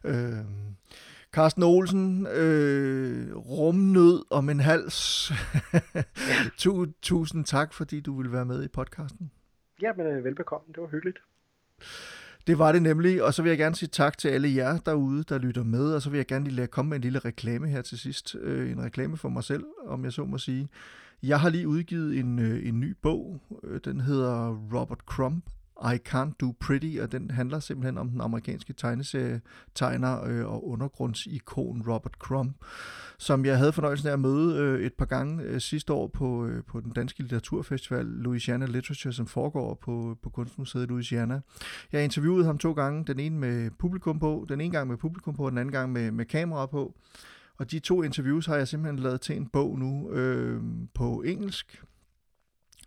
[0.04, 0.12] ja.
[0.12, 0.46] Øh,
[1.34, 5.32] Carsten Olsen, øh, rumnød om en hals.
[5.96, 6.04] ja.
[7.02, 9.32] Tusind tak, fordi du vil være med i podcasten.
[9.82, 10.74] Ja, men øh, velbekomme.
[10.74, 11.18] Det var hyggeligt.
[12.48, 15.24] Det var det nemlig, og så vil jeg gerne sige tak til alle jer derude,
[15.24, 17.68] der lytter med, og så vil jeg gerne lige lade komme med en lille reklame
[17.68, 18.36] her til sidst.
[18.40, 20.70] Øh, en reklame for mig selv, om jeg så må sige.
[21.24, 23.42] Jeg har lige udgivet en, øh, en ny bog.
[23.86, 25.46] Den hedder Robert Crumb,
[25.84, 31.82] i Can't Do Pretty, og den handler simpelthen om den amerikanske tegneserie-tegner øh, og undergrundsikon
[31.88, 32.56] Robert Crumb,
[33.18, 36.46] som jeg havde fornøjelsen af at møde øh, et par gange øh, sidste år på,
[36.46, 41.42] øh, på den danske litteraturfestival Louisiana Literature, som foregår på, på Kunstmuseet Louisiana.
[41.92, 45.36] Jeg interviewede ham to gange, den ene med publikum på, den ene gang med publikum
[45.36, 46.96] på, og den anden gang med, med kamera på.
[47.58, 50.62] Og de to interviews har jeg simpelthen lavet til en bog nu øh,
[50.94, 51.84] på engelsk,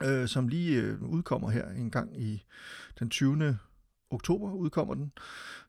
[0.05, 2.45] øh, som lige øh, udkommer her en gang i
[2.99, 3.59] den 20.
[4.11, 5.13] oktober udkommer den.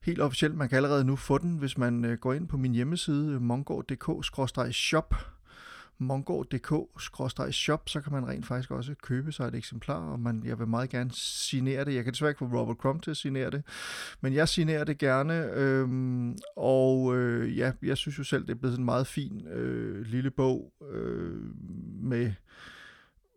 [0.03, 2.73] Helt officielt, man kan allerede nu få den, hvis man øh, går ind på min
[2.73, 5.15] hjemmeside mongård.dk-shop
[5.99, 10.67] mongård.dk-shop, så kan man rent faktisk også købe sig et eksemplar, og man, jeg vil
[10.67, 11.95] meget gerne signere det.
[11.95, 13.63] Jeg kan desværre ikke få Robert Crumb til at signere det,
[14.21, 18.59] men jeg signerer det gerne, øhm, og øh, ja, jeg synes jo selv, det er
[18.59, 21.41] blevet en meget fin øh, lille bog øh,
[22.03, 22.33] med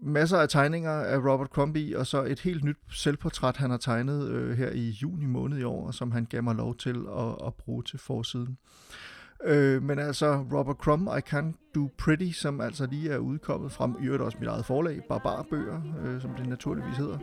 [0.02, 4.28] masser af tegninger af Robert Crombie, og så et helt nyt selvportræt, han har tegnet
[4.28, 7.54] øh, her i juni måned i år, som han gav mig lov til at, at
[7.54, 8.58] bruge til forsiden.
[9.44, 13.90] Øh, men altså Robert Crumb, I Can't Do Pretty, som altså lige er udkommet fra
[14.02, 17.18] i øvrigt også mit eget forlag, Barbarbøger, øh, som det naturligvis hedder.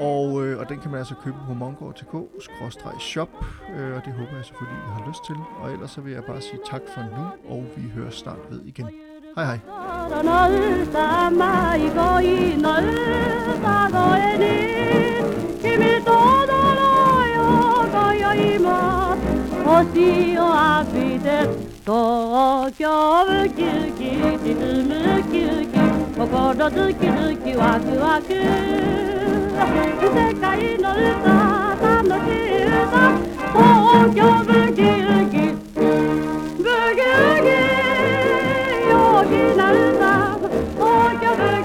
[0.00, 3.28] Og, øh, og den kan man altså købe på mongård.dk-shop,
[3.76, 5.36] øh, og det håber jeg selvfølgelig, I har lyst til.
[5.60, 8.60] Og ellers så vil jeg bare sige tak for nu, og vi hører snart ved
[8.64, 8.86] igen.
[9.34, 9.60] Hej hej.
[19.92, 21.26] しを浴びて
[21.84, 22.86] 東京
[23.24, 24.04] ウキウキ
[24.44, 25.78] リズムウキウキ
[26.16, 28.32] 心ズキズキワクワク
[30.04, 31.32] 世界の歌
[31.80, 33.16] 楽しい歌
[33.52, 35.38] 東京ブギウギ
[35.72, 35.80] ブ
[36.94, 37.81] ギウギ
[39.22, 41.61] och gillar en arv